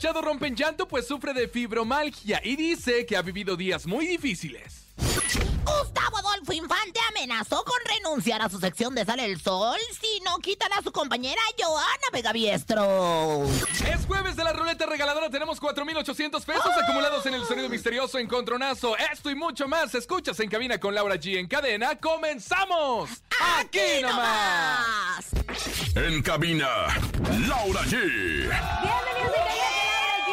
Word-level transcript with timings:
Machado 0.00 0.22
rompe 0.22 0.46
en 0.46 0.56
llanto 0.56 0.88
pues 0.88 1.06
sufre 1.06 1.34
de 1.34 1.46
fibromalgia 1.46 2.40
y 2.42 2.56
dice 2.56 3.04
que 3.04 3.18
ha 3.18 3.20
vivido 3.20 3.54
días 3.54 3.86
muy 3.86 4.06
difíciles. 4.06 4.86
Gustavo 4.96 6.16
Adolfo 6.16 6.54
Infante 6.54 6.98
amenazó 7.10 7.62
con 7.64 7.76
renunciar 7.84 8.40
a 8.40 8.48
su 8.48 8.58
sección 8.58 8.94
de 8.94 9.04
Sale 9.04 9.26
el 9.26 9.38
Sol 9.42 9.78
si 10.00 10.22
no 10.24 10.38
quitan 10.38 10.72
a 10.72 10.80
su 10.80 10.90
compañera 10.90 11.42
Joana 11.58 11.84
Vegaviestro. 12.14 13.44
Es 13.92 14.06
jueves 14.06 14.36
de 14.36 14.44
la 14.44 14.54
ruleta 14.54 14.86
regaladora, 14.86 15.28
tenemos 15.28 15.60
4,800 15.60 16.46
pesos 16.46 16.72
acumulados 16.82 17.26
en 17.26 17.34
el 17.34 17.44
sonido 17.44 17.68
misterioso 17.68 18.18
Encontronazo. 18.18 18.96
Esto 18.96 19.28
y 19.28 19.34
mucho 19.34 19.68
más, 19.68 19.94
escuchas 19.94 20.40
en 20.40 20.48
cabina 20.48 20.80
con 20.80 20.94
Laura 20.94 21.16
G 21.16 21.36
en 21.36 21.46
cadena. 21.46 21.96
¡Comenzamos! 21.96 23.10
¡Aquí 23.58 24.00
nomás! 24.00 25.26
En 25.94 26.22
cabina, 26.22 26.86
Laura 27.46 27.82
G. 27.82 28.48
Bienvenidos 28.82 29.36
a 29.36 29.42
Cabina 29.42 29.70
con 29.74 29.90
Laura 29.90 30.20
G, 30.26 30.30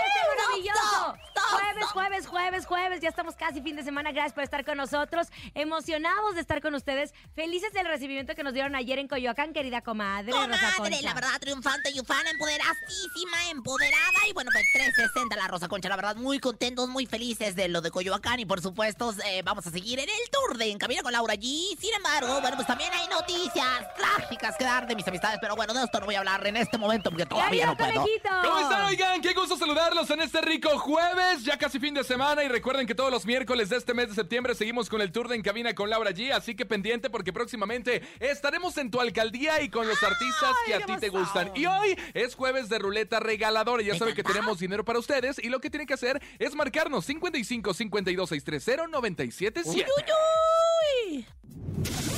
este 0.00 0.20
maravilloso. 0.28 1.14
Este 1.18 1.40
maravilloso. 1.48 2.07
Jueves, 2.26 2.66
jueves. 2.66 3.00
Ya 3.00 3.08
estamos 3.08 3.34
casi 3.36 3.60
fin 3.60 3.76
de 3.76 3.82
semana. 3.82 4.12
Gracias 4.12 4.32
por 4.32 4.42
estar 4.44 4.64
con 4.64 4.76
nosotros. 4.76 5.28
Emocionados 5.54 6.34
de 6.34 6.40
estar 6.40 6.60
con 6.60 6.74
ustedes. 6.74 7.12
Felices 7.34 7.72
del 7.72 7.86
recibimiento 7.86 8.34
que 8.34 8.42
nos 8.42 8.52
dieron 8.54 8.74
ayer 8.74 8.98
en 8.98 9.08
Coyoacán, 9.08 9.52
querida 9.52 9.80
comadre. 9.82 10.32
Comadre, 10.32 11.02
la 11.02 11.14
verdad, 11.14 11.38
triunfante 11.40 11.90
y 11.90 12.00
ufana, 12.00 12.30
empoderadísima, 12.30 13.50
empoderada. 13.50 14.26
Y 14.28 14.32
bueno, 14.32 14.50
pues 14.52 14.64
360 14.72 15.36
la 15.36 15.48
Rosa 15.48 15.68
Concha, 15.68 15.88
la 15.88 15.96
verdad, 15.96 16.16
muy 16.16 16.38
contentos, 16.38 16.88
muy 16.88 17.06
felices 17.06 17.54
de 17.54 17.68
lo 17.68 17.80
de 17.80 17.90
Coyoacán. 17.90 18.40
Y 18.40 18.46
por 18.46 18.60
supuesto, 18.60 19.14
eh, 19.24 19.42
vamos 19.44 19.66
a 19.66 19.70
seguir 19.70 19.98
en 19.98 20.08
el 20.08 20.30
tour 20.30 20.56
de 20.58 20.70
En 20.70 20.78
Camino 20.78 21.02
con 21.02 21.12
Laura 21.12 21.34
G. 21.34 21.40
Sin 21.78 21.94
embargo, 21.96 22.40
bueno, 22.40 22.56
pues 22.56 22.66
también 22.66 22.90
hay 22.92 23.06
noticias 23.08 23.94
trágicas 23.96 24.56
que 24.56 24.64
dar 24.64 24.86
de 24.86 24.94
mis 24.96 25.06
amistades. 25.06 25.38
Pero 25.40 25.56
bueno, 25.56 25.72
de 25.74 25.84
esto 25.84 26.00
no 26.00 26.06
voy 26.06 26.16
a 26.16 26.18
hablar 26.18 26.46
en 26.46 26.56
este 26.56 26.78
momento 26.78 27.10
porque 27.10 27.24
¡Ya 27.24 27.28
todavía 27.28 27.66
no 27.66 27.76
puedo. 27.76 27.92
conejito! 27.94 28.28
¿Cómo 28.42 28.58
están, 28.60 28.84
oigan? 28.86 29.20
Qué 29.22 29.32
gusto 29.34 29.56
saludarlos 29.56 30.10
en 30.10 30.20
este 30.20 30.40
rico 30.40 30.78
jueves, 30.78 31.44
ya 31.44 31.56
casi 31.56 31.78
fin 31.78 31.94
de 31.94 32.04
semana. 32.04 32.07
Y 32.10 32.48
recuerden 32.48 32.86
que 32.86 32.94
todos 32.94 33.10
los 33.10 33.26
miércoles 33.26 33.68
de 33.68 33.76
este 33.76 33.92
mes 33.92 34.08
de 34.08 34.14
septiembre 34.14 34.54
seguimos 34.54 34.88
con 34.88 35.02
el 35.02 35.12
tour 35.12 35.28
de 35.28 35.36
En 35.36 35.42
Cabina 35.42 35.74
con 35.74 35.90
Laura 35.90 36.10
G. 36.12 36.32
Así 36.32 36.54
que 36.54 36.64
pendiente 36.64 37.10
porque 37.10 37.34
próximamente 37.34 38.02
estaremos 38.18 38.78
en 38.78 38.90
tu 38.90 38.98
alcaldía 38.98 39.60
y 39.60 39.68
con 39.68 39.86
los 39.86 40.02
artistas 40.02 40.54
que 40.64 40.74
a 40.74 40.80
ti 40.80 40.96
te 40.98 41.10
gustan. 41.10 41.50
Y 41.54 41.66
hoy 41.66 41.98
es 42.14 42.34
jueves 42.34 42.70
de 42.70 42.78
ruleta 42.78 43.20
regaladora. 43.20 43.82
Ya 43.82 43.94
saben 43.94 44.14
que 44.14 44.22
tenemos 44.22 44.58
dinero 44.58 44.86
para 44.86 44.98
ustedes. 44.98 45.38
Y 45.38 45.50
lo 45.50 45.60
que 45.60 45.68
tienen 45.68 45.86
que 45.86 45.94
hacer 45.94 46.22
es 46.38 46.54
marcarnos 46.54 47.04
55 47.04 47.74
52 47.74 48.28
630 48.28 48.86
977. 48.86 49.62
¡Uy, 49.66 49.84
uy, 49.84 51.24
uy! 51.24 52.17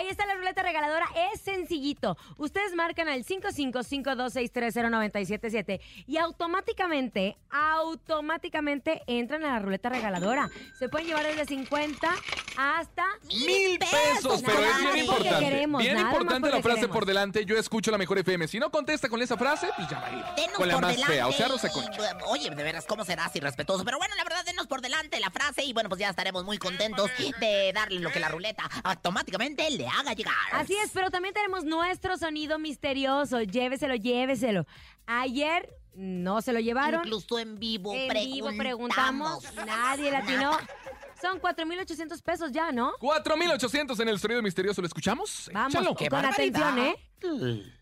Ahí 0.00 0.08
está 0.08 0.24
la 0.24 0.34
ruleta 0.34 0.62
regaladora, 0.62 1.04
es 1.34 1.42
sencillito. 1.42 2.16
Ustedes 2.38 2.74
marcan 2.74 3.06
al 3.08 3.22
5552630977 3.22 5.78
y 6.06 6.16
automáticamente, 6.16 7.36
automáticamente 7.50 9.02
entran 9.06 9.44
a 9.44 9.48
la 9.52 9.58
ruleta 9.58 9.90
regaladora. 9.90 10.48
Se 10.78 10.88
pueden 10.88 11.06
llevar 11.08 11.26
desde 11.26 11.44
50 11.44 12.08
hasta 12.56 13.04
Mil 13.24 13.78
pesos, 13.78 14.42
pero 14.44 14.58
Nada 14.60 14.70
es 14.70 14.80
bien 14.94 15.04
importante. 15.04 15.38
queremos, 15.44 15.82
bien 15.82 15.98
importante 15.98 16.48
la 16.48 16.62
frase 16.62 16.76
queremos. 16.76 16.96
por 16.96 17.04
delante. 17.04 17.44
Yo 17.44 17.58
escucho 17.58 17.90
la 17.90 17.98
mejor 17.98 18.16
FM. 18.18 18.48
Si 18.48 18.58
no 18.58 18.70
contesta 18.70 19.10
con 19.10 19.20
esa 19.20 19.36
frase, 19.36 19.68
pues 19.76 19.86
ya 19.88 20.00
va 20.00 20.06
a 20.06 20.12
ir. 20.12 20.24
Denos 20.36 20.56
Con 20.56 20.66
la 20.68 20.74
por 20.74 20.82
más 20.84 20.92
delante. 20.94 21.12
fea, 21.14 21.26
o 21.26 21.32
sea, 21.32 21.48
Rosa 21.48 21.68
Concha. 21.68 22.16
Oye, 22.28 22.48
de 22.48 22.62
veras, 22.62 22.86
¿cómo 22.86 23.04
serás 23.04 23.36
irrespetuoso? 23.36 23.84
Pero 23.84 23.98
bueno, 23.98 24.14
la 24.16 24.24
verdad, 24.24 24.44
denos 24.46 24.66
por 24.66 24.80
delante 24.80 25.20
la 25.20 25.30
frase 25.30 25.62
y 25.62 25.74
bueno, 25.74 25.90
pues 25.90 26.00
ya 26.00 26.08
estaremos 26.08 26.42
muy 26.44 26.56
contentos 26.56 27.10
de 27.38 27.72
darle 27.74 28.00
lo 28.00 28.10
que 28.10 28.20
la 28.20 28.28
ruleta 28.28 28.62
automáticamente 28.84 29.68
le 29.70 29.89
haga 29.98 30.12
llegar. 30.14 30.34
Así 30.52 30.74
es, 30.76 30.90
pero 30.92 31.10
también 31.10 31.34
tenemos 31.34 31.64
nuestro 31.64 32.16
sonido 32.16 32.58
misterioso. 32.58 33.42
Lléveselo, 33.42 33.94
lléveselo. 33.94 34.66
Ayer 35.06 35.68
no 35.94 36.40
se 36.42 36.52
lo 36.52 36.60
llevaron. 36.60 37.00
Incluso 37.04 37.38
en 37.38 37.58
vivo 37.58 37.94
en 37.94 38.08
vivo 38.12 38.50
preguntamos. 38.56 39.44
preguntamos. 39.44 39.66
Nadie 39.66 40.10
latinó. 40.10 40.52
Son 41.20 41.38
4,800 41.38 42.22
pesos 42.22 42.50
ya, 42.50 42.72
¿no? 42.72 42.92
4800 42.98 44.00
en 44.00 44.08
el 44.08 44.18
sonido 44.18 44.40
misterioso. 44.42 44.80
¿Lo 44.80 44.86
escuchamos? 44.86 45.50
Vamos, 45.52 45.74
Échalo. 45.74 45.94
qué 45.94 46.08
con 46.08 46.22
barbaridad. 46.22 46.78
atención, 46.78 46.78
¿eh? 46.78 47.72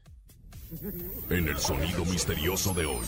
En 1.31 1.49
el 1.49 1.59
sonido 1.59 2.05
misterioso 2.05 2.75
de 2.75 2.87
hoy. 2.87 3.07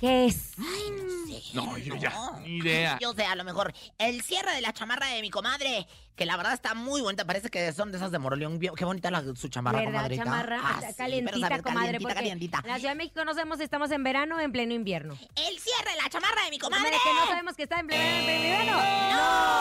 ¿Qué 0.00 0.26
es? 0.26 0.52
Ay, 0.58 0.90
no 0.90 1.26
sé. 1.26 1.42
No, 1.54 1.78
yo 1.78 1.96
ya, 1.96 2.12
ni 2.42 2.56
idea. 2.58 2.98
Yo 3.00 3.12
sé, 3.14 3.24
a 3.24 3.34
lo 3.34 3.44
mejor 3.44 3.72
el 3.98 4.22
cierre 4.22 4.54
de 4.54 4.60
la 4.60 4.72
chamarra 4.72 5.06
de 5.08 5.20
mi 5.22 5.30
comadre 5.30 5.86
que 6.14 6.26
la 6.26 6.36
verdad 6.36 6.52
está 6.52 6.74
muy 6.74 7.00
bonita. 7.00 7.24
Parece 7.24 7.48
que 7.48 7.72
son 7.72 7.90
de 7.92 7.98
esas 7.98 8.10
de 8.10 8.18
Moroleón. 8.18 8.58
Qué 8.58 8.84
bonita 8.84 9.10
la, 9.10 9.22
su 9.36 9.48
chamarra, 9.48 9.78
¿Verdad, 9.78 9.92
comadrita. 9.92 10.24
chamarra? 10.24 10.60
Ah, 10.62 10.74
Está 10.76 10.88
sí, 10.90 10.94
calientita, 10.96 11.48
pero 11.48 11.50
sabe, 11.50 11.62
comadre. 11.62 11.98
Calientita. 12.14 12.60
En 12.64 12.70
la 12.70 12.78
Ciudad 12.78 12.90
de 12.92 12.96
México 12.96 13.24
no 13.24 13.34
sabemos 13.34 13.58
si 13.58 13.64
estamos 13.64 13.90
en 13.92 14.02
verano 14.02 14.36
o 14.36 14.40
en 14.40 14.50
pleno 14.52 14.74
invierno. 14.74 15.14
El 15.36 15.58
cierre 15.60 15.92
de 15.96 16.02
la 16.02 16.08
chamarra 16.10 16.42
de 16.44 16.50
mi 16.50 16.58
comadre. 16.58 16.90
Comadre, 16.90 16.98
que 17.04 17.14
no 17.20 17.26
sabemos 17.26 17.54
que 17.54 17.62
está 17.62 17.78
en 17.80 17.86
pleno, 17.86 18.02
en 18.04 18.24
pleno 18.24 18.42
invierno. 18.42 18.72
¡No! 18.76 19.57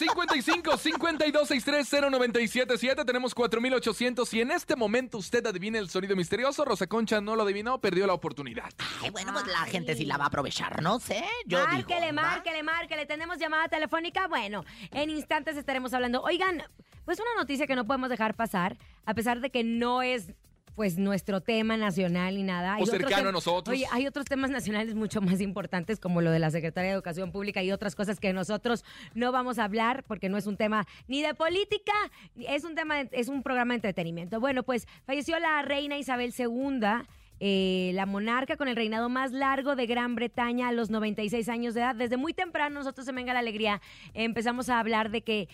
Márcale, 0.00 0.42
venga. 0.42 0.76
55 0.76 0.76
52 0.76 1.48
63 1.48 2.10
0977. 2.10 3.04
Tenemos 3.04 3.34
4800. 3.34 4.34
Y 4.34 4.40
en 4.40 4.50
este 4.50 4.76
momento 4.76 5.18
usted 5.18 5.46
adivina 5.46 5.78
el 5.78 5.88
sonido 5.90 6.16
misterioso. 6.16 6.64
Rosa 6.64 6.86
Concha 6.86 7.20
no 7.20 7.36
lo 7.36 7.42
adivinó, 7.42 7.80
perdió 7.80 8.06
la 8.06 8.14
oportunidad. 8.14 8.70
Ay, 9.02 9.10
bueno, 9.10 9.32
pues 9.32 9.46
la 9.46 9.62
Ay. 9.62 9.70
gente 9.70 9.94
sí 9.94 10.04
la 10.04 10.16
va 10.16 10.24
a 10.24 10.28
aprovechar, 10.28 10.82
no 10.82 10.98
sé. 11.00 11.24
Yo 11.46 11.64
márquele, 11.66 12.12
márquele, 12.12 12.62
márquele. 12.62 13.06
Tenemos 13.06 13.38
llamada 13.38 13.68
telefónica. 13.68 14.26
Bueno, 14.26 14.64
en 14.90 15.10
instantes 15.10 15.56
estaremos 15.56 15.92
hablando. 15.94 16.22
Oigan, 16.22 16.62
pues 17.04 17.18
una 17.20 17.34
noticia 17.36 17.66
que 17.66 17.76
no 17.76 17.84
podemos 17.86 18.08
dejar 18.08 18.34
pasar, 18.34 18.76
a 19.04 19.14
pesar 19.14 19.40
de 19.40 19.50
que 19.50 19.62
no 19.64 20.02
es 20.02 20.32
pues 20.74 20.98
nuestro 20.98 21.40
tema 21.40 21.76
nacional 21.76 22.34
ni 22.36 22.42
nada. 22.42 22.76
O 22.78 22.82
otros 22.82 22.98
cercano 22.98 23.28
a 23.28 23.32
nosotros. 23.32 23.74
Oye, 23.74 23.86
hay 23.92 24.06
otros 24.06 24.24
temas 24.26 24.50
nacionales 24.50 24.94
mucho 24.94 25.20
más 25.20 25.40
importantes 25.40 26.00
como 26.00 26.20
lo 26.20 26.30
de 26.30 26.38
la 26.38 26.50
Secretaría 26.50 26.90
de 26.90 26.94
Educación 26.94 27.32
Pública 27.32 27.62
y 27.62 27.70
otras 27.72 27.94
cosas 27.94 28.20
que 28.20 28.32
nosotros 28.32 28.84
no 29.14 29.32
vamos 29.32 29.58
a 29.58 29.64
hablar 29.64 30.04
porque 30.06 30.28
no 30.28 30.36
es 30.36 30.46
un 30.46 30.56
tema 30.56 30.86
ni 31.06 31.22
de 31.22 31.34
política, 31.34 31.92
es 32.36 32.64
un 32.64 32.74
tema, 32.74 33.00
es 33.00 33.28
un 33.28 33.42
programa 33.42 33.74
de 33.74 33.76
entretenimiento. 33.76 34.40
Bueno, 34.40 34.62
pues 34.62 34.86
falleció 35.06 35.38
la 35.38 35.62
reina 35.62 35.96
Isabel 35.98 36.34
II. 36.36 36.80
eh, 37.40 37.90
la 37.94 38.06
monarca 38.06 38.56
con 38.56 38.68
el 38.68 38.76
reinado 38.76 39.08
más 39.08 39.32
largo 39.32 39.74
de 39.74 39.86
Gran 39.86 40.14
Bretaña 40.14 40.68
a 40.68 40.72
los 40.72 40.88
96 40.90 41.48
años 41.48 41.74
de 41.74 41.80
edad. 41.80 41.94
Desde 41.94 42.16
muy 42.16 42.32
temprano 42.32 42.76
nosotros 42.76 43.06
en 43.08 43.16
Venga 43.16 43.34
la 43.34 43.40
Alegría 43.40 43.82
empezamos 44.14 44.68
a 44.68 44.78
hablar 44.78 45.10
de 45.10 45.22
que 45.22 45.48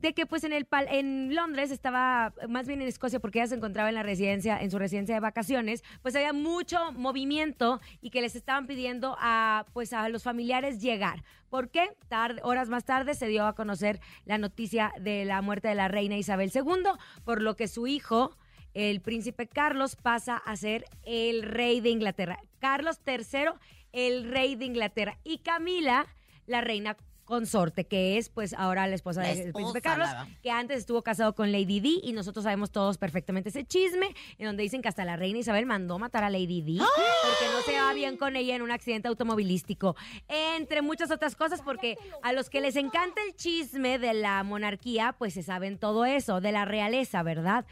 de 0.00 0.12
que 0.14 0.26
pues 0.26 0.44
en 0.44 0.52
el 0.52 0.66
pal- 0.66 0.88
en 0.90 1.34
Londres 1.34 1.70
estaba 1.70 2.32
más 2.48 2.66
bien 2.66 2.80
en 2.82 2.88
Escocia 2.88 3.20
porque 3.20 3.38
ella 3.40 3.48
se 3.48 3.54
encontraba 3.54 3.88
en 3.88 3.94
la 3.94 4.02
residencia 4.02 4.58
en 4.60 4.70
su 4.70 4.78
residencia 4.78 5.14
de 5.14 5.20
vacaciones 5.20 5.82
pues 6.02 6.14
había 6.16 6.32
mucho 6.32 6.92
movimiento 6.92 7.80
y 8.00 8.10
que 8.10 8.20
les 8.20 8.34
estaban 8.36 8.66
pidiendo 8.66 9.16
a 9.20 9.66
pues 9.72 9.92
a 9.92 10.08
los 10.08 10.22
familiares 10.22 10.80
llegar. 10.80 11.22
¿por 11.50 11.68
qué? 11.70 11.90
Tarde- 12.08 12.40
horas 12.44 12.68
más 12.68 12.84
tarde 12.84 13.14
se 13.14 13.26
dio 13.26 13.44
a 13.46 13.54
conocer 13.54 14.00
la 14.24 14.38
noticia 14.38 14.92
de 15.00 15.24
la 15.24 15.42
muerte 15.42 15.68
de 15.68 15.74
la 15.74 15.88
reina 15.88 16.16
Isabel 16.16 16.50
II 16.54 16.90
por 17.24 17.42
lo 17.42 17.56
que 17.56 17.66
su 17.68 17.86
hijo 17.86 18.36
el 18.72 19.00
príncipe 19.00 19.48
Carlos 19.48 19.96
pasa 19.96 20.36
a 20.36 20.54
ser 20.56 20.84
el 21.04 21.42
rey 21.42 21.80
de 21.80 21.90
Inglaterra. 21.90 22.38
Carlos 22.60 23.00
III 23.04 23.50
el 23.92 24.30
rey 24.30 24.54
de 24.54 24.66
Inglaterra. 24.66 25.18
Y 25.24 25.38
Camila 25.38 26.06
la 26.46 26.60
reina 26.60 26.96
consorte, 27.30 27.86
que 27.86 28.18
es 28.18 28.28
pues 28.28 28.52
ahora 28.52 28.86
la 28.86 28.94
esposa 28.94 29.22
La 29.22 29.34
del 29.34 29.52
príncipe 29.52 29.80
Carlos, 29.80 30.08
que 30.42 30.50
antes 30.50 30.78
estuvo 30.78 31.02
casado 31.02 31.34
con 31.34 31.52
Lady 31.52 31.80
Di 31.80 32.00
y 32.02 32.12
nosotros 32.12 32.42
sabemos 32.42 32.70
todos 32.70 32.98
perfectamente 32.98 33.48
ese 33.48 33.64
chisme, 33.64 34.14
en 34.36 34.46
donde 34.46 34.64
dicen 34.64 34.82
que 34.82 34.88
hasta 34.88 35.04
la 35.04 35.16
reina 35.16 35.38
Isabel 35.38 35.64
mandó 35.64 35.98
matar 35.98 36.24
a 36.24 36.30
Lady 36.30 36.60
Di 36.60 36.78
porque 36.78 37.52
no 37.52 37.62
se 37.62 37.80
va 37.80 37.94
bien 37.94 38.16
con 38.16 38.36
ella 38.36 38.56
en 38.56 38.62
un 38.62 38.70
accidente 38.70 39.08
automovilístico, 39.08 39.96
entre 40.28 40.82
muchas 40.82 41.10
otras 41.10 41.36
cosas, 41.36 41.62
porque 41.62 41.96
a 42.22 42.32
los 42.32 42.50
que 42.50 42.60
les 42.60 42.76
encanta 42.76 43.22
el 43.26 43.34
chisme 43.36 43.98
de 43.98 44.12
la 44.12 44.42
monarquía, 44.42 45.14
pues 45.16 45.34
se 45.34 45.42
saben 45.42 45.78
todo 45.78 46.04
eso, 46.04 46.40
de 46.40 46.52
la 46.52 46.64
realeza, 46.64 47.22
¿verdad? 47.22 47.64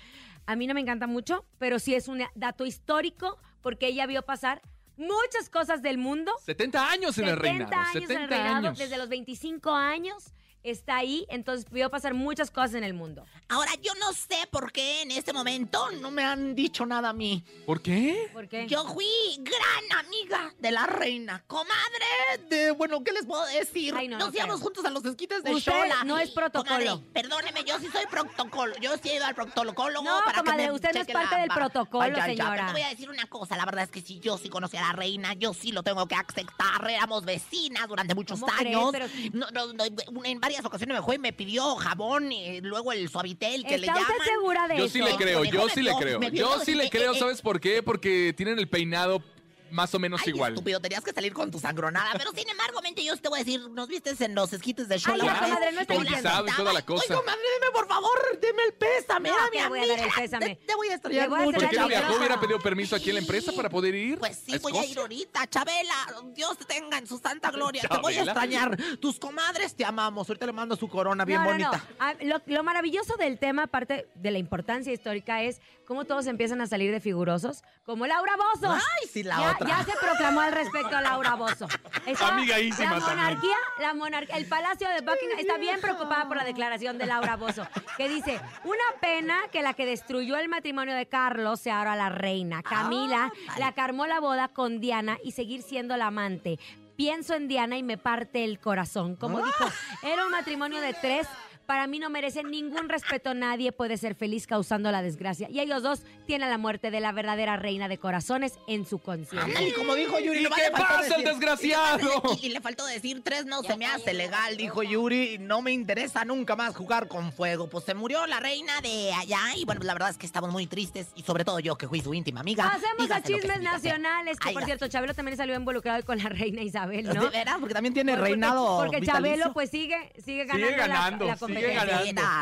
A 0.47 0.57
mí 0.57 0.67
no 0.67 0.75
me 0.75 0.81
encanta 0.81 1.07
mucho, 1.07 1.45
pero 1.59 1.79
sí 1.79 1.95
es 1.95 2.09
un 2.09 2.23
dato 2.35 2.65
histórico 2.65 3.37
porque 3.61 3.89
ella 3.89 4.07
vio 4.07 4.23
pasar 4.23 4.63
muchas 4.99 5.49
cosas 5.51 5.81
del 5.83 5.97
mundo 5.99 6.33
70 6.45 6.91
años 6.91 7.17
en 7.19 7.29
el 7.29 7.37
70 7.37 7.43
reinado. 7.43 7.75
años 7.77 7.95
en 7.97 8.03
el 8.03 8.09
70 8.09 8.27
reinado, 8.37 8.57
años. 8.69 8.79
desde 8.79 8.99
los 8.99 9.09
25 9.09 9.71
años 9.75 10.33
está 10.71 10.97
ahí, 10.97 11.27
entonces 11.29 11.67
vio 11.71 11.91
pasar 11.91 12.15
muchas 12.15 12.51
cosas 12.51 12.75
en 12.75 12.85
el 12.85 12.95
mundo. 12.95 13.25
Ahora, 13.49 13.73
yo 13.83 13.93
no 14.01 14.13
sé 14.13 14.37
por 14.51 14.73
qué 14.73 15.03
en 15.03 15.11
este 15.11 15.33
momento 15.33 15.91
no 16.01 16.11
me 16.11 16.23
han 16.25 16.55
dicho 16.55 16.85
nada 16.87 17.11
a 17.11 17.13
mí. 17.13 17.43
¿Por 17.67 17.81
qué? 17.81 18.29
¿Por 18.33 18.49
qué? 18.49 18.67
Yo 18.67 18.85
fui 18.93 19.07
gran 19.39 20.05
amiga 20.07 20.55
de 20.59 20.71
la 20.71 20.87
reina, 20.87 21.43
comadre 21.47 22.07
de, 22.49 22.71
bueno, 22.73 23.03
¿qué 23.03 23.13
les 23.13 23.25
puedo 23.27 23.45
decir? 23.47 23.95
Ay, 23.97 24.09
no, 24.09 24.19
Nos 24.19 24.29
no 24.33 24.35
íbamos 24.37 24.57
creo. 24.57 24.65
juntos 24.65 24.85
a 24.85 24.91
los 24.91 25.05
esquites 25.05 25.43
de 25.43 25.55
Usted 25.55 25.73
Xola. 25.73 26.05
no 26.05 26.19
es 26.19 26.31
protocolo. 26.31 26.79
Comadre, 26.79 27.11
perdóneme, 27.13 27.65
yo 27.65 27.79
sí 27.79 27.89
soy 27.93 28.07
protocolo. 28.11 28.75
Yo 28.81 28.97
sí 29.03 29.09
he 29.11 29.17
ido 29.17 29.25
al 29.27 29.35
proctolocólogo 29.35 30.05
No, 30.05 30.21
para 30.25 30.39
comadre, 30.41 30.63
que 30.65 30.69
me 30.69 30.75
usted 30.75 30.91
no 30.95 31.01
es 31.01 31.07
parte 31.09 31.35
la 31.37 31.41
del 31.43 31.51
protocolo, 31.51 32.03
Ay, 32.05 32.11
ya, 32.13 32.17
ya, 32.19 32.25
señora. 32.27 32.51
pero 32.53 32.67
te 32.67 32.73
voy 32.73 32.83
a 32.83 32.89
decir 32.91 33.11
una 33.11 33.27
cosa, 33.27 33.57
la 33.57 33.65
verdad 33.65 33.85
es 33.85 33.91
que 33.91 34.01
si 34.03 34.19
yo 34.21 34.37
sí 34.39 34.49
conocí 34.49 34.77
a 34.77 34.83
la 34.83 34.93
reina, 34.93 35.33
yo 35.35 35.55
sí 35.55 35.73
lo 35.73 35.83
tengo 35.83 36.07
que 36.07 36.15
aceptar. 36.15 36.89
Éramos 36.91 37.25
vecinas 37.25 37.89
durante 37.89 38.15
muchos 38.15 38.41
años. 38.59 38.91
Pero- 38.93 39.07
No, 39.33 39.47
no, 39.51 39.73
no, 39.73 40.25
en 40.25 40.41
varias 40.41 40.58
ocasiones 40.65 40.97
me 40.97 41.03
fue 41.03 41.17
y 41.17 41.19
me 41.19 41.33
pidió 41.33 41.75
jabón 41.77 42.31
y 42.33 42.61
luego 42.61 42.93
el 42.93 43.09
suavitel 43.09 43.65
que 43.65 43.79
le 43.79 43.87
¿Está 43.87 43.95
llaman. 44.01 44.13
usted 44.19 44.25
segura 44.33 44.69
de 44.69 44.79
Yo 44.79 44.85
eso? 44.85 44.93
sí 44.93 44.99
le 45.03 45.17
creo, 45.17 45.45
yo 45.45 45.69
sí 45.69 45.83
le 45.83 45.95
creo. 45.95 46.21
Yo 46.31 46.61
sí 46.65 46.75
le 46.75 46.91
creo, 46.91 47.13
Eh, 47.13 47.17
eh, 47.17 47.19
¿sabes 47.19 47.41
por 47.43 47.61
qué? 47.61 47.83
Porque 47.83 48.35
tienen 48.37 48.59
el 48.59 48.69
peinado 48.69 49.23
más 49.71 49.95
o 49.95 49.99
menos 49.99 50.21
Ay, 50.25 50.31
igual. 50.33 50.53
estúpido, 50.53 50.81
tenías 50.81 51.03
que 51.03 51.13
salir 51.13 51.33
con 51.33 51.51
tu 51.51 51.59
sangronada. 51.59 52.13
Pero 52.17 52.33
sin 52.33 52.49
embargo, 52.49 52.81
mente, 52.83 53.05
yo 53.05 53.17
te 53.17 53.29
voy 53.29 53.41
a 53.41 53.45
decir, 53.45 53.61
nos 53.71 53.89
vistes 53.89 54.21
en 54.21 54.35
los 54.35 54.53
esquites 54.53 54.89
de 54.89 54.97
una 55.05 55.15
vez? 55.15 55.41
comadre, 55.43 55.73
no 55.73 55.81
estoy 55.81 55.97
y 55.99 56.53
toda 56.57 56.73
la 56.73 56.83
cosa. 56.85 57.05
Ay, 57.09 57.17
comadre, 57.17 57.41
deme 57.61 57.73
por 57.73 57.89
favor, 57.89 58.39
deme 58.41 58.63
el 58.65 58.73
pésame. 58.75 59.31
No, 59.31 59.37
mi 59.51 59.59
le 59.59 59.69
voy 59.69 59.79
a 59.79 59.87
dar 59.87 59.91
el 59.99 60.01
amiga. 60.05 60.17
pésame. 60.17 60.57
Te, 60.57 60.67
te 60.67 60.75
voy 60.75 60.89
a 60.89 60.95
extrañar 60.95 61.23
Le 61.23 61.29
voy 61.29 61.41
a 61.41 61.45
mucho. 61.45 61.55
¿Por 61.59 61.65
hacer 61.65 61.71
qué 61.71 61.77
el 61.77 61.83
no 61.83 61.89
viajó? 61.89 62.03
micrófono. 62.05 62.19
¿Hubiera 62.27 62.41
pedido 62.41 62.59
permiso 62.61 62.97
aquí 62.97 63.09
en 63.11 63.15
la 63.15 63.21
empresa 63.21 63.53
para 63.53 63.69
poder 63.71 63.95
ir? 63.95 64.19
Pues 64.19 64.43
sí, 64.45 64.55
a 64.55 64.59
voy 64.59 64.77
a 64.77 64.85
ir 64.85 64.99
ahorita. 64.99 65.47
Chabela, 65.49 65.95
Dios 66.35 66.59
te 66.59 66.65
tenga 66.65 66.99
en 66.99 67.07
su 67.07 67.19
santa 67.19 67.51
gloria. 67.51 67.83
Te 67.83 67.99
voy 67.99 68.15
a 68.15 68.23
extrañar. 68.25 68.77
Tus 69.01 69.19
comadres 69.19 69.75
te 69.75 69.85
amamos. 69.85 70.29
Ahorita 70.29 70.47
le 70.47 70.53
mando 70.53 70.77
su 70.77 70.89
corona 70.89 71.25
bien 71.25 71.43
no, 71.43 71.51
no, 71.53 71.59
no. 71.59 71.69
bonita. 71.71 71.87
Ah, 71.99 72.15
Lo, 72.23 72.41
lo 72.47 72.63
maravilloso 72.65 73.17
del 73.17 73.39
tema, 73.39 73.65
aparte 73.65 74.09
de 74.15 74.31
la 74.31 74.39
importancia 74.39 74.93
histórica, 74.93 75.43
es 75.43 75.61
cómo 75.89 76.05
todos 76.05 76.27
empiezan 76.27 76.61
a 76.61 76.67
salir 76.67 76.93
de 76.93 77.01
figurosos, 77.01 77.63
como 77.87 78.07
Laura 78.07 78.37
Bozo. 78.37 78.71
Ay, 78.71 79.09
sí, 79.11 79.23
la 79.23 79.39
ya, 79.39 79.53
otra. 79.53 79.67
ya 79.69 79.85
se 79.85 79.93
proclamó 79.99 80.41
al 80.43 80.53
respecto 80.53 80.95
a 80.95 81.01
Laura 81.01 81.35
Bozo. 81.35 81.67
Está- 82.07 82.29
Amigaísima 82.29 82.91
la 82.93 82.99
también. 83.01 83.17
monarquía, 83.17 83.57
la 83.81 83.95
monarquía, 83.95 84.37
el 84.37 84.47
Palacio 84.47 84.87
de 84.91 85.01
Buckingham 85.01 85.39
está 85.39 85.57
bien 85.57 85.81
preocupada 85.81 86.29
por 86.29 86.37
la 86.37 86.45
declaración 86.45 86.99
de 86.99 87.07
Laura 87.07 87.37
Bozo, 87.37 87.67
que 87.97 88.07
dice, 88.07 88.39
una 88.65 88.85
pena 89.01 89.39
que 89.51 89.63
la 89.63 89.73
que 89.73 89.87
destruyó 89.87 90.37
el 90.37 90.51
matrimonio 90.51 90.95
de 90.95 91.07
Carlos 91.07 91.59
sea 91.61 91.79
ahora 91.79 91.97
la 91.97 92.11
reina. 92.11 92.63
Camila 92.63 93.33
la 93.57 93.73
carmó 93.73 94.07
la 94.07 94.21
boda 94.21 94.49
con 94.49 94.81
Diana 94.81 95.17
y 95.25 95.33
seguir 95.33 95.63
siendo 95.63 95.97
la 95.97 96.09
amante. 96.09 96.59
Pienso 96.97 97.35
en 97.35 97.49
Diana 97.49 97.79
y 97.79 97.83
me 97.83 97.97
parte 97.97 98.45
el 98.45 98.59
corazón. 98.61 99.17
Como 99.17 99.39
dijo, 99.39 99.65
era 100.03 100.27
un 100.27 100.33
matrimonio 100.33 100.81
de 100.83 100.93
tres. 100.95 101.27
Para 101.69 101.87
mí 101.87 101.99
no 101.99 102.09
merece 102.09 102.43
ningún 102.45 102.89
respeto. 102.89 103.35
Nadie 103.35 103.73
puede 103.73 103.99
ser 103.99 104.15
feliz 104.15 104.47
causando 104.47 104.91
la 104.91 105.03
desgracia. 105.03 105.51
Y 105.51 105.61
ellos 105.61 105.83
dos 105.83 106.01
tienen 106.27 106.49
la 106.49 106.57
muerte 106.57 106.91
de 106.91 106.99
la 107.01 107.13
verdadera 107.13 107.59
reina 107.59 107.89
de 107.89 107.99
corazones 107.99 108.55
en 108.67 108.87
su 108.87 109.01
conciencia. 109.01 109.43
Ándale, 109.43 109.75
como 109.75 109.95
dijo 109.95 110.19
Yuri. 110.19 110.39
¿Y 110.39 110.45
qué 110.45 110.71
pasa, 110.73 111.17
el 111.17 111.25
desgraciado? 111.25 112.23
Y, 112.41 112.47
y 112.47 112.49
le 112.49 112.63
faltó 112.63 112.87
decir 112.87 113.21
tres, 113.23 113.45
no 113.45 113.63
se 113.63 113.77
me 113.77 113.85
hace 113.85 114.15
legal, 114.15 114.57
dijo 114.57 114.83
Yuri. 114.83 115.35
y 115.35 115.39
No 115.39 115.61
me 115.61 115.71
interesa 115.73 116.25
nunca 116.25 116.57
más 116.57 116.75
jugar 116.75 117.07
con 117.07 117.33
fuego. 117.33 117.69
Pues 117.69 117.85
se 117.85 117.93
murió 117.93 118.27
la 118.27 118.41
reina 118.41 118.81
de 118.81 119.13
allá. 119.13 119.39
Y 119.55 119.67
bueno, 119.67 119.83
la 119.85 119.93
verdad 119.93 120.09
es 120.09 120.17
que 120.17 120.25
estamos 120.25 120.51
muy 120.51 120.67
tristes. 120.67 121.09
Y 121.17 121.23
sobre 121.23 121.45
todo 121.45 121.61
yo, 121.61 121.77
que 121.77 121.87
fui 121.87 122.01
su 122.01 122.15
íntima 122.15 122.41
amiga. 122.41 122.65
Pasemos 122.65 123.11
a 123.11 123.21
Dígase 123.21 123.35
chismes 123.35 123.61
nacionales, 123.61 124.39
que 124.41 124.49
Ay, 124.49 124.55
por 124.55 124.65
cierto, 124.65 124.89
Chabelo 124.89 125.13
también 125.13 125.37
salió 125.37 125.55
involucrado 125.55 126.03
con 126.07 126.17
la 126.17 126.31
reina 126.31 126.63
Isabel, 126.63 127.05
¿no? 127.05 127.25
¿De 127.25 127.29
veras? 127.29 127.57
Porque 127.61 127.75
también 127.75 127.93
tiene 127.93 128.13
Porque- 128.13 128.31
reinado 128.31 128.79
Porque 128.79 129.01
vitalicio. 129.01 129.13
Chabelo 129.37 129.53
pues 129.53 129.69
sigue, 129.69 130.13
sigue 130.25 130.47
ganando, 130.47 130.71
la- 130.71 130.77
ganando, 130.87 131.27
la, 131.27 131.33
sigue 131.35 131.39
competencia. 131.41 131.58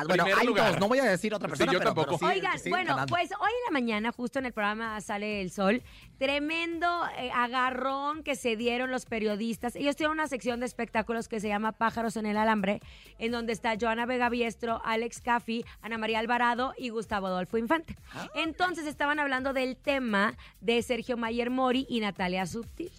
Bueno, 0.06 0.24
hay 0.38 0.46
lugar. 0.46 0.72
dos. 0.72 0.80
No 0.80 0.88
voy 0.88 0.98
a 0.98 1.04
decir 1.04 1.34
otra 1.34 1.48
Sí, 1.48 1.50
persona, 1.50 1.72
yo 1.72 1.78
pero- 1.78 1.90
tampoco. 1.94 2.18
pero 2.18 2.32
sí, 2.32 2.38
Oigan, 2.38 2.58
bueno, 2.70 2.90
ganando. 2.90 3.10
pues 3.14 3.30
hoy 3.32 3.50
en 3.50 3.64
la 3.66 3.70
mañana, 3.72 4.12
justo 4.12 4.38
en 4.38 4.46
el 4.46 4.52
programa 4.52 5.00
Sale 5.00 5.40
el 5.40 5.50
Sol, 5.50 5.82
tremendo 6.18 6.86
eh, 7.18 7.30
agarrón 7.34 8.22
que 8.22 8.36
se 8.36 8.56
dieron 8.56 8.90
los 8.90 9.04
periodistas. 9.06 9.76
Ellos 9.76 9.96
tienen 9.96 10.12
una 10.12 10.26
sección 10.28 10.60
de 10.60 10.66
espectáculos 10.66 11.28
que 11.28 11.40
se 11.40 11.48
llama 11.48 11.72
Pájaros 11.72 12.16
en 12.16 12.26
el 12.26 12.36
Alambre, 12.36 12.80
en 13.18 13.32
donde 13.32 13.52
está 13.52 13.74
Joana 13.80 14.06
Vega 14.06 14.28
Biestro, 14.28 14.80
Alex 14.84 15.20
Caffi, 15.20 15.64
Ana 15.82 15.98
María 15.98 16.18
Alvarado 16.18 16.72
y 16.76 16.88
Gustavo 16.88 17.26
Adolfo 17.26 17.58
Infante. 17.58 17.96
Ah. 18.14 18.28
Entonces 18.34 18.86
estaban 18.86 19.18
hablando 19.20 19.52
del 19.52 19.76
tema 19.76 20.34
de 20.60 20.82
Sergio 20.82 21.16
Mayer 21.16 21.50
Mori 21.50 21.86
y 21.88 22.00
Natalia 22.00 22.46
Subtil. 22.46 22.90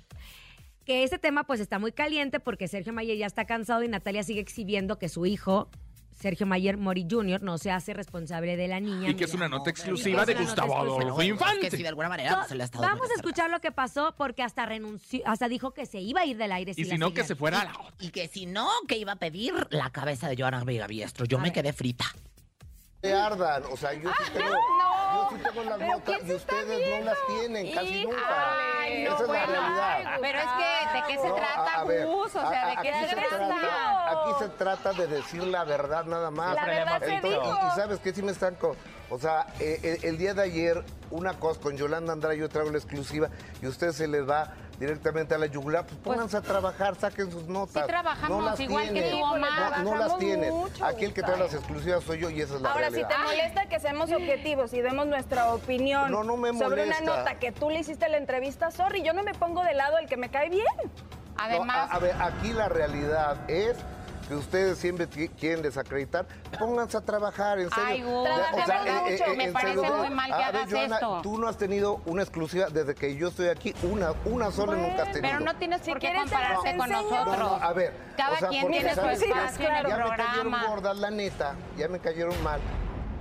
Que 0.85 1.03
ese 1.03 1.17
tema 1.17 1.43
pues 1.43 1.59
está 1.59 1.79
muy 1.79 1.91
caliente 1.91 2.39
porque 2.39 2.69
Sergio 2.69 2.93
Mayer 2.93 3.17
ya 3.17 3.25
está 3.25 3.43
cansado 3.45 3.83
y 3.83 3.89
Natalia 3.89 4.23
sigue 4.23 4.39
exhibiendo 4.39 4.97
que 4.97 5.09
su 5.09 5.25
hijo, 5.25 5.69
Sergio 6.17 6.47
Mayer 6.47 6.77
Mori 6.77 7.05
Jr., 7.09 7.43
no 7.43 7.57
se 7.59 7.69
hace 7.69 7.93
responsable 7.93 8.57
de 8.57 8.67
la 8.67 8.79
niña. 8.79 9.09
Y 9.09 9.15
que 9.15 9.25
es 9.25 9.33
una 9.33 9.47
nota 9.47 9.69
exclusiva 9.69 10.25
de 10.25 10.33
Gustavo. 10.33 10.75
Adolfo 10.77 11.21
Infante. 11.21 11.69
Que 11.69 11.77
si 11.77 11.83
de 11.83 11.89
alguna 11.89 12.09
manera 12.09 12.35
pues, 12.35 12.47
se 12.47 12.55
le 12.55 12.63
ha 12.63 12.65
estado 12.65 12.83
Vamos 12.83 13.07
a 13.11 13.13
escuchar 13.13 13.51
lo 13.51 13.59
que 13.59 13.71
pasó 13.71 14.15
porque 14.17 14.41
hasta 14.41 14.65
renunció, 14.65 15.21
hasta 15.25 15.47
dijo 15.47 15.71
que 15.71 15.85
se 15.85 15.99
iba 15.99 16.21
a 16.21 16.25
ir 16.25 16.37
del 16.37 16.51
aire. 16.51 16.73
Y 16.75 16.85
si 16.85 16.97
no, 16.97 17.13
que 17.13 17.23
se 17.23 17.35
fuera 17.35 17.61
a 17.61 17.65
la 17.65 17.71
otra. 17.71 17.93
Y 17.99 18.09
que 18.09 18.27
si 18.27 18.47
no, 18.47 18.67
que 18.87 18.97
iba 18.97 19.11
a 19.11 19.17
pedir 19.17 19.53
la 19.69 19.91
cabeza 19.91 20.27
de 20.27 20.35
Joana 20.35 20.63
Vega 20.63 20.87
Biestro. 20.87 21.25
Yo 21.25 21.37
A 21.37 21.41
me 21.41 21.49
ver. 21.49 21.53
quedé 21.53 21.73
frita. 21.73 22.05
Que 23.01 23.13
ardan. 23.13 23.63
O 23.71 23.77
sea, 23.77 23.93
yo 23.93 24.09
sí 24.09 24.31
tengo, 24.33 24.49
yo 24.49 25.29
sí 25.31 25.43
tengo 25.43 25.63
las 25.69 25.79
notas 25.79 26.17
y 26.25 26.33
ustedes 26.33 26.99
no 26.99 27.05
las 27.05 27.17
tienen 27.27 27.73
casi 27.73 28.03
nunca. 28.05 28.17
Ay, 28.81 29.03
no, 29.03 29.13
Esa 29.15 29.23
es 29.23 29.29
la 29.29 29.45
realidad. 29.45 30.17
Pero 30.21 30.39
es 30.39 30.45
que, 30.45 30.97
¿de 30.97 31.03
qué 31.07 31.21
se 31.21 31.27
No, 31.29 31.35
trata, 31.35 31.83
Gus? 31.83 32.35
O 32.35 32.49
sea, 32.49 32.49
¿de 32.65 32.71
aquí 32.73 32.81
qué 32.83 32.93
se 32.93 33.09
se 33.09 33.15
trata? 33.15 34.11
Aquí 34.11 34.31
se 34.39 34.49
trata 34.49 34.93
de 34.93 35.07
decir 35.07 35.43
la 35.43 35.63
verdad 35.63 36.05
nada 36.05 36.31
más. 36.31 36.55
La 36.55 36.65
verdad 36.65 36.99
se 36.99 37.15
Entonces, 37.15 37.39
dijo. 37.41 37.59
y, 37.63 37.67
y 37.67 37.71
sabes 37.75 37.99
qué 37.99 38.13
sí 38.13 38.21
me 38.23 38.31
están 38.31 38.55
con. 38.55 38.75
O 39.09 39.17
sea, 39.17 39.47
eh, 39.59 39.79
eh, 39.83 39.99
el, 40.03 40.17
día 40.17 40.33
de 40.33 40.43
ayer, 40.43 40.83
una 41.11 41.33
cosa 41.39 41.59
con 41.61 41.77
Yolanda 41.77 42.11
Andrade, 42.13 42.37
yo 42.37 42.49
traigo 42.49 42.71
la 42.71 42.77
exclusiva 42.77 43.29
y 43.61 43.65
a 43.65 43.69
ustedes 43.69 43.95
se 43.95 44.07
les 44.07 44.27
va 44.27 44.53
directamente 44.79 45.33
a 45.33 45.37
la 45.37 45.45
yugular. 45.45 45.85
Pues 45.85 45.97
pónganse 45.99 46.37
a 46.37 46.41
trabajar, 46.41 46.95
saquen 46.95 47.31
sus 47.31 47.45
notas. 47.47 47.83
Sí 47.83 47.87
trabajamos 47.87 48.37
no 48.37 48.45
las 48.45 48.59
igual 48.59 48.87
que 48.87 48.91
tienen. 48.93 49.11
tú, 49.11 49.23
Omar. 49.23 49.79
No, 49.83 49.91
no 49.91 49.95
las 49.95 50.17
tienen. 50.17 50.53
mucho, 50.53 50.85
Aquí 50.85 51.05
el 51.05 51.13
que 51.13 51.23
trae 51.23 51.39
las 51.39 51.53
exclusivas 51.53 52.03
soy 52.03 52.19
yo 52.19 52.29
y 52.29 52.41
esa 52.41 52.55
es 52.55 52.61
la 52.61 52.71
Ahora, 52.71 52.87
si 52.87 52.95
realidad. 52.95 53.09
te 53.09 53.23
molesta 53.23 53.69
que 53.69 53.79
seamos 53.79 54.11
objetivos 54.11 54.73
y 54.73 54.81
demos 54.81 55.07
nuestra 55.07 55.53
opinión 55.53 56.11
No, 56.11 56.23
no 56.23 56.35
me 56.37 56.53
sobre 56.57 56.85
una 56.85 56.99
nota 57.01 57.39
que 57.39 57.51
tú 57.51 57.69
le 57.69 57.79
hiciste 57.79 58.09
la 58.09 58.17
entrevista, 58.17 58.71
sorry, 58.71 59.03
yo 59.03 59.13
no 59.13 59.23
me 59.23 59.33
pongo 59.33 59.63
del 59.63 59.77
lado 59.77 59.95
del 59.97 60.07
que 60.07 60.17
me 60.17 60.29
cae 60.29 60.49
bien. 60.49 60.65
No, 60.83 61.43
Además, 61.43 61.89
a, 61.91 61.95
a 61.95 61.99
ver, 61.99 62.15
aquí 62.19 62.51
la 62.51 62.67
realidad 62.67 63.49
es 63.49 63.77
que 64.27 64.35
ustedes 64.35 64.77
siempre 64.77 65.09
qui- 65.09 65.29
quieren 65.39 65.61
desacreditar, 65.61 66.25
pónganse 66.59 66.97
a 66.97 67.01
trabajar, 67.01 67.59
en 67.59 67.69
serio. 67.69 67.85
Ay, 67.87 68.01
Gus, 68.03 68.23
De- 68.23 68.63
Trabajamos 68.63 69.11
mucho. 69.11 69.23
Me 69.35 69.43
en 69.45 69.53
parece 69.53 69.79
serio, 69.79 69.97
muy 69.97 70.09
mal 70.09 70.27
que 70.27 70.33
a 70.33 70.37
ver, 70.37 70.55
hagas 70.61 70.71
Joana, 70.71 70.95
esto. 70.95 71.19
Tú 71.23 71.37
no 71.37 71.47
has 71.47 71.57
tenido 71.57 72.01
una 72.05 72.21
exclusiva 72.23 72.67
desde 72.69 72.93
que 72.95 73.15
yo 73.15 73.29
estoy 73.29 73.47
aquí, 73.47 73.73
una, 73.83 74.13
una 74.25 74.51
sola 74.51 74.75
nunca 74.75 75.03
has 75.03 75.11
tenido. 75.11 75.21
pero 75.21 75.39
no 75.39 75.55
tienes 75.55 75.81
Si 75.81 75.91
por 75.91 75.99
qué 75.99 76.13
compararte 76.15 76.77
con 76.77 76.89
nosotros. 76.89 77.37
No, 77.37 77.37
no, 77.37 77.55
a 77.55 77.73
ver. 77.73 77.93
Cada 78.17 78.33
o 78.35 78.37
sea, 78.39 78.49
quien 78.49 78.61
porque 78.63 78.77
tiene 78.79 78.93
su 78.95 79.01
espacio 79.01 79.69
en 79.69 79.75
el 79.75 79.87
Ya 79.87 79.97
me 79.97 80.03
cayeron 80.03 80.15
programa. 80.15 80.65
gordas, 80.67 80.97
la 80.97 81.11
neta, 81.11 81.55
ya 81.77 81.87
me 81.87 81.99
cayeron 81.99 82.43
mal. 82.43 82.59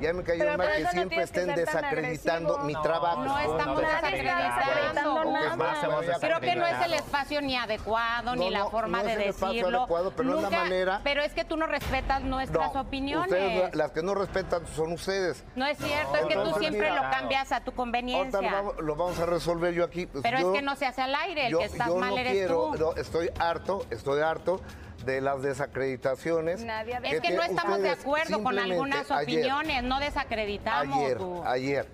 Ya 0.00 0.12
me 0.12 0.22
cayeron 0.22 0.56
Pero 0.56 0.68
mal 0.68 0.76
que 0.76 0.82
no 0.84 0.90
siempre 0.90 1.22
estén 1.22 1.54
desacreditando 1.54 2.58
mi 2.58 2.74
trabajo. 2.74 3.24
No 3.24 3.38
estamos 3.38 3.80
desacreditando. 3.80 5.24
nada. 5.32 6.18
Creo 6.20 6.40
que 6.40 6.54
no 6.56 6.66
es 6.66 6.84
el 6.84 6.94
espacio 6.94 7.40
ni 7.40 7.56
adecuado, 7.56 8.36
ni 8.36 8.50
la 8.50 8.66
forma 8.66 9.02
de 9.02 9.16
decirlo. 9.16 9.78
adecuado, 9.80 10.12
pero 10.16 10.28
no 10.30 10.36
es 10.36 10.42
la 10.42 10.50
manera. 10.50 11.00
Pero 11.04 11.22
es 11.22 11.32
que 11.32 11.44
tú 11.44 11.56
no 11.56 11.66
respetas 11.66 12.22
nuestras 12.22 12.74
No, 12.74 12.80
opiniones. 12.80 13.30
ustedes, 13.30 13.74
las 13.74 13.90
que 13.92 14.02
no 14.02 14.14
respetan 14.14 14.66
son 14.68 14.92
ustedes. 14.92 15.44
No 15.54 15.66
es 15.66 15.78
cierto, 15.78 16.14
es 16.16 16.26
que 16.26 16.34
tú 16.34 16.54
siempre 16.58 16.90
mira, 16.90 17.02
lo 17.02 17.10
cambias 17.10 17.52
a 17.52 17.60
tu 17.60 17.72
conveniencia. 17.72 18.40
lo 18.40 18.50
vamos, 18.50 18.74
lo 18.80 18.96
vamos 18.96 19.18
a 19.18 19.26
resolver 19.26 19.72
yo 19.74 19.84
aquí. 19.84 20.06
Pues 20.06 20.22
Pero 20.22 20.38
yo- 20.40 20.52
es 20.52 20.58
que 20.58 20.62
no 20.64 20.76
se 20.76 20.86
hace 20.86 21.02
al 21.02 21.14
aire, 21.14 21.46
el 21.46 21.52
yo, 21.52 21.58
que 21.58 21.64
estás 21.64 21.88
yo 21.88 21.96
mal 21.96 22.10
no 22.10 22.18
eres 22.18 22.32
quiero, 22.32 22.70
tú. 22.72 22.78
no, 22.78 22.92
estoy 22.96 23.30
harto, 23.38 23.86
estoy 23.90 24.20
harto 24.22 24.60
de 25.04 25.20
las 25.20 25.42
desacreditaciones. 25.42 26.64
Nadie 26.64 26.98
Es 27.04 27.20
que 27.20 27.30
no 27.30 27.42
estamos 27.42 27.80
de 27.80 27.90
acuerdo 27.90 28.42
con 28.42 28.58
algunas 28.58 29.10
ayer- 29.10 29.40
opiniones, 29.40 29.82
no 29.84 30.00
desacreditamos. 30.00 30.96
Ayer, 30.98 31.18
tú. 31.18 31.42
ayer. 31.44 31.86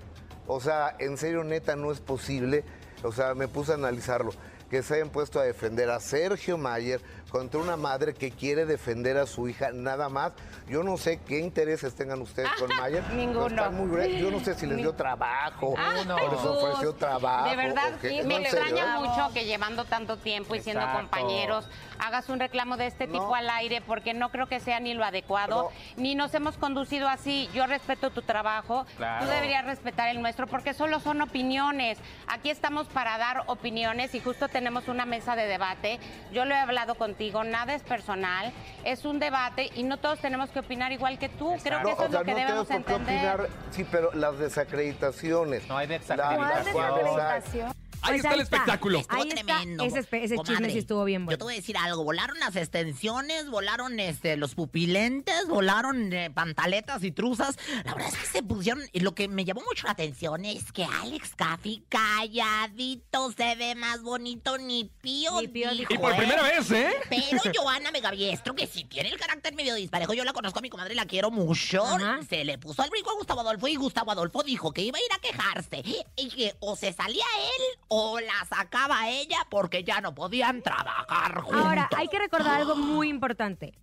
O 0.46 0.60
sea, 0.60 0.94
en 0.98 1.16
serio, 1.16 1.44
neta, 1.44 1.76
no 1.76 1.92
es 1.92 2.00
posible. 2.00 2.64
O 3.04 3.12
sea, 3.12 3.34
me 3.34 3.48
puse 3.48 3.72
a 3.72 3.74
analizarlo. 3.74 4.32
Que 4.70 4.82
se 4.82 4.94
hayan 4.94 5.10
puesto 5.10 5.38
a 5.38 5.42
defender 5.44 5.90
a 5.90 6.00
Sergio 6.00 6.56
Mayer 6.56 6.98
contra 7.30 7.60
una 7.60 7.76
madre 7.76 8.14
que 8.14 8.30
quiere 8.30 8.64
defender 8.64 9.18
a 9.18 9.26
su 9.26 9.46
hija 9.46 9.70
nada 9.70 10.08
más. 10.08 10.32
Yo 10.66 10.82
no 10.82 10.96
sé 10.96 11.20
qué 11.26 11.40
intereses 11.40 11.94
tengan 11.94 12.22
ustedes 12.22 12.48
con 12.58 12.68
Mayer. 12.80 13.02
Ninguno. 13.12 13.70
muy 13.70 14.18
Yo 14.18 14.30
no 14.30 14.40
sé 14.40 14.54
si 14.54 14.66
les 14.66 14.78
dio 14.78 14.94
trabajo, 14.94 15.74
Ninguno. 15.76 16.16
o 16.16 16.32
les 16.32 16.40
ofreció 16.40 16.94
trabajo. 16.94 17.50
De 17.50 17.56
verdad, 17.56 17.90
me 18.02 18.22
No, 18.24 18.36
extraña 18.38 18.98
mucho 19.00 19.30
que 19.34 19.44
llevando 19.44 19.84
tanto 19.84 20.16
tiempo 20.16 20.54
y 20.54 20.60
siendo 20.62 20.90
compañeros 20.90 21.68
hagas 22.04 22.28
un 22.28 22.40
reclamo 22.40 22.76
de 22.76 22.86
este 22.88 23.06
tipo 23.06 23.34
al 23.34 23.48
aire 23.50 23.80
porque 23.80 24.12
no 24.14 24.30
creo 24.30 24.46
que 24.48 24.60
sea 24.60 24.80
ni 24.80 24.94
lo 24.94 25.04
adecuado, 25.04 25.70
ni 25.96 26.14
nos 26.14 26.34
hemos 26.34 26.58
conducido 26.58 27.08
así. 27.08 27.48
Yo 27.54 27.66
respeto 27.66 28.10
tu 28.10 28.22
trabajo, 28.22 28.84
Claro. 28.96 29.24
tú 29.24 29.30
deberías 29.30 29.64
respetar 29.64 30.08
el 30.08 30.20
nuestro 30.20 30.46
porque 30.46 30.74
solo 30.74 31.00
son 31.00 31.20
opiniones. 31.22 31.98
Aquí 32.28 32.50
estamos 32.50 32.86
para 32.88 33.18
dar 33.18 33.44
opiniones 33.46 34.14
y 34.14 34.20
justo 34.20 34.48
tenemos 34.48 34.88
una 34.88 35.06
mesa 35.06 35.36
de 35.36 35.46
debate. 35.46 36.00
Yo 36.32 36.44
lo 36.44 36.54
he 36.54 36.58
hablado 36.58 36.96
contigo, 36.96 37.44
nada 37.44 37.74
es 37.74 37.82
personal, 37.82 38.52
es 38.84 39.04
un 39.04 39.18
debate 39.20 39.70
y 39.74 39.84
no 39.84 39.96
todos 39.98 40.18
tenemos 40.18 40.50
que 40.50 40.60
opinar 40.60 40.92
igual 40.92 41.18
que 41.18 41.28
tú. 41.28 41.56
Creo 41.62 41.78
que 41.78 41.84
No, 41.84 41.90
eso 41.90 42.02
o 42.02 42.04
es 42.06 42.10
sea, 42.10 42.20
lo 42.20 42.24
que 42.24 42.32
no 42.32 42.38
debemos 42.38 42.70
entender. 42.70 43.00
opinar. 43.40 43.48
Sí, 43.70 43.86
pero 43.90 44.10
las 44.12 44.38
desacreditaciones. 44.38 45.66
No 45.68 45.76
hay 45.76 45.86
la- 45.86 45.98
desacreditación. 45.98 46.72
¿Cuál 46.72 46.94
las- 46.94 47.44
desacreditación? 47.44 47.81
Ahí 48.02 48.12
Pues 48.12 48.24
está 48.24 48.34
el 48.34 48.40
espectáculo. 48.40 48.98
Estuvo 48.98 49.22
Ahí 49.22 49.28
está. 49.28 49.44
tremendo. 49.44 49.84
Ese, 49.84 50.02
chisme 50.44 50.70
sí 50.70 50.78
estuvo 50.78 51.04
bien 51.04 51.22
Yo 51.22 51.24
bueno. 51.26 51.38
te 51.38 51.44
voy 51.44 51.54
a 51.54 51.56
decir 51.56 51.76
algo. 51.76 52.04
Volaron 52.04 52.38
las 52.40 52.56
extensiones, 52.56 53.48
volaron 53.48 53.98
este, 54.00 54.36
los 54.36 54.54
pupilentes, 54.54 55.46
volaron 55.48 56.12
eh, 56.12 56.30
pantaletas 56.30 57.04
y 57.04 57.12
truzas. 57.12 57.56
La 57.84 57.94
verdad 57.94 58.10
es 58.12 58.18
que 58.18 58.26
se 58.26 58.42
pusieron. 58.42 58.82
Y 58.92 59.00
lo 59.00 59.14
que 59.14 59.28
me 59.28 59.44
llamó 59.44 59.62
mucho 59.62 59.86
la 59.86 59.92
atención 59.92 60.44
es 60.44 60.72
que 60.72 60.84
Alex 60.84 61.34
Caffey 61.36 61.84
calladito 61.88 63.32
se 63.32 63.54
ve 63.56 63.74
más 63.74 64.02
bonito 64.02 64.58
ni 64.58 64.84
pío. 64.84 65.40
Ni 65.40 65.48
pío 65.48 65.70
dijo, 65.70 65.92
Y 65.94 65.98
por 65.98 66.12
¿eh? 66.12 66.16
primera 66.16 66.42
vez, 66.42 66.70
¿eh? 66.70 66.92
Pero 67.08 67.40
Joana 67.56 67.90
Megaviestro, 67.90 68.54
que 68.54 68.66
sí 68.66 68.84
tiene 68.84 69.08
el 69.10 69.18
carácter 69.18 69.54
medio 69.54 69.74
disparejo, 69.74 70.12
yo 70.14 70.24
la 70.24 70.32
conozco 70.32 70.58
a 70.58 70.62
mi 70.62 70.70
comadre 70.70 70.94
y 70.94 70.96
la 70.96 71.06
quiero 71.06 71.30
mucho. 71.30 71.84
Ajá. 71.84 72.20
Se 72.28 72.44
le 72.44 72.58
puso 72.58 72.82
al 72.82 72.90
brinco 72.90 73.10
a 73.10 73.14
Gustavo 73.14 73.40
Adolfo 73.40 73.68
y 73.68 73.76
Gustavo 73.76 74.10
Adolfo 74.10 74.42
dijo 74.42 74.72
que 74.72 74.82
iba 74.82 74.98
a 74.98 75.00
ir 75.00 75.12
a 75.14 75.18
quejarse. 75.20 75.82
Y 76.16 76.28
que 76.30 76.54
o 76.60 76.76
se 76.76 76.92
salía 76.92 77.24
él 77.38 77.78
o 77.94 78.18
la 78.20 78.46
sacaba 78.48 79.10
ella 79.10 79.46
porque 79.50 79.84
ya 79.84 80.00
no 80.00 80.14
podían 80.14 80.62
trabajar 80.62 81.42
juntos. 81.42 81.62
Ahora, 81.62 81.90
hay 81.94 82.08
que 82.08 82.18
recordar 82.18 82.62
algo 82.62 82.74
muy 82.74 83.08
importante. 83.10 83.74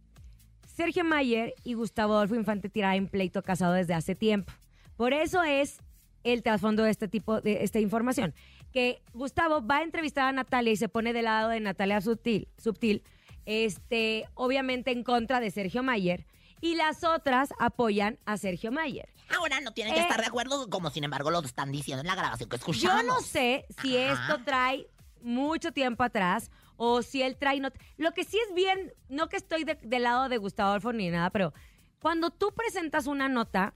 Sergio 0.65 1.03
Mayer 1.03 1.53
y 1.63 1.75
Gustavo 1.75 2.15
Adolfo 2.15 2.33
Infante 2.33 2.69
tiraron 2.69 3.07
pleito 3.07 3.43
casado 3.43 3.73
desde 3.73 3.93
hace 3.93 4.15
tiempo. 4.15 4.51
Por 4.97 5.13
eso 5.13 5.43
es 5.43 5.77
el 6.23 6.41
trasfondo 6.41 6.81
de 6.83 6.89
este 6.89 7.07
tipo 7.07 7.39
de 7.39 7.63
esta 7.63 7.79
información. 7.79 8.33
Que 8.73 9.03
Gustavo 9.13 9.63
va 9.63 9.77
a 9.77 9.83
entrevistar 9.83 10.25
a 10.25 10.31
Natalia 10.31 10.73
y 10.73 10.77
se 10.77 10.89
pone 10.89 11.13
del 11.13 11.25
lado 11.25 11.49
de 11.49 11.59
Natalia 11.59 12.01
Subtil, 12.01 12.47
Subtil 12.57 13.03
este, 13.45 14.25
obviamente 14.33 14.89
en 14.89 15.03
contra 15.03 15.39
de 15.39 15.51
Sergio 15.51 15.83
Mayer. 15.83 16.25
Y 16.61 16.75
las 16.75 17.03
otras 17.03 17.49
apoyan 17.59 18.17
a 18.25 18.37
Sergio 18.37 18.71
Mayer. 18.71 19.09
Ahora 19.35 19.59
no 19.61 19.71
tienen 19.73 19.93
que 19.93 19.99
Eh. 19.99 20.03
estar 20.03 20.19
de 20.21 20.27
acuerdo, 20.27 20.69
como 20.69 20.89
sin 20.89 21.03
embargo 21.03 21.31
lo 21.31 21.39
están 21.41 21.71
diciendo 21.71 22.01
en 22.01 22.07
la 22.07 22.15
grabación 22.15 22.49
que 22.49 22.55
escuchamos. 22.57 23.01
Yo 23.01 23.07
no 23.07 23.21
sé 23.21 23.65
si 23.81 23.97
Ajá. 23.97 24.23
esto 24.23 24.43
trae 24.43 24.87
mucho 25.21 25.71
tiempo 25.71 26.03
atrás 26.03 26.49
o 26.77 27.01
si 27.01 27.21
él 27.21 27.37
trae... 27.37 27.59
not- 27.59 27.75
Lo 27.97 28.13
que 28.13 28.23
sí 28.23 28.37
es 28.47 28.55
bien, 28.55 28.93
no 29.09 29.27
que 29.29 29.37
estoy 29.37 29.63
de- 29.65 29.75
del 29.81 30.03
lado 30.03 30.29
de 30.29 30.37
Gustavo 30.37 30.69
Adolfo 30.69 30.93
ni 30.93 31.09
nada, 31.09 31.29
pero 31.29 31.53
cuando 32.01 32.29
tú 32.31 32.53
presentas 32.53 33.05
una 33.07 33.27
nota, 33.27 33.73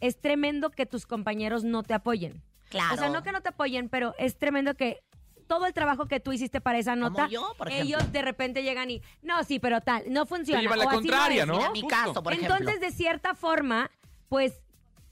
es 0.00 0.18
tremendo 0.20 0.70
que 0.70 0.86
tus 0.86 1.06
compañeros 1.06 1.62
no 1.64 1.82
te 1.82 1.92
apoyen. 1.94 2.42
Claro. 2.70 2.94
O 2.94 2.96
sea, 2.96 3.08
no 3.10 3.22
que 3.22 3.32
no 3.32 3.42
te 3.42 3.50
apoyen, 3.50 3.88
pero 3.90 4.14
es 4.18 4.38
tremendo 4.38 4.74
que 4.74 5.02
todo 5.46 5.66
el 5.66 5.74
trabajo 5.74 6.06
que 6.06 6.20
tú 6.20 6.32
hiciste 6.32 6.60
para 6.60 6.78
esa 6.78 6.94
nota, 6.96 7.26
yo, 7.28 7.52
por 7.58 7.68
ejemplo. 7.68 7.96
ellos 7.98 8.12
de 8.12 8.22
repente 8.22 8.62
llegan 8.62 8.88
y, 8.90 9.02
no, 9.20 9.42
sí, 9.44 9.58
pero 9.58 9.80
tal, 9.80 10.04
no 10.08 10.24
funciona. 10.24 10.62
llevan 10.62 10.78
la 10.78 10.84
o 10.86 10.90
contraria, 10.90 11.42
es". 11.42 11.48
¿no? 11.48 11.56
Mira 11.58 11.70
mi 11.72 11.80
Justo. 11.82 11.94
caso, 11.96 12.22
por 12.22 12.32
ejemplo. 12.32 12.56
Entonces, 12.56 12.80
de 12.80 12.92
cierta 12.92 13.34
forma, 13.34 13.90
pues 14.28 14.54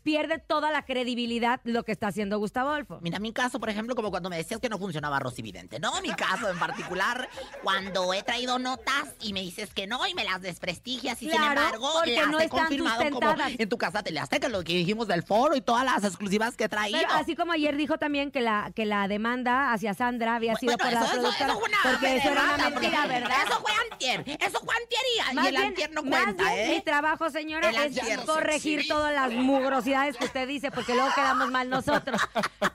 pierde 0.09 0.39
toda 0.39 0.71
la 0.71 0.87
credibilidad 0.87 1.61
lo 1.65 1.85
que 1.85 1.93
está 1.93 2.07
haciendo 2.07 2.39
Gustavo 2.39 2.71
Adolfo. 2.71 2.99
Mira, 3.03 3.19
mi 3.19 3.31
caso, 3.35 3.61
por 3.61 3.69
ejemplo, 3.69 3.95
como 3.95 4.09
cuando 4.11 4.31
me 4.31 4.39
decías 4.39 4.59
que 4.59 4.71
no 4.71 4.79
funcionaba 4.79 5.19
Rosy 5.19 5.43
Vidente. 5.43 5.79
No, 5.79 6.01
mi 6.01 6.09
caso 6.15 6.49
en 6.49 6.59
particular, 6.59 7.29
cuando 7.63 8.15
he 8.15 8.23
traído 8.23 8.59
notas 8.59 9.15
y 9.21 9.35
me 9.35 9.43
dices 9.43 9.75
que 9.75 9.87
no 9.87 10.07
y 10.07 10.15
me 10.15 10.25
las 10.25 10.41
desprestigias 10.41 11.21
y 11.21 11.27
sin 11.29 11.37
Claro, 11.37 11.61
embargo 11.61 11.91
porque 11.97 12.17
las 12.17 12.29
no 12.29 12.41
he 12.41 12.49
confirmado 12.49 13.11
como 13.11 13.35
en 13.59 13.69
tu 13.69 13.77
casa 13.77 14.03
Teleazteca, 14.03 14.49
lo 14.49 14.65
que 14.65 14.73
dijimos 14.73 15.09
del 15.09 15.23
foro 15.25 15.55
y 15.57 15.61
todas 15.61 15.85
las 15.85 16.03
exclusivas 16.05 16.57
que. 16.57 16.71
Pero 16.71 17.11
así 17.13 17.37
como 17.37 17.53
ayer 17.53 17.77
dijo 17.77 17.99
también 17.99 18.31
que 18.31 18.41
la, 18.41 18.73
que 18.75 18.87
la 18.87 19.09
demanda 19.09 19.75
hacia 19.75 19.93
Sandra 19.93 20.37
había 20.37 20.55
sido 20.57 20.75
Bueno, 20.79 20.85
por 20.85 20.93
la 20.95 21.05
eso, 21.07 21.13
eso, 21.13 21.21
productora. 21.21 21.51
eso 21.51 21.59
fue 21.61 21.69
una 21.69 21.79
porque 21.83 22.17
eso 22.17 22.29
era 22.31 22.43
una 22.55 22.71
mentira, 22.71 23.07
¿verdad? 23.07 23.37
Eso 23.47 23.61
fue 23.61 23.73
antier, 23.93 24.21
eso 24.41 24.61
fue 24.65 24.75
antier 24.75 25.01
y, 25.33 25.35
Más 25.35 25.47
el 25.47 25.51
bien- 25.53 25.67
antier 25.67 25.91
no 25.93 26.03
más 26.03 26.23
cuenta, 26.25 26.55
bien 26.55 26.71
¿eh? 26.71 26.75
Mi 26.77 26.81
trabajo, 26.83 27.29
señora, 27.31 27.69
El 27.69 27.77
es 27.77 28.19
corregir 28.25 28.87
todas 28.89 29.13
las 29.15 29.33
mugrosidades 29.33 29.98
que 30.17 30.25
usted 30.25 30.47
dice, 30.47 30.71
porque 30.71 30.95
luego 30.95 31.11
quedamos 31.15 31.51
mal 31.51 31.69
nosotros. 31.69 32.21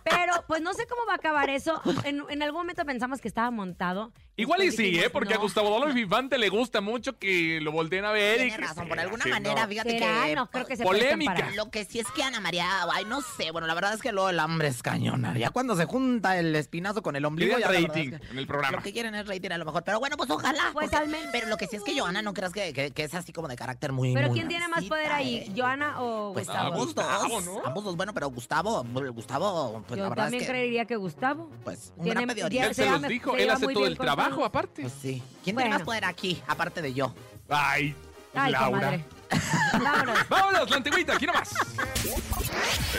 Pero, 0.03 0.33
pues 0.47 0.61
no 0.61 0.73
sé 0.73 0.85
cómo 0.87 1.05
va 1.07 1.13
a 1.13 1.15
acabar 1.15 1.49
eso. 1.49 1.81
En, 2.03 2.23
en 2.29 2.43
algún 2.43 2.61
momento 2.61 2.85
pensamos 2.85 3.21
que 3.21 3.27
estaba 3.27 3.51
montado. 3.51 4.11
Igual 4.35 4.63
y 4.63 4.71
sí, 4.71 4.97
¿eh? 4.99 5.11
Porque 5.11 5.35
a. 5.35 5.37
Gustavo 5.37 5.75
Adolfo 5.77 5.97
Infante 5.99 6.37
le 6.39 6.49
gusta 6.49 6.81
mucho 6.81 7.19
que 7.19 7.59
lo 7.61 7.71
volteen 7.71 8.03
a 8.03 8.11
ver. 8.11 8.35
y 8.35 8.43
Tiene 8.45 8.55
que 8.55 8.61
razón, 8.65 8.87
por 8.87 8.99
alguna 8.99 9.25
manera, 9.27 9.61
no. 9.63 9.67
fíjate 9.67 9.99
¿Será? 9.99 10.23
que... 10.25 10.35
No, 10.35 10.49
creo 10.49 10.65
que 10.65 10.75
se 10.75 10.83
Polémica. 10.83 11.51
Lo 11.55 11.69
que 11.69 11.85
sí 11.85 11.99
es 11.99 12.07
que 12.15 12.23
Ana 12.23 12.39
María, 12.39 12.67
ay, 12.91 13.05
no 13.05 13.21
sé, 13.21 13.51
bueno, 13.51 13.67
la 13.67 13.75
verdad 13.75 13.93
es 13.93 14.01
que 14.01 14.11
luego 14.11 14.29
el 14.29 14.39
hambre 14.39 14.69
es 14.69 14.81
cañona. 14.81 15.37
Ya 15.37 15.51
cuando 15.51 15.75
se 15.75 15.85
junta 15.85 16.39
el 16.39 16.55
espinazo 16.55 17.03
con 17.03 17.15
el 17.15 17.25
ombligo, 17.25 17.59
ya 17.59 17.67
rating 17.67 18.13
es 18.13 18.19
que 18.21 18.27
en 18.31 18.37
el 18.39 18.47
programa. 18.47 18.77
Lo 18.77 18.83
que 18.83 18.91
quieren 18.91 19.13
es 19.13 19.27
rating 19.27 19.51
a 19.51 19.57
lo 19.59 19.65
mejor, 19.65 19.83
pero 19.83 19.99
bueno, 19.99 20.17
pues 20.17 20.29
ojalá. 20.31 20.71
Pues 20.73 20.89
porque- 20.89 20.95
al 21.03 21.09
menos. 21.09 21.29
Pero 21.31 21.47
lo 21.47 21.57
que 21.57 21.67
sí 21.67 21.75
es 21.75 21.83
que 21.83 21.99
Joana, 21.99 22.21
no 22.23 22.33
creas 22.33 22.53
que, 22.53 22.73
que- 22.73 22.89
que 22.91 23.03
es 23.03 23.13
así 23.13 23.33
como 23.33 23.47
de 23.47 23.55
carácter 23.55 23.91
muy 23.91 24.13
Pero 24.15 24.29
muy 24.29 24.35
¿quién 24.39 24.47
tiene 24.47 24.67
más 24.67 24.83
poder 24.85 25.11
ahí? 25.11 25.35
eh? 25.37 25.51
¿Joana 25.55 26.01
o 26.01 26.33
Pues 26.33 26.47
Gustavo? 26.47 26.67
ambos 26.73 26.95
dos, 26.95 27.05
Gustavo, 27.05 27.41
¿no? 27.41 27.61
ambos 27.67 27.83
dos, 27.83 27.95
bueno, 27.95 28.13
pero 28.15 28.29
Gustavo, 28.31 28.83
Gustavo, 29.13 29.83
pues 29.87 29.99
la 29.99 30.09
verdad 30.09 30.23
también 30.23 30.41
es 30.41 30.47
que, 30.47 30.51
creería 30.53 30.85
que 30.85 30.95
Gustavo. 30.95 31.51
pues, 31.63 31.93
un 31.97 32.03
Tiene- 32.05 32.25
gran 32.25 32.73
se 32.73 32.85
los 32.89 33.01
dijo, 33.03 33.35
él 33.35 33.49
hace 33.51 33.67
todo 33.67 33.85
el 33.85 33.95
con 33.97 34.05
trabajo 34.23 34.45
aparte. 34.45 34.81
Pues 34.83 34.93
sí. 35.01 35.21
¿Quién 35.43 35.55
Bueno. 35.55 35.67
tiene 35.67 35.77
más 35.79 35.85
poder 35.85 36.05
aquí, 36.05 36.41
aparte 36.47 36.81
de 36.81 36.93
yo? 36.93 37.13
Ay, 37.49 37.95
Ay, 38.33 38.51
Laura. 38.51 38.65
comadre. 38.67 39.05
Vámonos. 39.83 40.29
Vámonos, 40.29 40.69
la 40.69 40.75
antigüita, 40.77 41.15
aquí 41.15 41.25
nomás. 41.25 41.49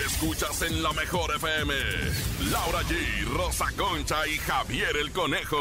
Escuchas 0.06 0.62
en 0.62 0.82
la 0.82 0.92
mejor 0.92 1.34
FM. 1.36 1.74
Laura 2.50 2.80
G, 2.82 3.24
Rosa 3.36 3.66
Concha 3.76 4.26
y 4.26 4.38
Javier 4.38 4.96
el 4.96 5.12
Conejo. 5.12 5.58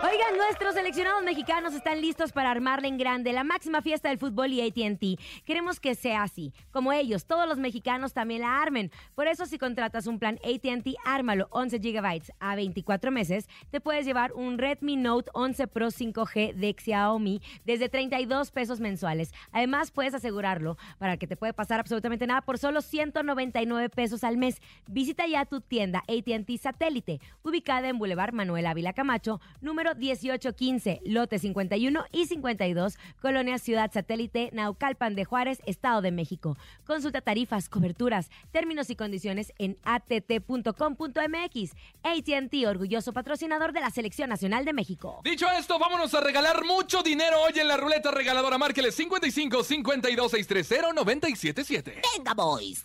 Oigan, 0.00 0.36
nuestros 0.36 0.74
seleccionados 0.74 1.24
mexicanos 1.24 1.74
están 1.74 2.00
listos 2.00 2.30
para 2.30 2.52
armarle 2.52 2.86
en 2.86 2.98
grande 2.98 3.32
la 3.32 3.42
máxima 3.42 3.82
fiesta 3.82 4.08
del 4.08 4.18
fútbol 4.18 4.52
y 4.52 4.60
ATT. 4.60 5.20
Queremos 5.44 5.80
que 5.80 5.96
sea 5.96 6.22
así. 6.22 6.52
Como 6.70 6.92
ellos, 6.92 7.26
todos 7.26 7.48
los 7.48 7.58
mexicanos 7.58 8.12
también 8.12 8.42
la 8.42 8.62
armen. 8.62 8.92
Por 9.16 9.26
eso, 9.26 9.44
si 9.44 9.58
contratas 9.58 10.06
un 10.06 10.20
plan 10.20 10.38
ATT, 10.44 10.94
ármalo 11.04 11.48
11 11.50 11.78
GB 11.80 12.32
a 12.38 12.54
24 12.54 13.10
meses, 13.10 13.48
te 13.72 13.80
puedes 13.80 14.06
llevar 14.06 14.32
un 14.34 14.58
Redmi 14.58 14.94
Note 14.94 15.32
11 15.34 15.66
Pro 15.66 15.88
5G 15.88 16.54
de 16.54 16.76
Xiaomi 16.78 17.42
desde 17.64 17.88
32 17.88 18.52
pesos 18.52 18.78
mensuales. 18.78 19.32
Además, 19.50 19.90
puedes 19.90 20.14
asegurarlo 20.14 20.76
para 20.98 21.16
que 21.16 21.26
te 21.26 21.36
puede 21.36 21.54
pasar 21.54 21.80
absolutamente 21.80 22.28
nada 22.28 22.42
por 22.42 22.58
solo 22.58 22.82
199 22.82 23.88
pesos 23.88 24.22
al 24.22 24.36
mes. 24.36 24.62
Visita 24.86 25.26
ya 25.26 25.44
tu 25.44 25.60
tienda 25.60 26.04
ATT 26.06 26.56
Satélite, 26.60 27.20
ubicada 27.42 27.88
en 27.88 27.98
Boulevard 27.98 28.32
Manuel 28.32 28.66
Ávila 28.66 28.92
Camacho, 28.92 29.40
número 29.60 29.87
1815, 29.94 31.00
lote 31.04 31.38
51 31.38 32.04
y 32.12 32.26
52, 32.26 32.98
Colonia 33.20 33.58
Ciudad 33.58 33.90
Satélite, 33.92 34.50
Naucalpan 34.52 35.14
de 35.14 35.24
Juárez, 35.24 35.60
Estado 35.66 36.02
de 36.02 36.10
México. 36.10 36.56
Consulta 36.86 37.20
tarifas, 37.20 37.68
coberturas, 37.68 38.30
términos 38.52 38.90
y 38.90 38.96
condiciones 38.96 39.52
en 39.58 39.76
att.com.mx. 39.84 41.72
ATT, 42.02 42.66
orgulloso 42.66 43.12
patrocinador 43.12 43.72
de 43.72 43.80
la 43.80 43.90
Selección 43.90 44.28
Nacional 44.28 44.64
de 44.64 44.72
México. 44.72 45.20
Dicho 45.24 45.46
esto, 45.58 45.78
vámonos 45.78 46.14
a 46.14 46.20
regalar 46.20 46.64
mucho 46.64 47.02
dinero 47.02 47.36
hoy 47.42 47.58
en 47.58 47.68
la 47.68 47.76
ruleta 47.76 48.10
regaladora. 48.10 48.58
Márqueles 48.58 48.94
55 48.94 49.64
52 49.64 50.30
630 50.30 50.92
977. 50.92 52.02
Venga, 52.16 52.34
boys. 52.34 52.82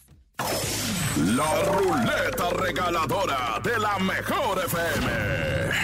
La 1.15 1.63
ruleta 1.65 2.49
regaladora 2.51 3.59
de 3.63 3.77
la 3.77 3.99
mejor 3.99 4.63
FM. 4.65 5.33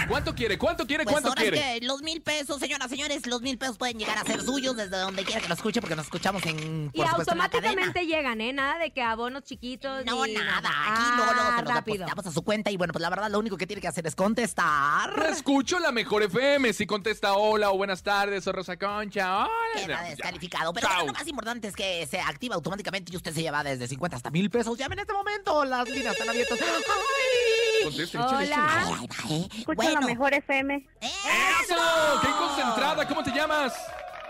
¿Cuánto 0.08 0.34
quiere? 0.34 0.58
¿Cuánto 0.58 0.84
quiere? 0.86 1.04
Pues 1.04 1.12
¿Cuánto 1.14 1.28
ahora 1.28 1.42
quiere? 1.42 1.56
es 1.76 1.80
que 1.80 1.86
los 1.86 2.02
mil 2.02 2.20
pesos, 2.20 2.58
señoras, 2.58 2.90
señores, 2.90 3.24
los 3.26 3.40
mil 3.40 3.56
pesos 3.56 3.78
pueden 3.78 3.96
llegar 3.98 4.18
a 4.18 4.24
ser 4.24 4.42
suyos 4.42 4.76
desde 4.76 4.96
donde 4.98 5.24
quiera 5.24 5.40
que 5.40 5.48
nos 5.48 5.58
escuche, 5.58 5.80
porque 5.80 5.94
nos 5.94 6.06
escuchamos 6.06 6.44
en. 6.46 6.90
Y 6.92 7.00
en 7.00 7.04
la 7.06 7.12
automáticamente 7.12 8.06
llegan, 8.06 8.40
¿eh? 8.40 8.52
Nada 8.52 8.78
de 8.78 8.90
que 8.92 9.02
abonos 9.02 9.44
chiquitos. 9.44 10.04
No, 10.04 10.26
ni 10.26 10.34
nada. 10.34 10.68
Aquí 10.88 11.16
luego, 11.16 11.32
luego 11.32 11.48
Ah, 11.50 11.56
se 11.58 11.62
los 11.64 11.74
rápido. 11.74 11.96
depositamos 11.98 12.26
a 12.26 12.32
su 12.32 12.42
cuenta. 12.42 12.70
Y 12.72 12.76
bueno, 12.76 12.92
pues 12.92 13.02
la 13.02 13.10
verdad, 13.10 13.30
lo 13.30 13.38
único 13.38 13.56
que 13.56 13.68
tiene 13.68 13.80
que 13.80 13.88
hacer 13.88 14.06
es 14.08 14.16
contestar. 14.16 15.12
Escucho 15.30 15.78
la 15.78 15.92
mejor 15.92 16.24
FM. 16.24 16.72
Si 16.72 16.86
contesta 16.86 17.34
hola 17.34 17.70
o 17.70 17.76
buenas 17.76 18.02
tardes 18.02 18.44
o 18.48 18.52
Rosa 18.52 18.76
Concha. 18.76 19.44
Hola. 19.44 19.50
Queda 19.76 19.86
Ya. 20.02 20.10
descalificado. 20.10 20.72
Pero 20.72 20.88
bueno, 20.88 21.06
lo 21.06 21.12
más 21.12 21.28
importante 21.28 21.68
es 21.68 21.76
que 21.76 22.04
se 22.08 22.20
activa 22.20 22.56
automáticamente 22.56 23.12
y 23.12 23.16
usted 23.16 23.32
se 23.32 23.42
lleva 23.42 23.62
desde 23.62 23.86
50 23.86 24.16
hasta 24.16 24.30
mil 24.30 24.50
pesos. 24.50 24.76
Llame 24.76 24.94
en 24.94 24.98
este 25.00 25.12
momento. 25.12 25.19
Las 25.24 25.88
líneas 25.88 26.12
están 26.14 26.28
abiertas. 26.30 26.58
¡Ay! 26.60 28.04
Hola. 28.14 28.46
échale. 28.46 29.34
¿eh? 29.34 29.48
Escucha 29.58 29.74
Bueno, 29.76 30.00
la 30.00 30.06
mejor 30.06 30.34
FM. 30.34 30.86
¡Eso! 31.00 31.74
¡Qué 32.22 32.28
concentrada! 32.38 33.06
¿Cómo 33.06 33.22
te 33.22 33.30
llamas? 33.30 33.74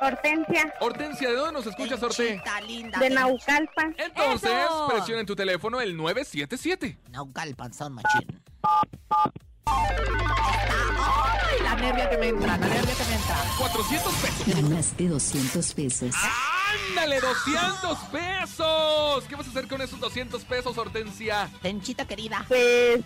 Hortensia, 0.02 0.74
Hortensia, 0.80 1.28
¿de 1.28 1.34
dónde 1.34 1.52
nos 1.52 1.66
escuchas, 1.66 2.02
Horte? 2.02 2.28
Conchita 2.38 2.60
linda. 2.62 2.98
de 2.98 3.10
Naucalpan. 3.10 3.94
Entonces, 3.98 4.50
¡Eso! 4.50 4.88
presiona 4.88 5.20
en 5.20 5.26
tu 5.26 5.36
teléfono 5.36 5.78
el 5.80 5.94
977. 5.96 6.96
Naucalpan 7.10 7.72
Sound 7.74 8.00
Machine. 8.02 8.40
Ay, 10.98 11.62
la 11.62 11.74
nervia 11.76 12.10
que 12.10 12.18
me 12.18 12.28
entra, 12.28 12.56
la 12.56 12.66
nervia 12.66 12.94
que 12.94 13.04
me 13.04 13.14
entra. 13.14 13.36
400 13.58 14.14
pesos. 14.14 14.46
Ganaste 14.46 15.08
200 15.08 15.74
pesos. 15.74 16.14
¡Ándale, 16.90 17.20
200 17.20 17.98
pesos! 18.10 19.24
¿Qué 19.28 19.36
vas 19.36 19.46
a 19.46 19.50
hacer 19.50 19.68
con 19.68 19.80
esos 19.80 19.98
200 20.00 20.44
pesos, 20.44 20.76
Hortensia? 20.78 21.50
Tenchita 21.62 22.04
querida. 22.04 22.44
Pues 22.48 23.00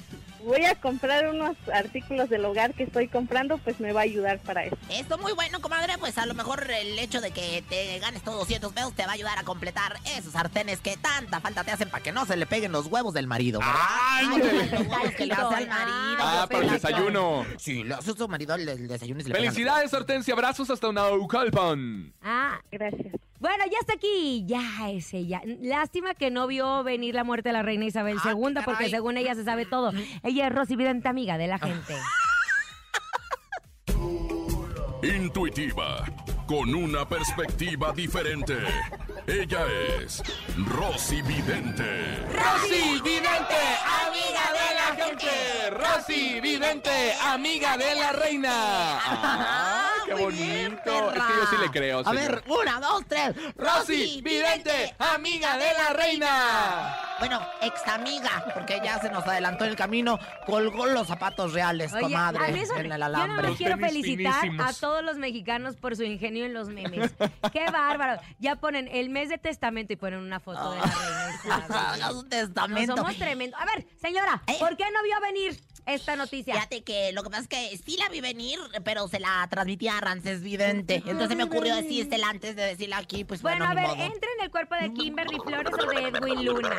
voy 0.45 0.65
a 0.65 0.75
comprar 0.75 1.29
unos 1.29 1.57
artículos 1.73 2.29
del 2.29 2.45
hogar 2.45 2.75
que 2.75 2.85
estoy 2.85 3.09
comprando, 3.09 3.59
pues 3.59 3.81
me 3.81 3.93
va 3.93 4.01
a 4.01 4.05
ayudar 4.05 4.39
para 4.41 4.65
eso. 4.65 4.77
Esto 4.91 5.19
muy 5.19 5.33
bueno, 5.33 5.61
comadre. 5.61 5.95
Pues 5.99 6.19
a 6.19 6.27
lo 6.27 6.35
mejor 6.35 6.71
el 6.71 6.99
hecho 6.99 7.21
de 7.21 7.31
que 7.31 7.65
te 7.69 7.99
ganes 7.99 8.23
todos 8.23 8.39
200 8.41 8.73
pesos 8.73 8.95
te 8.95 9.05
va 9.05 9.13
a 9.13 9.15
ayudar 9.15 9.39
a 9.39 9.43
completar 9.43 9.97
esos 10.17 10.33
sartenes 10.33 10.81
que 10.81 10.97
tanta 10.97 11.41
falta 11.41 11.65
te 11.65 11.71
hacen 11.73 11.89
para 11.91 12.03
que 12.03 12.13
no 12.13 12.27
se 12.27 12.37
le 12.37 12.47
peguen 12.47 12.73
los 12.73 12.87
huevos 12.87 13.15
del 13.15 13.27
marido. 13.27 13.61
¿verdad? 13.61 13.75
¡Ándale! 14.21 14.67
Los 14.71 14.87
huevos 14.87 15.15
que 15.17 15.27
le 15.27 15.35
hace 15.35 15.55
al 15.55 15.69
marido. 15.69 16.19
Ah, 16.21 16.47
para 16.51 16.65
el 16.65 16.71
desayuno. 16.71 17.47
Sí, 17.59 17.85
le 17.85 17.95
hace 17.95 18.13
su 18.13 18.29
marido 18.29 18.55
el, 18.55 18.69
el 18.69 18.89
desayuno 18.89 19.21
y 19.21 19.23
se 19.23 19.29
le 19.31 19.35
pegan. 19.35 19.53
Felicidades, 19.53 19.93
Hortensia. 19.95 20.35
Abrazos 20.35 20.71
hasta 20.71 20.93
Naucalpan. 20.93 22.13
Ah, 22.23 22.61
Gracias. 22.71 23.15
Bueno, 23.45 23.65
ya 23.71 23.79
está 23.79 23.93
aquí. 23.93 24.43
Ya 24.47 24.89
es 24.91 25.13
ella. 25.13 25.43
Lástima 25.61 26.15
que 26.15 26.31
no 26.31 26.47
vio 26.47 26.83
venir 26.83 27.15
la 27.15 27.25
muerte 27.25 27.51
de 27.51 27.53
la 27.53 27.61
reina 27.63 27.85
Isabel 27.85 28.17
Ah, 28.25 28.33
II, 28.33 28.55
qué 28.55 28.63
porque 28.65 28.89
según 28.89 29.19
ella 29.19 29.35
se 29.35 29.45
sabe 29.45 29.67
todo. 29.67 29.93
Ella 30.23 30.47
es 30.47 30.55
Rosy 30.55 30.77
Vidente, 30.77 31.09
amiga 31.09 31.37
de 31.37 31.47
la 31.47 31.59
gente. 31.59 31.95
Intuitiva, 35.15 36.07
con 36.47 36.75
una 36.75 37.09
perspectiva 37.09 37.93
diferente. 37.93 38.57
Ella 39.27 39.65
es 40.03 40.23
Rosy 40.69 41.23
Vidente. 41.23 42.19
Rosy 42.29 43.01
Vidente, 43.03 43.61
amiga 44.05 44.53
de 44.53 44.75
la 44.75 45.05
gente. 45.05 45.71
Rosy 45.71 46.41
Vidente, 46.41 47.15
amiga 47.23 47.77
de 47.79 47.95
la 47.95 48.13
reina. 48.13 48.51
¡Ah, 48.53 49.91
qué 50.05 50.15
bien, 50.15 50.79
bonito! 50.85 51.13
es 51.13 51.23
que 51.23 51.33
yo 51.33 51.47
sí 51.51 51.57
le 51.61 51.71
creo, 51.71 52.01
A 52.01 52.05
señor. 52.05 52.17
ver, 52.17 52.45
una, 52.49 52.81
dos, 52.81 53.03
tres. 53.09 53.35
Rosy 53.57 54.21
Vidente, 54.23 54.95
amiga 54.99 55.57
de 55.57 55.73
la 55.73 55.91
reina. 55.95 56.97
Bueno, 57.21 57.41
ex 57.63 57.87
amiga, 57.89 58.45
porque 58.55 58.81
ya 58.85 59.01
se 59.01 59.09
nos 59.09 59.25
adelantó 59.25 59.65
en 59.65 59.71
el 59.71 59.77
camino, 59.77 60.19
colgó 60.47 60.85
los 60.87 61.07
zapatos 61.07 61.53
reales, 61.53 61.93
Oye, 61.95 62.03
comadre, 62.03 62.45
a 62.45 62.49
mí 62.49 62.59
eso- 62.61 62.75
en 62.75 62.87
el 62.93 62.99
yo 62.99 63.05
alambre. 63.05 63.43
no 63.43 63.51
me 63.51 63.57
quiero 63.57 63.79
felicitar 63.79 64.41
finísimos. 64.43 64.67
a 64.77 64.81
todos 64.81 65.03
los 65.05 65.17
mexicanos 65.17 65.77
por 65.77 65.97
su 65.97 66.03
ingenio 66.03 66.34
en 66.43 66.55
los 66.55 66.69
memes. 66.69 67.13
¡Qué 67.53 67.65
bárbaro! 67.71 68.21
Ya 68.39 68.57
ponen 68.57 68.89
el 68.89 69.11
mes 69.11 69.29
de 69.29 69.39
testamento 69.39 69.93
y 69.93 69.97
ponen 69.97 70.21
una 70.21 70.41
foto 70.41 70.73
de 70.73 70.79
la 70.79 70.85
reina 70.85 72.11
un 72.13 72.17
No, 72.25 72.25
testamento. 72.29 72.97
somos 72.97 73.17
tremendos. 73.17 73.61
A 73.61 73.65
ver, 73.67 73.87
señora, 74.01 74.43
Eh. 74.47 74.57
¿por 74.59 74.77
qué 74.77 74.85
no 74.93 75.03
vio 75.03 75.21
venir 75.21 75.61
esta 75.87 76.17
noticia? 76.17 76.55
Fíjate 76.55 76.83
que 76.83 77.13
lo 77.13 77.23
que 77.23 77.31
pasa 77.31 77.43
es 77.43 77.49
que 77.49 77.79
sí 77.85 77.97
la 77.99 78.09
vi 78.09 78.21
venir, 78.21 78.59
pero 78.85 79.07
se 79.09 79.21
la 79.21 79.47
transmitía 79.51 79.99
a 79.99 80.01
Rances 80.01 80.43
Vidente. 80.43 81.03
Entonces 81.07 81.37
me 81.37 81.45
ocurrió 81.45 81.75
decírsela 81.77 82.29
antes 82.31 82.57
de 82.57 82.63
decirla 82.65 82.99
aquí, 82.99 83.25
pues 83.25 83.43
Bueno, 83.43 83.67
bueno, 83.67 83.81
a 83.91 83.95
ver. 83.95 84.01
¿entra 84.13 84.29
en 84.39 84.45
el 84.45 84.51
cuerpo 84.51 84.75
de 84.75 84.93
Kimberly 84.93 85.39
Flores 85.45 85.73
o 85.73 85.87
de 85.91 86.09
Edwin 86.09 86.45
Luna? 86.45 86.77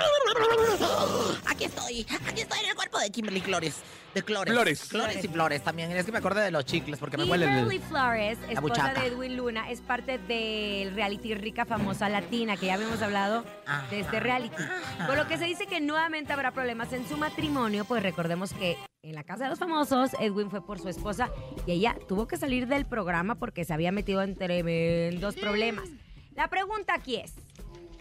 Aquí 1.48 1.65
estoy, 1.65 2.06
aquí 2.28 2.41
estoy 2.41 2.60
en 2.63 2.70
el 2.70 2.76
cuerpo 2.76 3.00
de 3.00 3.10
Kimberly 3.12 3.41
Flores. 3.41 3.76
De 4.15 4.23
Flores. 4.23 4.54
Flores. 4.54 4.84
Flores 4.86 5.23
y 5.25 5.28
Flores 5.28 5.62
también. 5.62 5.91
Es 5.91 6.06
que 6.06 6.13
me 6.13 6.19
acordé 6.19 6.41
de 6.41 6.49
los 6.49 6.63
chicles 6.63 6.97
porque 6.97 7.17
me 7.17 7.25
huele 7.25 7.47
Kimberly 7.47 7.75
el... 7.75 7.82
Flores, 7.82 8.38
esposa 8.49 8.62
buchaca. 8.62 9.01
de 9.01 9.08
Edwin 9.08 9.36
Luna, 9.36 9.69
es 9.69 9.82
parte 9.82 10.17
del 10.17 10.95
reality 10.95 11.36
Rica 11.36 11.65
Famosa 11.65 12.08
Latina, 12.08 12.56
que 12.56 12.67
ya 12.67 12.75
habíamos 12.75 13.01
hablado 13.01 13.43
de 13.89 13.99
este 13.99 14.21
reality. 14.21 14.63
Por 15.06 15.17
lo 15.17 15.28
que 15.28 15.38
se 15.38 15.43
dice 15.43 15.67
que 15.67 15.82
nuevamente 15.82 16.32
habrá 16.32 16.51
problemas 16.51 16.93
en 16.93 17.06
su 17.10 17.17
matrimonio, 17.17 17.84
pues 17.84 18.01
recordemos 18.01 18.54
que 18.54 18.78
en 19.04 19.15
la 19.15 19.25
casa 19.25 19.43
de 19.43 19.49
los 19.49 19.60
famosos, 19.60 20.12
Edwin 20.21 20.49
fue 20.49 20.65
por 20.65 20.80
su 20.80 20.88
esposa 20.88 21.30
y 21.67 21.73
ella 21.73 21.97
tuvo 22.08 22.25
que 22.25 22.38
salir 22.38 22.67
del 22.67 22.86
programa 22.86 23.36
porque 23.36 23.65
se 23.65 23.73
había 23.73 23.91
metido 23.91 24.21
en 24.21 24.36
tremendos 24.36 25.36
problemas. 25.36 25.89
La 26.36 26.47
pregunta 26.47 26.93
aquí 26.93 27.17
es, 27.17 27.34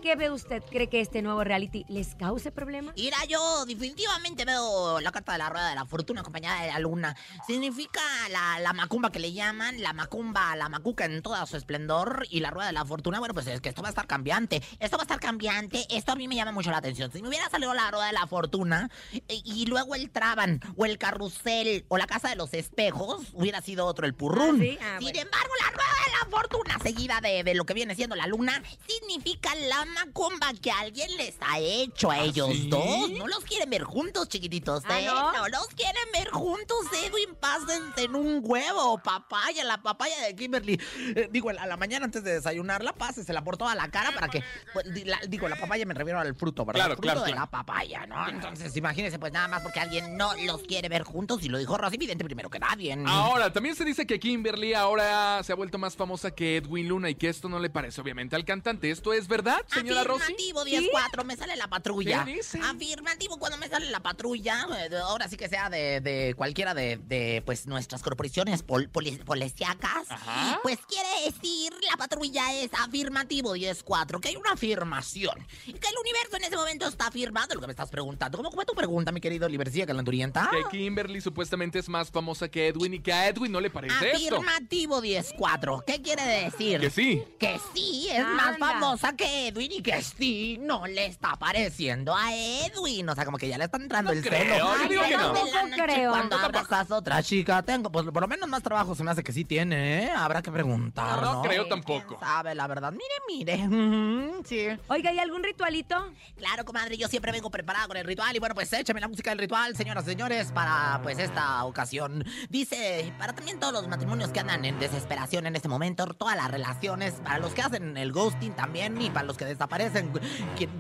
¿qué 0.05 0.17
ve 0.17 0.31
usted? 0.31 0.63
¿Cree 0.71 0.91
que 0.91 1.01
este 1.01 1.23
nuevo 1.23 1.45
reality 1.45 1.87
les 1.89 2.15
cause 2.15 2.53
problemas? 2.53 2.95
Mira, 2.95 3.17
yo 3.27 3.65
definitivamente 3.65 4.45
veo 4.45 5.01
la 5.01 5.11
carta 5.11 5.33
de 5.33 5.39
la 5.39 5.49
rueda 5.49 5.71
de 5.71 5.75
la 5.75 5.87
fortuna 5.87 6.21
acompañada 6.21 6.61
de 6.61 6.69
la 6.69 6.79
luna. 6.79 7.17
Significa 7.47 8.03
la, 8.31 8.61
la 8.61 8.75
macumba 8.75 9.11
que 9.11 9.19
le 9.19 9.33
llaman, 9.33 9.83
la 9.83 9.95
macumba, 9.95 10.55
la 10.57 10.69
macuca 10.69 11.07
en 11.07 11.23
todo 11.23 11.35
su 11.47 11.57
esplendor 11.57 12.27
y 12.29 12.41
la 12.41 12.51
rueda 12.51 12.67
de 12.67 12.75
la 12.75 12.85
fortuna. 12.85 13.19
Bueno, 13.19 13.33
pues 13.33 13.47
es 13.47 13.63
que 13.63 13.71
esto 13.71 13.81
va 13.81 13.89
a 13.89 13.93
estar 13.93 14.07
cambiante. 14.07 14.63
Esto 14.79 14.99
va 14.99 15.05
a 15.05 15.07
estar 15.07 15.21
cambiante. 15.21 15.87
Esto 15.89 16.13
a 16.13 16.17
mí 16.17 16.29
me 16.29 16.35
llama 16.35 16.53
mucho 16.53 16.71
la 16.71 16.77
atención. 16.77 17.11
Si 17.11 17.23
me 17.23 17.29
hubiera 17.29 17.49
salido 17.49 17.73
la 17.73 17.91
rueda 17.91 18.09
de 18.09 18.13
la 18.13 18.27
fortuna 18.27 18.91
eh, 19.11 19.23
y, 19.29 19.65
luego 19.65 19.95
el 19.95 20.11
traban 20.11 20.61
o 20.77 20.85
el 20.85 20.99
carrusel 20.99 21.87
o 21.89 21.97
la 21.97 22.07
casa 22.07 22.29
de 22.29 22.37
los 22.37 22.53
espejos, 22.53 23.29
hubiera 23.33 23.63
sido 23.63 23.87
otro 23.87 24.05
el 24.05 24.13
purrún. 24.13 24.57
Ah, 24.57 24.65
¿sí? 24.65 24.79
Ah, 24.83 24.97
Sin 24.99 25.13
bueno. 25.13 25.21
embargo, 25.21 25.53
la 25.65 25.71
rueda 25.71 25.93
de 26.05 26.13
la 26.13 26.37
fortuna 26.37 26.79
seguida 26.83 27.21
de, 27.23 27.43
de 27.43 27.55
lo 27.55 27.65
que 27.65 27.73
viene 27.73 27.95
siendo 27.95 28.17
la 28.17 28.27
luna 28.27 28.63
significa 28.87 29.55
la 29.55 29.94
macumba 29.95 30.53
que 30.61 30.71
alguien 30.71 31.17
les 31.17 31.35
ha 31.41 31.59
hecho 31.59 32.11
a 32.11 32.21
ellos 32.21 32.49
¿sí? 32.53 32.69
dos. 32.69 33.11
No 33.11 33.27
los 33.27 33.45
quieren 33.45 33.71
ver 33.71 33.83
juntos, 33.85 34.29
chiquititos, 34.29 34.83
¿Ah, 34.87 35.01
¿eh? 35.01 35.07
no? 35.07 35.49
los 35.49 35.67
quieren 35.69 36.03
ver 36.13 36.29
juntos, 36.31 36.79
Edwin. 37.05 37.35
Pásense 37.41 38.05
en 38.05 38.15
un 38.15 38.41
huevo, 38.43 38.99
papaya, 39.03 39.65
la 39.65 39.83
papaya 39.83 40.21
de 40.27 40.35
Kimberly. 40.35 40.81
Eh, 41.17 41.29
digo, 41.31 41.51
a 41.51 41.67
la 41.67 41.77
mañana 41.77 42.05
antes 42.07 42.25
de 42.25 42.35
desayunarla, 42.35 42.93
pásesela 42.95 43.43
por 43.45 43.57
toda 43.57 43.75
la 43.75 43.91
cara 43.91 44.13
para 44.13 44.29
que. 44.29 44.43
pues, 44.73 44.93
di- 44.93 45.05
la- 45.05 45.21
digo, 45.29 45.49
la 45.49 45.57
papaya 45.57 45.85
me 45.87 45.95
refiero 45.95 46.19
al 46.21 46.35
fruto, 46.35 46.65
¿verdad? 46.65 46.81
Claro, 46.81 46.93
el 46.93 46.97
fruto 46.97 47.07
claro, 47.07 47.21
de 47.21 47.27
claro. 47.33 47.41
la 47.45 47.51
papaya, 47.51 48.07
¿no? 48.07 48.29
Entonces, 48.29 48.77
imagínense, 48.77 49.19
pues 49.19 49.33
nada 49.33 49.49
más 49.49 49.63
porque 49.63 49.81
alguien 49.81 50.17
no 50.17 50.33
los 50.45 50.63
quiere 50.63 50.89
ver 50.89 51.03
juntos 51.03 51.43
y 51.43 51.49
lo 51.49 51.59
dijo 51.59 51.77
Rosy 51.77 51.97
Vidente 51.97 52.25
primero 52.25 52.51
que 52.51 52.59
nadie. 52.59 52.97
Ahora, 53.07 53.53
también 53.53 53.75
se 53.77 53.85
dice 53.85 54.07
que 54.07 54.19
Kimberly 54.19 54.75
ahora 54.75 55.43
se 55.43 55.53
ha 55.53 55.55
vuelto 55.55 55.79
más 55.79 55.97
famosa 55.97 56.31
que 56.31 56.57
Edwin 56.57 56.89
Luna 56.89 57.11
y 57.11 57.15
que 57.15 57.29
esto 57.29 57.49
no 57.49 57.59
le 57.59 57.71
parece 57.71 58.01
obviamente 58.01 58.37
al 58.37 58.45
cantante. 58.45 58.91
¿Esto 58.91 59.13
es 59.13 59.29
verdad, 59.29 59.61
Ah, 59.71 59.81
señora 59.89 60.05
Rosy? 60.05 60.23
Afirmativo 60.23 60.65
10-4, 60.65 61.25
me 61.25 61.37
sale 61.37 61.57
la 61.57 61.69
patrulla. 61.69 62.25
¿Qué 62.25 62.35
dice? 62.37 62.61
Afirmativo, 62.63 63.39
cuando 63.39 63.59
me 63.59 63.69
sale 63.69 63.91
la 63.91 64.01
patrulla, 64.01 64.67
eh, 64.79 64.97
ahora 65.03 65.29
sí 65.29 65.37
que 65.37 65.49
sea 65.49 65.71
de, 65.71 66.01
de 66.01 66.35
cualquiera 66.37 66.75
de, 66.75 66.97
de, 66.99 67.43
pues 67.45 67.67
nuestras 67.67 68.03
corporaciones 68.03 68.63
pol, 68.63 68.89
poli- 68.89 69.19
policíacas, 69.19 70.11
Ajá. 70.11 70.61
pues 70.63 70.79
quiere 70.87 71.09
decir 71.25 71.73
la 71.91 71.97
patrulla 71.97 72.53
es 72.55 72.71
afirmativo 72.75 73.57
10-4, 73.57 74.21
que 74.21 74.29
hay 74.29 74.37
una 74.37 74.53
afirmación, 74.53 75.47
y 75.67 75.73
que 75.73 75.89
el 75.89 75.95
universo 76.01 76.37
en 76.37 76.45
ese 76.45 76.57
momento 76.57 76.87
está 76.89 77.07
afirmando 77.09 77.55
lo 77.55 77.61
que 77.61 77.67
me 77.67 77.73
estás 77.73 77.91
preguntando. 77.91 78.39
¿Cómo 78.39 78.51
fue 78.51 78.65
tu 78.65 78.75
pregunta, 78.75 79.13
mi 79.13 79.21
querido 79.21 79.49
Libercía 79.49 79.87
Calandurienta? 79.87 80.51
Que 80.51 80.77
Kimberly 80.77 81.21
supuestamente 81.21 81.79
es 81.79 81.89
más 81.89 82.11
famosa 82.11 82.49
que 82.49 82.69
Edwin 82.69 82.95
y 82.95 83.01
que 83.01 83.13
a 83.13 83.29
Edwin 83.29 83.53
no 83.53 83.61
le 83.61 83.71
parece 83.71 84.13
esto. 84.13 84.37
Afirmativo 84.37 85.03
10-4, 85.03 85.85
¿qué 85.87 86.01
quiere 86.03 86.23
decir? 86.45 86.81
Que 86.81 86.91
sí. 86.91 87.23
Que 87.39 87.59
sí, 87.75 88.09
es 88.11 88.25
más 88.27 88.59
famosa 88.59 89.15
que 89.17 89.49
Edwin 89.49 89.73
y 89.79 89.83
que 89.83 90.03
sí, 90.03 90.59
no 90.61 90.87
le 90.87 91.07
está 91.07 91.37
pareciendo 91.37 92.15
a 92.15 92.35
Edwin. 92.35 93.09
O 93.09 93.15
sea, 93.15 93.25
como 93.25 93.39
que 93.39 93.49
ya 93.49 93.59
le 93.59 93.65
está 93.65 93.77
entrando 93.79 94.13
No 94.13 94.19
el 94.19 94.25
creo, 94.25 94.41
celo. 94.43 94.57
yo 94.83 94.89
digo 94.89 95.03
Ay, 95.05 95.11
que 95.11 95.17
pero 95.17 95.33
no. 95.69 95.85
creo. 95.85 96.11
Cuando 96.11 96.37
abrazas 96.39 96.91
a 96.91 96.97
otra 96.97 97.23
chica, 97.23 97.63
tengo, 97.63 97.91
pues 97.91 98.07
por 98.07 98.21
lo 98.23 98.29
menos 98.29 98.49
más 98.49 98.63
trabajo 98.63 98.95
se 98.95 99.03
me 99.05 99.11
hace 99.11 99.23
que 99.25 99.33
sí 99.33 99.45
tiene, 99.45 100.05
¿eh? 100.05 100.11
Habrá 100.11 100.43
que 100.43 100.51
preguntar, 100.53 101.21
No, 101.23 101.35
¿no? 101.35 101.43
creo 101.43 101.67
tampoco. 101.67 102.19
Sabe, 102.21 102.55
la 102.55 102.67
verdad. 102.67 102.93
Mire, 102.93 103.15
mire. 103.29 104.41
Sí. 104.45 104.67
Oiga, 104.89 105.11
¿hay 105.11 105.19
algún 105.19 105.43
ritualito? 105.43 106.13
Claro, 106.37 106.65
comadre, 106.65 106.97
yo 106.97 107.09
siempre 107.09 107.33
vengo 107.33 107.51
preparada 107.51 107.87
con 107.87 107.97
el 107.97 108.05
ritual 108.07 108.35
y 108.37 108.39
bueno, 108.39 108.55
pues 108.55 108.73
échame 108.73 109.01
la 109.01 109.09
música 109.09 109.31
del 109.31 109.39
ritual, 109.39 109.77
señoras 109.77 110.05
y 110.05 110.11
señores, 110.11 110.53
para 110.53 111.01
pues 111.03 111.19
esta 111.19 111.65
ocasión. 111.65 112.25
Dice, 112.49 113.13
para 113.19 113.33
también 113.35 113.59
todos 113.61 113.73
los 113.73 113.89
matrimonios 113.89 114.31
que 114.31 114.41
andan 114.41 114.65
en 114.65 114.79
desesperación 114.79 115.47
en 115.47 115.57
este 115.57 115.69
momento, 115.69 116.07
todas 116.15 116.37
las 116.37 116.51
relaciones, 116.51 117.15
para 117.25 117.39
los 117.39 117.53
que 117.55 117.63
hacen 117.63 117.97
el 117.97 118.13
ghosting 118.13 118.53
también 118.55 119.01
y 119.01 119.11
para 119.11 119.27
los 119.27 119.37
que 119.37 119.45
desaparecen 119.55 120.13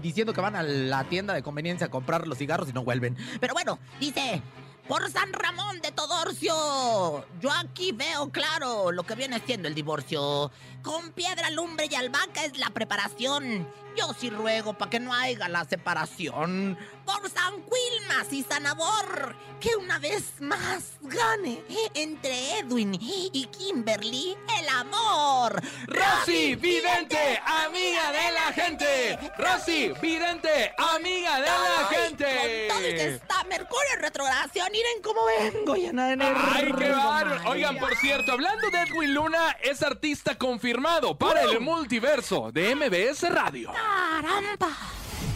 diciendo 0.03 0.33
que 0.33 0.41
van 0.41 0.57
a 0.57 0.63
la 0.63 1.05
tienda 1.05 1.35
de 1.35 1.43
conveniencia 1.43 1.87
a 1.87 1.91
comprar 1.91 2.27
los 2.27 2.39
cigarros 2.39 2.69
y 2.69 2.73
no 2.73 2.85
vuelven. 2.85 3.17
Pero 3.41 3.55
bueno, 3.55 3.79
dice... 3.99 4.43
Por 4.89 5.11
San 5.11 5.33
Ramón 5.33 5.81
de 5.81 5.93
Todorcio, 5.93 7.25
yo 7.41 7.51
aquí 7.51 7.93
veo 7.93 8.31
claro 8.31 8.93
lo 8.93 9.03
que 9.05 9.15
viene 9.15 9.41
siendo 9.41 9.67
el 9.67 9.75
divorcio. 9.75 10.51
Con 10.83 11.13
piedra, 11.13 11.49
lumbre 11.51 11.89
y 11.91 11.95
albahaca 11.95 12.45
es 12.45 12.59
la 12.59 12.69
preparación. 12.69 13.67
Yo 13.97 14.13
sí 14.13 14.29
ruego 14.29 14.75
para 14.75 14.91
que 14.91 15.01
no 15.01 15.15
haya 15.15 15.49
la 15.49 15.65
separación. 15.65 16.77
Por 17.07 17.31
San 17.31 17.55
Quilmas 17.63 18.33
y 18.33 18.43
San 18.43 18.67
Abor, 18.67 19.35
que 19.61 19.77
una 19.77 19.99
vez 19.99 20.41
más 20.41 20.95
gane 21.01 21.63
entre 21.95 22.59
Edwin 22.59 22.99
y 23.01 23.47
Kimberly 23.47 24.37
el 24.59 24.69
amor. 24.69 25.63
Rosy, 25.87 26.57
vidente, 26.57 27.41
amiga 27.47 28.13
de 28.13 28.33
la 28.33 28.53
gente. 28.53 29.33
Rosy, 29.39 29.93
vidente, 30.03 30.75
amiga 30.77 31.41
de 31.41 31.47
la 31.47 31.89
gente. 31.89 32.69
Con 32.69 32.79
todo 32.79 32.89
y 32.89 32.95
que 32.95 33.15
está 33.15 33.45
Mercurio 33.45 33.95
en 33.95 34.01
retrogradación, 34.01 34.74
miren 34.75 35.03
cómo 35.03 35.21
vengo 35.27 35.77
llena 35.77 36.09
de 36.09 36.13
energía. 36.15 36.53
Ay, 36.53 36.73
qué 36.77 36.91
bárbaro. 36.91 37.51
Oigan, 37.51 37.79
por 37.79 37.95
cierto, 37.97 38.33
hablando 38.33 38.71
de 38.71 38.83
Edwin 38.83 39.15
Luna, 39.15 39.57
es 39.63 39.83
artista 39.83 40.37
confirmado 40.37 41.17
para 41.17 41.43
el 41.43 41.61
multiverso 41.61 42.51
de 42.51 42.75
MBS 42.75 43.31
Radio. 43.31 43.71
¡Caramba! 43.73 44.77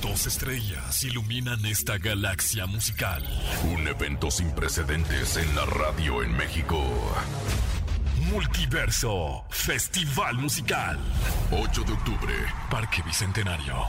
Dos 0.03 0.27
estrellas 0.27 1.05
iluminan 1.05 1.65
esta 1.67 1.99
galaxia 1.99 2.67
musical. 2.67 3.25
Un 3.73 3.87
evento 3.87 4.31
sin 4.31 4.51
precedentes 4.53 5.37
en 5.37 5.55
la 5.55 5.67
radio 5.67 6.23
en 6.25 6.37
México. 6.37 6.83
Multiverso 8.33 9.45
Festival 9.51 10.35
Musical. 10.35 10.99
8 11.53 11.83
de 11.85 11.93
octubre, 11.93 12.35
Parque 12.71 13.03
Bicentenario. 13.03 13.87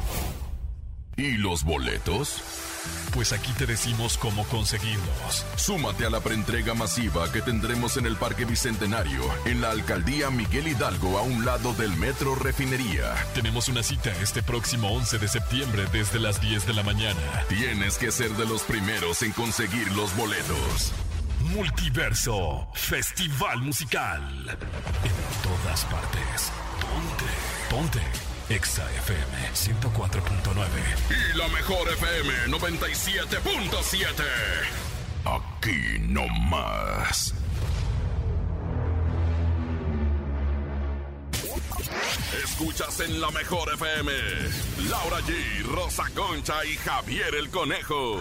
¿Y 1.18 1.38
los 1.38 1.64
boletos? 1.64 2.69
Pues 3.14 3.34
aquí 3.34 3.52
te 3.54 3.66
decimos 3.66 4.18
cómo 4.18 4.46
conseguirlos. 4.46 5.46
Súmate 5.56 6.06
a 6.06 6.10
la 6.10 6.20
preentrega 6.20 6.74
masiva 6.74 7.32
que 7.32 7.42
tendremos 7.42 7.98
en 7.98 8.06
el 8.06 8.16
Parque 8.16 8.46
Bicentenario, 8.46 9.24
en 9.46 9.62
la 9.62 9.72
alcaldía 9.72 10.30
Miguel 10.30 10.68
Hidalgo, 10.68 11.18
a 11.18 11.22
un 11.22 11.46
lado 11.46 11.74
del 11.74 11.96
Metro 11.98 12.36
Refinería. 12.36 13.14
Tenemos 13.34 13.68
una 13.68 13.84
cita 13.84 14.12
este 14.22 14.44
próximo 14.44 14.92
11 14.92 15.18
de 15.18 15.28
septiembre 15.28 15.86
desde 15.92 16.20
las 16.20 16.40
10 16.42 16.68
de 16.68 16.74
la 16.74 16.84
mañana. 16.84 17.20
Tienes 17.48 17.98
que 17.98 18.12
ser 18.12 18.32
de 18.32 18.46
los 18.46 18.62
primeros 18.64 19.22
en 19.24 19.32
conseguir 19.32 19.92
los 19.94 20.16
boletos. 20.16 20.94
Multiverso 21.54 22.68
Festival 22.74 23.62
Musical. 23.62 24.22
En 24.50 25.42
todas 25.44 25.86
partes. 25.86 26.52
Ponte. 26.80 27.26
Ponte. 27.70 28.29
Exa 28.50 28.84
FM 28.98 29.52
104.9. 29.54 30.66
Y 31.10 31.38
la 31.38 31.48
mejor 31.50 31.88
FM 31.88 32.48
97.7. 32.48 34.24
Aquí 35.24 36.00
no 36.08 36.28
más. 36.50 37.36
Escuchas 42.44 43.00
en 43.02 43.22
la 43.22 43.30
mejor 43.30 43.72
FM. 43.74 44.12
Laura 44.90 45.20
G, 45.20 45.64
Rosa 45.66 46.06
Concha 46.16 46.66
y 46.66 46.76
Javier 46.78 47.36
el 47.36 47.50
Conejo. 47.52 48.18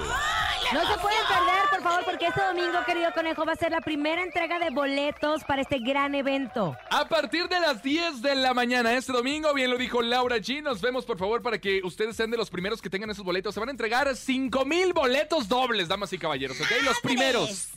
No 0.73 0.81
se 0.81 0.99
pueden 0.99 1.27
perder, 1.27 1.71
por 1.71 1.83
favor, 1.83 2.05
porque 2.05 2.27
este 2.27 2.43
domingo, 2.43 2.85
querido 2.85 3.11
conejo, 3.15 3.47
va 3.47 3.53
a 3.53 3.57
ser 3.57 3.73
la 3.73 3.81
primera 3.81 4.23
entrega 4.23 4.59
de 4.59 4.69
boletos 4.69 5.43
para 5.45 5.63
este 5.63 5.79
gran 5.79 6.15
evento. 6.15 6.77
A 6.91 7.09
partir 7.09 7.49
de 7.49 7.59
las 7.59 7.83
10 7.83 8.21
de 8.21 8.35
la 8.35 8.53
mañana 8.53 8.93
este 8.93 9.13
domingo, 9.13 9.55
bien 9.55 9.71
lo 9.71 9.79
dijo 9.79 10.03
Laura 10.03 10.37
G, 10.37 10.63
nos 10.63 10.83
vemos 10.83 11.07
por 11.07 11.19
favor 11.19 11.41
para 11.41 11.59
que 11.59 11.81
ustedes 11.85 12.17
sean 12.17 12.31
de 12.31 12.37
los 12.37 12.51
primeros 12.51 12.83
que 12.83 12.91
tengan 12.91 13.09
esos 13.09 13.25
boletos. 13.25 13.55
Se 13.55 13.61
van 13.61 13.71
a 13.71 13.73
entregar 13.73 14.15
5 14.15 14.65
mil 14.67 14.93
boletos 14.93 15.49
dobles, 15.49 15.89
damas 15.89 16.13
y 16.13 16.19
caballeros, 16.19 16.61
¿ok? 16.61 16.71
Los 16.83 17.01
primeros. 17.01 17.69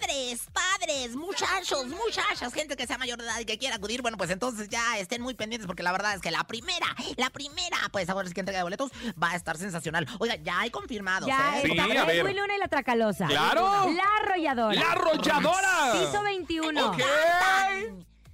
Madres, 0.00 0.40
padres, 0.50 1.14
muchachos, 1.16 1.86
muchachas, 1.86 2.54
gente 2.54 2.76
que 2.76 2.86
sea 2.86 2.96
mayor 2.96 3.18
de 3.18 3.24
edad 3.24 3.40
y 3.40 3.44
que 3.44 3.58
quiera 3.58 3.76
acudir, 3.76 4.00
bueno, 4.00 4.16
pues 4.16 4.30
entonces 4.30 4.70
ya 4.70 4.96
estén 4.98 5.20
muy 5.20 5.34
pendientes 5.34 5.66
porque 5.66 5.82
la 5.82 5.92
verdad 5.92 6.14
es 6.14 6.22
que 6.22 6.30
la 6.30 6.44
primera, 6.44 6.86
la 7.16 7.28
primera, 7.28 7.76
pues 7.92 8.08
ahora 8.08 8.26
es 8.26 8.32
que 8.32 8.40
entrega 8.40 8.60
de 8.60 8.62
boletos 8.64 8.90
va 9.22 9.32
a 9.32 9.36
estar 9.36 9.58
sensacional. 9.58 10.06
Oiga, 10.18 10.36
ya 10.36 10.60
hay 10.60 10.70
confirmados, 10.70 11.28
Ya 11.28 11.58
¿eh? 11.58 11.62
Sí, 11.66 11.78
a 11.78 12.04
ver. 12.04 12.37
Luna 12.38 12.54
y 12.56 12.58
la 12.58 12.68
Tracalosa. 12.68 13.26
¡Claro! 13.26 13.68
La 13.90 14.04
Arrolladora. 14.22 14.74
¡La 14.74 14.92
arrolladora! 14.92 15.92
Piso 15.92 16.22
21. 16.22 16.86
Ok. 16.90 17.02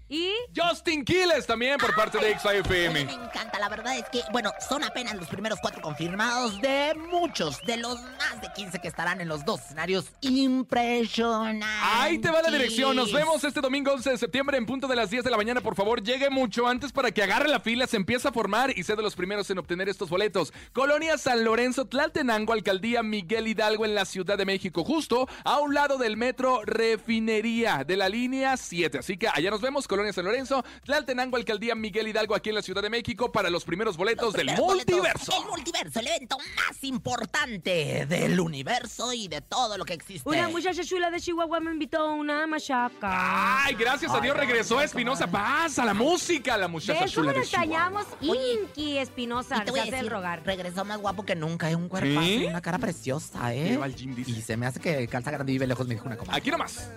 Y 0.08 0.30
Justin 0.54 1.04
Quiles 1.04 1.46
también 1.46 1.78
por 1.78 1.94
parte 1.94 2.18
de 2.18 2.38
XFM. 2.38 3.04
me 3.04 3.12
encanta, 3.12 3.58
la 3.58 3.68
verdad 3.68 3.96
es 3.96 4.04
que, 4.10 4.20
bueno, 4.32 4.52
son 4.68 4.84
apenas 4.84 5.14
los 5.14 5.28
primeros 5.28 5.58
cuatro 5.60 5.80
confirmados 5.80 6.60
de 6.60 6.92
muchos, 7.10 7.58
de 7.66 7.78
los 7.78 8.00
más 8.02 8.40
de 8.40 8.48
15 8.54 8.80
que 8.80 8.88
estarán 8.88 9.20
en 9.20 9.28
los 9.28 9.44
dos 9.44 9.60
escenarios 9.62 10.12
impresionantes. 10.20 11.68
Ahí 11.82 12.18
te 12.18 12.30
va 12.30 12.42
la 12.42 12.50
dirección. 12.50 12.94
Nos 12.96 13.12
vemos 13.12 13.42
este 13.44 13.60
domingo 13.60 13.92
11 13.92 14.10
de 14.10 14.18
septiembre 14.18 14.58
en 14.58 14.66
punto 14.66 14.86
de 14.86 14.96
las 14.96 15.10
10 15.10 15.24
de 15.24 15.30
la 15.30 15.36
mañana. 15.36 15.60
Por 15.62 15.74
favor, 15.74 16.02
llegue 16.02 16.28
mucho 16.28 16.68
antes 16.68 16.92
para 16.92 17.10
que 17.10 17.22
agarre 17.22 17.48
la 17.48 17.60
fila, 17.60 17.86
se 17.86 17.96
empiece 17.96 18.28
a 18.28 18.32
formar 18.32 18.76
y 18.76 18.82
sea 18.82 18.96
de 18.96 19.02
los 19.02 19.16
primeros 19.16 19.48
en 19.50 19.58
obtener 19.58 19.88
estos 19.88 20.10
boletos. 20.10 20.52
Colonia 20.72 21.16
San 21.16 21.44
Lorenzo, 21.44 21.86
Tlaltenango, 21.86 22.52
Alcaldía 22.52 23.02
Miguel 23.02 23.48
Hidalgo 23.48 23.84
en 23.84 23.94
la 23.94 24.04
Ciudad 24.04 24.36
de 24.36 24.44
México, 24.44 24.84
justo 24.84 25.28
a 25.44 25.60
un 25.60 25.74
lado 25.74 25.96
del 25.96 26.16
metro 26.16 26.62
Refinería 26.64 27.84
de 27.84 27.96
la 27.96 28.08
línea 28.08 28.56
7. 28.56 28.98
Así 28.98 29.16
que 29.16 29.28
allá 29.28 29.50
nos 29.50 29.60
vemos, 29.60 29.88
Colonia 29.94 30.12
San 30.12 30.24
Lorenzo, 30.24 30.64
Tlaltenango, 30.84 31.36
Alcaldía 31.36 31.76
Miguel 31.76 32.08
Hidalgo 32.08 32.34
aquí 32.34 32.48
en 32.48 32.56
la 32.56 32.62
Ciudad 32.62 32.82
de 32.82 32.90
México 32.90 33.30
para 33.30 33.48
los 33.48 33.64
primeros 33.64 33.96
boletos 33.96 34.32
del 34.32 34.46
Primeros 34.46 34.66
boletos, 34.66 34.92
multiverso. 34.96 35.32
El 35.40 35.48
multiverso, 35.48 36.00
el 36.00 36.06
evento 36.08 36.36
más 36.56 36.82
importante 36.82 38.06
del 38.06 38.40
universo 38.40 39.12
y 39.12 39.28
de 39.28 39.40
todo 39.40 39.78
lo 39.78 39.84
que 39.84 39.92
existe. 39.94 40.28
una 40.28 40.48
muchacha 40.48 40.82
chula 40.82 41.12
de 41.12 41.20
Chihuahua 41.20 41.60
me 41.60 41.70
invitó 41.70 41.98
a 41.98 42.12
una 42.12 42.44
machaca. 42.48 43.64
Ay, 43.66 43.76
gracias 43.76 44.10
a 44.12 44.18
Dios 44.18 44.36
regresó 44.36 44.80
Espinosa 44.80 45.28
Paz 45.28 45.78
a 45.78 45.84
la 45.84 45.94
música, 45.94 46.56
la 46.56 46.66
muchacha 46.66 47.04
¿Ves 47.04 47.14
cómo 47.14 47.30
chula 47.30 47.38
de 47.38 47.46
Chihuahua. 47.46 48.02
extrañamos? 48.02 48.06
Inky 48.20 48.98
Espinosa, 48.98 49.62
te 49.64 49.70
voy 49.70 49.78
a 49.78 49.84
decir, 49.84 50.08
rogar. 50.10 50.42
regresó 50.44 50.84
más 50.84 50.98
guapo 50.98 51.24
que 51.24 51.36
nunca, 51.36 51.70
es 51.70 51.76
un 51.76 51.88
cuerpazo 51.88 52.20
¿Sí? 52.20 52.34
y 52.42 52.46
una 52.46 52.60
cara 52.60 52.78
preciosa, 52.78 53.54
¿eh? 53.54 53.68
Lleva 53.68 53.84
al 53.84 53.94
gym, 53.94 54.12
dice. 54.12 54.32
Y 54.32 54.42
se 54.42 54.56
me 54.56 54.66
hace 54.66 54.80
que 54.80 55.06
calza 55.06 55.30
grande 55.30 55.52
y 55.52 55.54
vive 55.54 55.68
lejos, 55.68 55.86
me 55.86 55.94
dijo 55.94 56.06
una 56.06 56.16
comadre. 56.16 56.40
Aquí 56.40 56.50
nomás. 56.50 56.90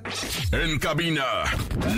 En 0.52 0.80
cabina, 0.80 1.24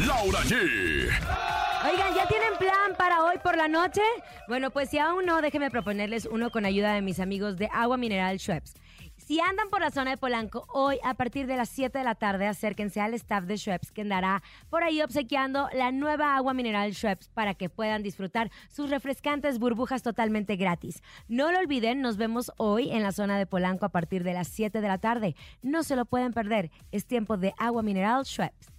Laura 0.06 0.40
G. 0.42 0.88
Oigan, 0.89 2.13
¿ya 2.13 2.28
tienen 2.28 2.58
plan 2.58 2.95
para 2.97 3.23
hoy 3.23 3.38
por 3.43 3.56
la 3.56 3.67
noche? 3.67 4.02
Bueno, 4.47 4.69
pues 4.69 4.89
si 4.89 4.97
aún 4.97 5.25
no, 5.25 5.41
déjenme 5.41 5.71
proponerles 5.71 6.25
uno 6.25 6.49
con 6.49 6.65
ayuda 6.65 6.93
de 6.93 7.02
mis 7.02 7.19
amigos 7.19 7.58
de 7.58 7.69
Agua 7.71 7.95
Mineral 7.95 8.38
Schweppes. 8.39 8.73
Si 9.15 9.39
andan 9.39 9.69
por 9.69 9.82
la 9.82 9.91
zona 9.91 10.12
de 10.12 10.17
Polanco, 10.17 10.65
hoy 10.73 10.97
a 11.04 11.13
partir 11.13 11.45
de 11.45 11.56
las 11.56 11.69
7 11.69 11.97
de 11.97 12.04
la 12.04 12.15
tarde 12.15 12.47
acérquense 12.47 12.99
al 12.99 13.13
staff 13.13 13.43
de 13.45 13.58
Schweppes 13.58 13.91
que 13.91 14.02
andará 14.02 14.41
por 14.69 14.84
ahí 14.84 15.02
obsequiando 15.02 15.69
la 15.71 15.91
nueva 15.91 16.36
agua 16.36 16.54
mineral 16.54 16.93
Schweppes 16.93 17.30
para 17.30 17.54
que 17.54 17.69
puedan 17.69 18.02
disfrutar 18.02 18.49
sus 18.69 18.89
refrescantes 18.89 19.60
burbujas 19.60 20.02
totalmente 20.02 20.56
gratis. 20.56 21.04
No 21.28 21.52
lo 21.52 21.60
olviden, 21.60 22.02
nos 22.02 22.17
vemos 22.17 22.52
hoy 22.58 22.91
en 22.91 23.04
la 23.04 23.12
zona 23.12 23.38
de 23.38 23.45
Polanco 23.45 23.86
a 23.86 23.89
partir 23.89 24.23
de 24.23 24.34
las 24.34 24.47
7 24.47 24.82
de 24.82 24.88
la 24.88 24.97
tarde. 24.97 25.36
No 25.62 25.84
se 25.84 25.95
lo 25.95 26.06
pueden 26.06 26.34
perder, 26.34 26.71
es 26.91 27.06
tiempo 27.06 27.38
de 27.38 27.54
agua 27.58 27.84
mineral 27.84 28.25
Schweppes. 28.25 28.79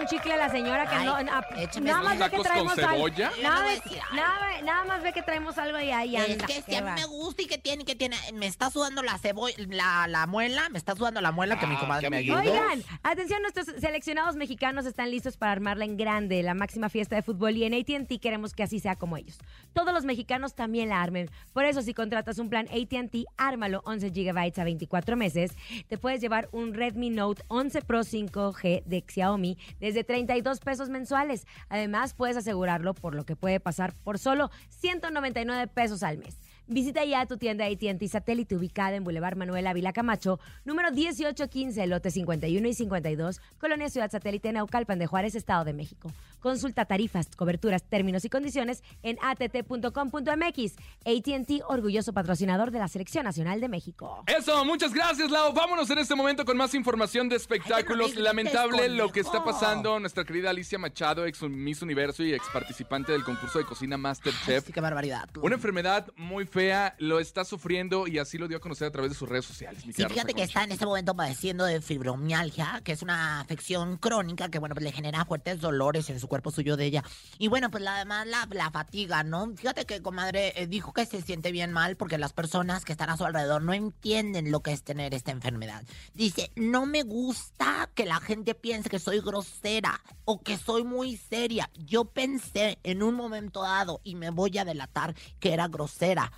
un 0.00 0.06
chicle 0.06 0.32
a 0.32 0.36
la 0.36 0.48
señora 0.50 0.86
que 0.88 0.94
Ay, 0.96 1.06
no. 1.06 1.22
na- 1.22 1.42
nada 1.80 2.02
más 2.02 2.18
ve 2.18 2.24
que 2.24 2.30
¿Tacos 2.30 2.36
con 2.38 2.42
traemos 2.46 2.78
algo. 2.78 2.90
cebolla? 2.92 3.30
Nada, 3.30 3.36
le 3.36 3.42
voy 3.42 3.58
a 3.58 3.62
ve- 3.62 3.80
decir 3.84 4.00
algo. 4.02 4.16
nada, 4.16 4.62
nada 4.62 4.84
más 4.84 5.02
ve 5.02 5.12
que 5.12 5.22
traemos 5.22 5.58
algo 5.58 5.78
y 5.80 5.90
ahí 5.90 6.16
Es 6.16 6.30
anda. 6.32 6.46
que 6.46 6.52
si 6.54 6.62
qué 6.62 6.76
a 6.76 6.80
mí 6.82 6.86
va. 6.88 6.94
me 6.94 7.04
gusta 7.06 7.42
y 7.42 7.46
que 7.46 7.58
tiene, 7.58 7.84
que 7.84 7.94
tiene. 7.94 8.16
Me 8.34 8.46
está 8.46 8.70
sudando 8.70 9.02
la 9.02 9.18
cebolla, 9.18 9.54
la, 9.68 10.06
la 10.08 10.26
muela, 10.26 10.68
me 10.70 10.78
está 10.78 10.94
sudando 10.94 11.20
la 11.20 11.32
muela 11.32 11.58
que 11.58 11.66
mi 11.66 11.74
Ah, 11.76 11.80
comadre 11.80 12.06
qué 12.06 12.10
me 12.10 12.16
amiguitos. 12.18 12.40
ayudó. 12.42 12.54
Oigan, 12.60 12.82
atención, 13.02 13.42
nuestros 13.42 13.66
seleccionados 13.80 14.36
mexicanos 14.36 14.86
están 14.86 15.10
listos 15.10 15.36
para 15.36 15.52
armarla 15.52 15.84
en 15.84 15.96
grande, 15.96 16.42
la 16.42 16.54
máxima 16.54 16.88
fiesta 16.88 17.16
de 17.16 17.22
fútbol 17.22 17.56
y 17.56 17.64
en 17.64 17.74
AT&T 17.74 18.18
queremos 18.20 18.52
que 18.54 18.62
así 18.62 18.80
sea 18.80 18.96
como 18.96 19.16
ellos. 19.16 19.38
Todos 19.72 19.92
los 19.92 20.04
mexicanos 20.04 20.54
también 20.54 20.88
la 20.88 21.02
armen. 21.02 21.30
Por 21.52 21.64
eso, 21.64 21.82
si 21.82 21.94
contratas 21.94 22.38
un 22.38 22.48
plan 22.50 22.66
AT&T, 22.68 23.24
ármalo 23.36 23.82
11 23.84 24.10
GB 24.10 24.52
a 24.60 24.64
24 24.64 25.16
meses. 25.16 25.52
Te 25.88 25.98
puedes 25.98 26.20
llevar 26.20 26.48
un 26.52 26.74
Redmi 26.74 27.10
Note 27.10 27.42
11 27.48 27.82
Pro 27.82 28.00
5G 28.04 28.82
de 28.84 29.04
Xiaomi 29.06 29.56
desde 29.88 30.04
32 30.04 30.60
pesos 30.60 30.90
mensuales. 30.90 31.46
Además, 31.68 32.14
puedes 32.14 32.36
asegurarlo 32.36 32.94
por 32.94 33.14
lo 33.14 33.24
que 33.24 33.36
puede 33.36 33.58
pasar 33.58 33.94
por 34.04 34.18
solo 34.18 34.50
199 34.68 35.66
pesos 35.68 36.02
al 36.02 36.18
mes. 36.18 36.36
Visita 36.70 37.02
ya 37.02 37.24
tu 37.24 37.38
tienda 37.38 37.64
AT&T 37.64 38.08
Satélite 38.08 38.54
ubicada 38.54 38.94
en 38.94 39.02
Boulevard 39.02 39.36
Manuel 39.36 39.66
Ávila 39.66 39.94
Camacho, 39.94 40.38
número 40.66 40.92
1815, 40.92 41.86
lote 41.86 42.10
51 42.10 42.68
y 42.68 42.74
52, 42.74 43.40
Colonia 43.58 43.88
Ciudad 43.88 44.10
Satélite, 44.10 44.52
Naucalpan 44.52 44.98
de 44.98 45.06
Juárez, 45.06 45.34
Estado 45.34 45.64
de 45.64 45.72
México. 45.72 46.12
Consulta 46.40 46.84
tarifas, 46.84 47.28
coberturas, 47.34 47.82
términos 47.82 48.24
y 48.26 48.28
condiciones 48.28 48.82
en 49.02 49.16
att.com.mx. 49.22 50.76
AT&T, 51.06 51.62
orgulloso 51.66 52.12
patrocinador 52.12 52.70
de 52.70 52.78
la 52.78 52.88
Selección 52.88 53.24
Nacional 53.24 53.60
de 53.60 53.68
México. 53.68 54.22
Eso, 54.26 54.62
muchas 54.64 54.92
gracias, 54.92 55.30
Lau. 55.30 55.54
Vámonos 55.54 55.88
en 55.88 55.98
este 55.98 56.14
momento 56.14 56.44
con 56.44 56.56
más 56.58 56.74
información 56.74 57.30
de 57.30 57.36
espectáculos. 57.36 58.10
Ay, 58.10 58.16
no 58.16 58.22
Lamentable 58.22 58.90
lo 58.90 59.10
que 59.10 59.20
está 59.20 59.42
pasando. 59.42 59.98
Nuestra 59.98 60.24
querida 60.24 60.50
Alicia 60.50 60.78
Machado, 60.78 61.24
ex 61.24 61.42
Miss 61.42 61.80
Universo 61.80 62.22
y 62.22 62.34
ex 62.34 62.44
participante 62.52 63.12
del 63.12 63.24
concurso 63.24 63.58
de 63.58 63.64
cocina 63.64 63.96
Masterchef. 63.96 64.66
Sí, 64.66 64.72
qué 64.72 64.80
barbaridad. 64.82 65.28
Una 65.40 65.54
enfermedad 65.54 66.06
muy 66.16 66.44
fea, 66.44 66.57
lo 66.98 67.20
está 67.20 67.44
sufriendo 67.44 68.06
y 68.06 68.18
así 68.18 68.38
lo 68.38 68.48
dio 68.48 68.56
a 68.58 68.60
conocer 68.60 68.88
a 68.88 68.90
través 68.90 69.10
de 69.12 69.16
sus 69.16 69.28
redes 69.28 69.44
sociales. 69.44 69.84
mi 69.86 69.92
Sí, 69.92 70.02
fíjate 70.04 70.34
que 70.34 70.42
está 70.42 70.64
en 70.64 70.72
este 70.72 70.86
momento 70.86 71.14
padeciendo 71.14 71.64
de 71.64 71.80
fibromialgia, 71.80 72.80
que 72.84 72.92
es 72.92 73.02
una 73.02 73.40
afección 73.40 73.96
crónica 73.96 74.48
que, 74.50 74.58
bueno, 74.58 74.74
pues 74.74 74.84
le 74.84 74.92
genera 74.92 75.24
fuertes 75.24 75.60
dolores 75.60 76.08
en 76.10 76.18
su 76.20 76.28
cuerpo 76.28 76.50
suyo 76.50 76.76
de 76.76 76.86
ella. 76.86 77.04
Y 77.38 77.48
bueno, 77.48 77.70
pues 77.70 77.82
la- 77.82 77.96
además 77.96 78.26
la, 78.26 78.46
la 78.50 78.70
fatiga, 78.70 79.22
¿no? 79.22 79.52
Fíjate 79.56 79.84
que, 79.86 80.02
comadre, 80.02 80.52
eh, 80.60 80.66
dijo 80.66 80.92
que 80.92 81.06
se 81.06 81.22
siente 81.22 81.52
bien 81.52 81.72
mal 81.72 81.96
porque 81.96 82.18
las 82.18 82.32
personas 82.32 82.84
que 82.84 82.92
están 82.92 83.10
a 83.10 83.16
su 83.16 83.24
alrededor 83.24 83.62
no 83.62 83.72
entienden 83.72 84.50
lo 84.50 84.60
que 84.60 84.72
es 84.72 84.82
tener 84.82 85.14
esta 85.14 85.30
enfermedad. 85.30 85.82
Dice, 86.14 86.50
no 86.56 86.86
me 86.86 87.02
gusta 87.02 87.90
que 87.94 88.06
la 88.06 88.20
gente 88.20 88.54
piense 88.54 88.88
que 88.88 88.98
soy 88.98 89.20
grosera 89.20 90.00
o 90.24 90.40
que 90.40 90.56
soy 90.58 90.84
muy 90.84 91.16
seria. 91.16 91.70
Yo 91.74 92.04
pensé 92.06 92.78
en 92.82 93.02
un 93.02 93.14
momento 93.14 93.62
dado, 93.62 94.00
y 94.04 94.14
me 94.14 94.30
voy 94.30 94.56
a 94.58 94.64
delatar, 94.64 95.14
que 95.40 95.52
era 95.52 95.68
grosera. 95.68 96.32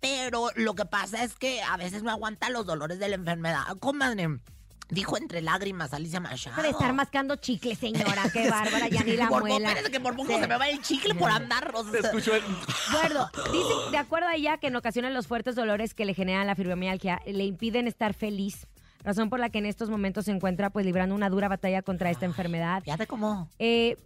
Pero 0.00 0.48
lo 0.56 0.74
que 0.74 0.84
pasa 0.84 1.22
es 1.24 1.34
que 1.36 1.62
a 1.62 1.76
veces 1.76 2.02
no 2.02 2.10
aguanta 2.10 2.50
los 2.50 2.66
dolores 2.66 2.98
de 2.98 3.08
la 3.08 3.14
enfermedad. 3.16 3.62
Comadre, 3.78 4.28
dijo 4.88 5.16
entre 5.16 5.40
lágrimas 5.42 5.92
Alicia 5.94 6.18
Machado. 6.20 6.56
Deja 6.56 6.62
de 6.62 6.70
estar 6.70 6.92
mascando 6.92 7.36
chicle, 7.36 7.74
señora. 7.76 8.24
Qué 8.32 8.50
bárbara, 8.50 8.88
ya 8.88 9.04
ni 9.04 9.16
la 9.16 9.28
por, 9.28 9.42
muela. 9.42 9.68
espérate 9.68 9.90
que 9.92 10.00
por 10.00 10.16
poco 10.16 10.32
Sí. 10.34 10.40
se 10.40 10.48
me 10.48 10.56
va 10.56 10.68
el 10.68 10.80
chicle 10.82 11.14
por 11.14 11.30
andar. 11.30 11.70
o 11.74 11.84
sea, 11.84 12.00
escucho 12.00 12.34
el- 12.34 12.42
Bueno, 12.92 13.30
dice, 13.52 13.90
de 13.92 13.98
acuerdo 13.98 14.28
a 14.28 14.34
ella, 14.34 14.58
que 14.58 14.66
en 14.68 14.76
ocasiones 14.76 15.12
los 15.12 15.26
fuertes 15.26 15.54
dolores 15.54 15.94
que 15.94 16.04
le 16.04 16.14
generan 16.14 16.46
la 16.46 16.54
fibromialgia 16.56 17.20
le 17.26 17.44
impiden 17.44 17.86
estar 17.86 18.14
feliz, 18.14 18.66
razón 19.04 19.30
por 19.30 19.38
la 19.38 19.50
que 19.50 19.58
en 19.58 19.66
estos 19.66 19.88
momentos 19.90 20.24
se 20.24 20.32
encuentra 20.32 20.70
pues 20.70 20.84
librando 20.84 21.14
una 21.14 21.30
dura 21.30 21.48
batalla 21.48 21.82
contra 21.82 22.10
esta 22.10 22.24
enfermedad. 22.26 22.82
Fíjate 22.82 23.06
cómo. 23.06 23.48
Eh, 23.58 23.96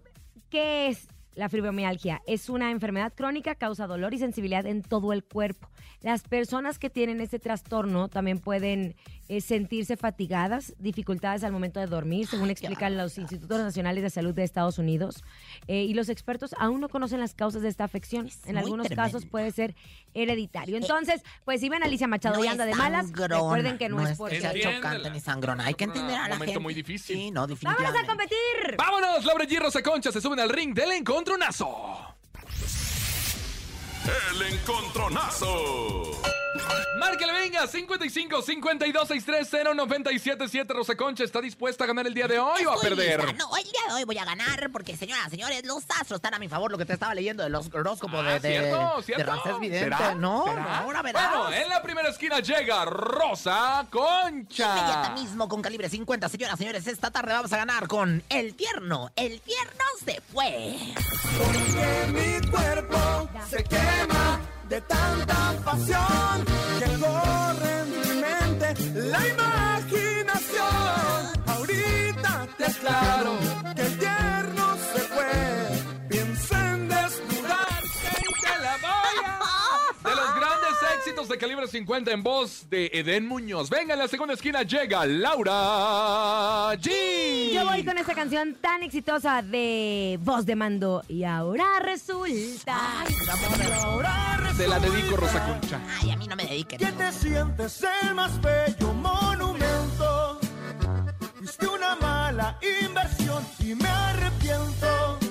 ¿Qué 0.51 0.89
es 0.89 1.09
la 1.35 1.49
fibromialgia? 1.49 2.23
Es 2.27 2.49
una 2.49 2.71
enfermedad 2.71 3.13
crónica, 3.15 3.55
causa 3.55 3.87
dolor 3.87 4.15
y 4.15 4.19
sensibilidad 4.19 4.67
en 4.67 4.83
todo 4.83 5.13
el 5.13 5.25
cuerpo. 5.25 5.69
Las 6.01 6.23
personas 6.23 6.79
que 6.79 6.91
tienen 6.91 7.21
este 7.21 7.39
trastorno 7.39 8.09
también 8.09 8.39
pueden 8.39 8.95
eh, 9.29 9.41
sentirse 9.41 9.97
fatigadas, 9.97 10.75
dificultades 10.79 11.45
al 11.45 11.53
momento 11.53 11.81
de 11.81 11.87
dormir, 11.87 12.27
según 12.27 12.51
explican 12.51 12.97
los 12.97 13.17
Institutos 13.19 13.59
Nacionales 13.61 14.03
de 14.03 14.11
Salud 14.11 14.35
de 14.35 14.45
Estados 14.45 14.79
Unidos. 14.79 15.23
Eh, 15.67 15.83
y 15.85 15.95
los 15.95 16.09
expertos 16.09 16.55
aún 16.59 16.81
no 16.81 16.89
conocen 16.89 17.21
las 17.21 17.35
causas 17.35 17.63
de 17.63 17.69
esta 17.69 17.85
afección. 17.85 18.27
Es 18.27 18.45
En 18.47 18.59
algunos 18.59 18.87
tremendo. 18.87 19.03
casos 19.13 19.27
puede 19.27 19.51
ser 19.51 19.75
hereditario. 20.13 20.77
Entonces, 20.77 21.23
pues 21.45 21.61
si 21.61 21.69
ven 21.69 21.83
a 21.83 21.87
Alicia 21.87 22.07
Machado 22.07 22.37
No 22.37 22.45
y 22.45 22.49
anda 22.49 22.65
es 22.65 22.71
de 22.71 22.77
malas, 22.77 23.11
recuerden 23.13 23.79
que 23.79 23.89
no, 23.89 24.01
es 24.03 24.11
que 24.11 24.17
porque... 24.17 24.41
sea 24.41 24.51
Entiéndela. 24.51 24.77
chocante 24.81 25.11
ni 25.11 25.21
sangrona. 25.21 25.65
Hay 25.67 25.75
que 25.75 25.85
entender 25.85 26.17
a 26.17 26.23
la 26.29 26.35
momento 26.35 26.45
gente. 26.47 26.59
muy 26.61 26.75
difícil. 26.75 27.17
Sí, 27.17 27.31
no, 27.31 27.43
¡Vámonos 27.43 27.61
definitivamente. 27.61 27.99
a 28.05 28.07
competir! 28.07 28.77
Vámonos, 28.79 29.25
Laura 29.25 29.45
G. 29.45 29.59
Rosa 29.59 29.83
Concha 29.83 30.13
se 30.13 30.21
suben 30.21 30.39
al 30.41 30.49
ring 30.51 30.75
del 30.75 30.93
encontronazo. 30.93 32.15
El 34.07 34.43
encontronazo. 34.55 36.21
Márquele, 36.99 37.33
venga, 37.33 37.67
55 37.67 38.41
52 38.43 39.09
630 39.09 39.75
977 39.75 40.73
Rosa 40.73 40.97
Concha 40.97 41.25
está 41.25 41.41
dispuesta 41.41 41.85
a 41.85 41.87
ganar 41.89 42.07
el 42.07 42.15
día 42.15 42.27
de 42.29 42.39
hoy 42.39 42.65
o 42.65 42.73
a 42.73 42.81
perder. 42.81 43.25
lista. 43.25 43.33
No, 43.45 43.57
el 43.57 43.65
día 43.65 43.81
de 43.89 43.95
hoy 43.95 44.05
voy 44.05 44.17
a 44.19 44.25
ganar 44.25 44.71
porque, 44.73 44.97
señoras, 44.97 45.29
señores, 45.29 45.67
los 45.67 45.85
astros 45.91 46.19
están 46.19 46.35
a 46.35 46.39
mi 46.39 46.49
favor. 46.49 46.71
Lo 46.71 46.79
que 46.79 46.87
te 46.87 46.93
estaba 46.95 47.15
leyendo 47.15 47.43
de 47.43 47.51
los 47.51 47.67
horóscopos 47.75 48.25
Ah, 48.25 48.39
de, 48.39 48.41
de, 48.41 48.61
¿cierto? 48.61 48.97
de 48.97 49.03
¿cierto? 49.03 49.25
Ramsés 49.27 49.59
Vidente. 49.61 49.85
¿Será? 49.97 50.15
No, 50.15 50.45
¿Será? 50.47 50.63
no, 50.63 50.69
ahora 50.75 51.03
verás. 51.03 51.31
Bueno, 51.37 51.53
en 51.53 51.69
la 51.69 51.83
primera 51.83 52.09
esquina 52.09 52.41
llega 52.41 52.85
Rosa 52.85 53.87
Concha. 53.91 54.77
Inmediata 54.77 55.11
mismo 55.15 55.49
con 55.49 55.61
calibre 55.63 55.89
50, 55.91 56.29
señoras, 56.29 56.59
señores, 56.59 56.87
esta 56.87 57.11
tarde 57.11 57.33
vamos 57.33 57.53
a 57.53 57.57
ganar 57.57 57.87
con 57.89 58.23
El 58.29 58.55
Tierno. 58.55 59.11
El 59.17 59.41
Tierno 59.41 59.85
se 60.05 60.21
fue. 60.33 60.77
Porque 61.37 62.13
mi 62.13 62.51
cuerpo 62.51 63.29
se 63.51 63.63
de 64.69 64.81
tanta 64.81 65.53
pasión 65.65 66.45
que 66.79 66.87
corre 66.99 67.71
en 67.81 67.89
mi 67.91 68.13
mente 68.27 68.69
la 68.95 69.21
imaginación. 69.35 70.73
Ahorita 71.47 72.47
te 72.59 72.65
aclaro 72.65 73.35
que 73.77 73.83
el 73.83 73.99
tierno 73.99 74.24
De 80.15 80.21
los 80.21 80.35
grandes 80.37 80.97
éxitos 80.99 81.29
de 81.29 81.39
calibre 81.39 81.67
50 81.67 82.13
en 82.13 82.23
voz 82.23 82.69
de 82.71 82.89
Eden 82.93 83.27
Muñoz. 83.27 83.69
Venga, 83.69 83.95
en 83.95 83.99
la 83.99 84.07
segunda 84.07 84.35
esquina 84.35 84.63
llega 84.63 85.05
Laura 85.07 86.73
G. 86.77 87.53
Yo 87.53 87.65
voy 87.65 87.85
con 87.85 87.99
esta 87.99 88.15
canción 88.15 88.55
tan 88.61 88.83
exitosa 88.85 89.43
de 89.43 90.17
voz 90.23 90.47
de 90.47 90.55
mando. 90.55 91.03
Y 91.09 91.25
ahora 91.25 91.65
resulta. 91.81 93.01
Ay, 93.01 93.15
amor, 93.83 94.05
Te 94.57 94.69
la 94.69 94.79
dedico, 94.79 95.17
Rosa 95.17 95.45
Concha. 95.47 95.81
Ay, 96.01 96.11
a 96.13 96.17
mí 96.17 96.29
no 96.29 96.37
me 96.37 96.45
dediquen. 96.45 96.79
que 96.79 96.93
te 96.93 97.13
sientes 97.13 97.85
el 98.03 98.15
más 98.15 98.41
bello 98.41 98.93
monumento. 98.95 100.39
Fuiste 101.39 101.67
una 101.67 101.97
mala 101.97 102.59
inversión 102.83 103.45
y 103.59 103.75
me 103.75 103.89
arrepiento. 103.89 105.24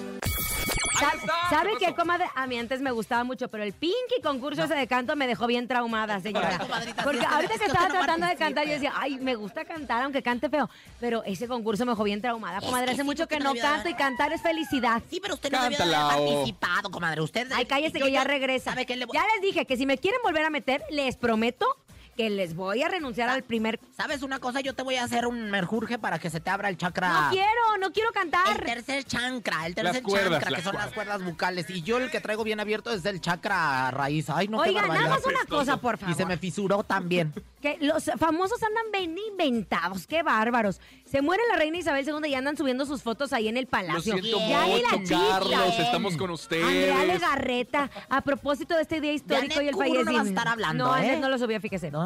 ¿Sabe 1.49 1.71
¿qué 1.79 1.93
comadre? 1.95 2.25
A 2.35 2.47
mí 2.47 2.57
antes 2.57 2.81
me 2.81 2.91
gustaba 2.91 3.23
mucho, 3.23 3.47
pero 3.47 3.63
el 3.63 3.73
Pinky 3.73 4.21
concurso 4.23 4.63
ese 4.63 4.75
de 4.75 4.87
canto 4.87 5.15
me 5.15 5.27
dejó 5.27 5.47
bien 5.47 5.67
traumada, 5.67 6.19
señora. 6.19 6.59
Porque 7.03 7.25
ahorita 7.25 7.57
que 7.57 7.65
estaba 7.65 7.87
tratando 7.87 8.27
de 8.27 8.35
cantar, 8.35 8.65
yo 8.65 8.73
decía, 8.73 8.93
ay, 8.95 9.17
me 9.19 9.35
gusta 9.35 9.65
cantar, 9.65 10.03
aunque 10.03 10.21
cante 10.21 10.49
feo. 10.49 10.69
Pero 10.99 11.23
ese 11.25 11.47
concurso 11.47 11.85
me 11.85 11.91
dejó 11.91 12.03
bien 12.03 12.21
traumada, 12.21 12.61
comadre. 12.61 12.91
Hace 12.91 13.03
mucho 13.03 13.27
que 13.27 13.39
no 13.39 13.53
canto 13.55 13.89
y 13.89 13.93
cantar 13.93 14.31
es 14.33 14.41
felicidad. 14.41 15.01
Sí, 15.09 15.19
pero 15.21 15.35
usted 15.35 15.51
no 15.51 15.61
debió 15.61 15.77
de 15.77 15.83
haber 15.83 15.95
Cántala, 15.95 16.17
o- 16.17 16.25
participado, 16.27 16.91
comadre. 16.91 17.21
Usted. 17.21 17.47
Ay, 17.53 17.65
cállese 17.65 17.99
que 17.99 18.11
ya 18.11 18.23
regresa. 18.23 18.71
¿Sabe 18.71 18.85
qué 18.85 18.95
le 18.95 19.05
voy 19.05 19.15
Ya 19.15 19.23
les 19.33 19.41
dije 19.41 19.65
que 19.65 19.77
si 19.77 19.85
me 19.85 19.97
quieren 19.97 20.19
volver 20.23 20.45
a 20.45 20.49
meter, 20.49 20.83
les 20.89 21.15
prometo 21.17 21.65
que 22.15 22.29
les 22.29 22.55
voy 22.55 22.83
a 22.83 22.87
renunciar 22.89 23.29
al 23.29 23.43
primer... 23.43 23.79
¿Sabes 23.97 24.21
una 24.23 24.39
cosa? 24.39 24.61
Yo 24.61 24.73
te 24.75 24.83
voy 24.83 24.95
a 24.95 25.03
hacer 25.03 25.25
un 25.27 25.49
merjurje 25.51 25.97
para 25.99 26.19
que 26.19 26.29
se 26.29 26.39
te 26.39 26.49
abra 26.49 26.69
el 26.69 26.77
chakra. 26.77 27.09
No 27.25 27.29
quiero, 27.31 27.77
no 27.79 27.91
quiero 27.91 28.09
El 28.09 28.15
cantar. 28.15 28.63
tercer 28.63 29.03
chancra, 29.03 29.65
el 29.65 29.75
tercer 29.75 29.93
Las 29.95 30.03
cuerdas, 30.03 30.31
chancra, 30.31 30.51
las 30.51 30.59
que 30.59 30.65
son 30.65 30.75
las 30.75 30.91
cuerdas. 30.93 31.23
bucales. 31.23 31.69
Y 31.69 31.81
yo 31.81 31.97
el 31.97 32.09
que 32.11 32.21
traigo 32.21 32.43
bien 32.43 32.59
abierto 32.59 32.91
es 32.91 33.03
el 33.05 33.21
chakra 33.21 33.91
raíz. 33.91 34.29
Ay, 34.29 34.47
no, 34.47 34.61
qué 34.61 34.69
Oigan, 34.69 34.87
nada 34.87 35.09
más 35.09 35.25
una 35.25 35.45
cosa, 35.45 35.77
por 35.77 35.97
favor. 35.97 36.13
Y 36.13 36.17
se 36.17 36.25
me 36.25 36.37
fisuró 36.37 36.83
también. 36.83 37.33
Que 37.63 37.77
los 37.79 38.03
famosos 38.19 38.61
andan 38.61 38.83
bien 38.91 39.17
inventados, 39.17 40.05
qué 40.05 40.21
bárbaros. 40.21 40.81
Se 41.09 41.21
muere 41.21 41.43
la 41.49 41.55
reina 41.55 41.77
Isabel 41.77 42.05
II 42.05 42.29
y 42.29 42.35
andan 42.35 42.57
subiendo 42.57 42.85
sus 42.85 43.01
fotos 43.01 43.31
ahí 43.31 43.47
en 43.47 43.55
el 43.55 43.63
Lo 43.63 43.69
palacio. 43.69 44.01
siento 44.17 44.37
Ya 44.49 44.67
la 44.67 44.67
mucho, 44.67 44.97
chifla. 44.97 45.29
Carlos. 45.29 45.79
Estamos 45.79 46.17
con 46.17 46.31
ustedes. 46.31 46.65
Andrea 46.65 47.05
Legarreta, 47.05 47.89
a 48.09 48.19
propósito 48.19 48.75
de 48.75 48.81
este 48.81 48.99
día 48.99 49.13
histórico 49.13 49.61
y 49.61 49.67
el 49.69 49.75
no 49.77 49.81
a 49.81 49.85
fallecimiento. 49.85 50.27
estar 50.27 50.47
hablando, 50.49 50.87
No, 50.87 50.97
¿eh? 50.97 51.15
No 51.21 51.29
lo 51.29 51.37
subió, 51.37 51.61
fíjese. 51.61 51.89
¿No? 51.89 52.02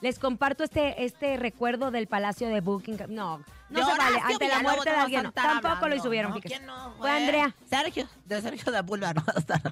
Les 0.00 0.18
comparto 0.18 0.64
este, 0.64 1.04
este 1.04 1.36
recuerdo 1.36 1.92
del 1.92 2.08
palacio 2.08 2.48
de 2.48 2.60
Buckingham. 2.60 3.14
No, 3.14 3.38
no 3.70 3.78
se 3.78 3.92
Horacio 3.92 3.96
vale. 3.98 4.32
Ante 4.32 4.48
la 4.48 4.58
muerte 4.58 4.90
de 4.90 4.96
alguien. 4.96 5.22
no. 5.22 5.32
Tampoco 5.32 5.68
lo 5.68 5.76
hablando, 5.82 6.02
subieron, 6.02 6.32
¿no? 6.32 6.40
¿Quién 6.40 6.66
no, 6.66 6.94
Fue? 6.98 7.08
Andrea. 7.08 7.54
Sergio, 7.70 8.08
de 8.24 8.42
Sergio 8.42 8.72
de 8.72 8.82
Pulga 8.82 9.14
no 9.14 9.22
va 9.24 9.32
a 9.36 9.38
estar. 9.38 9.62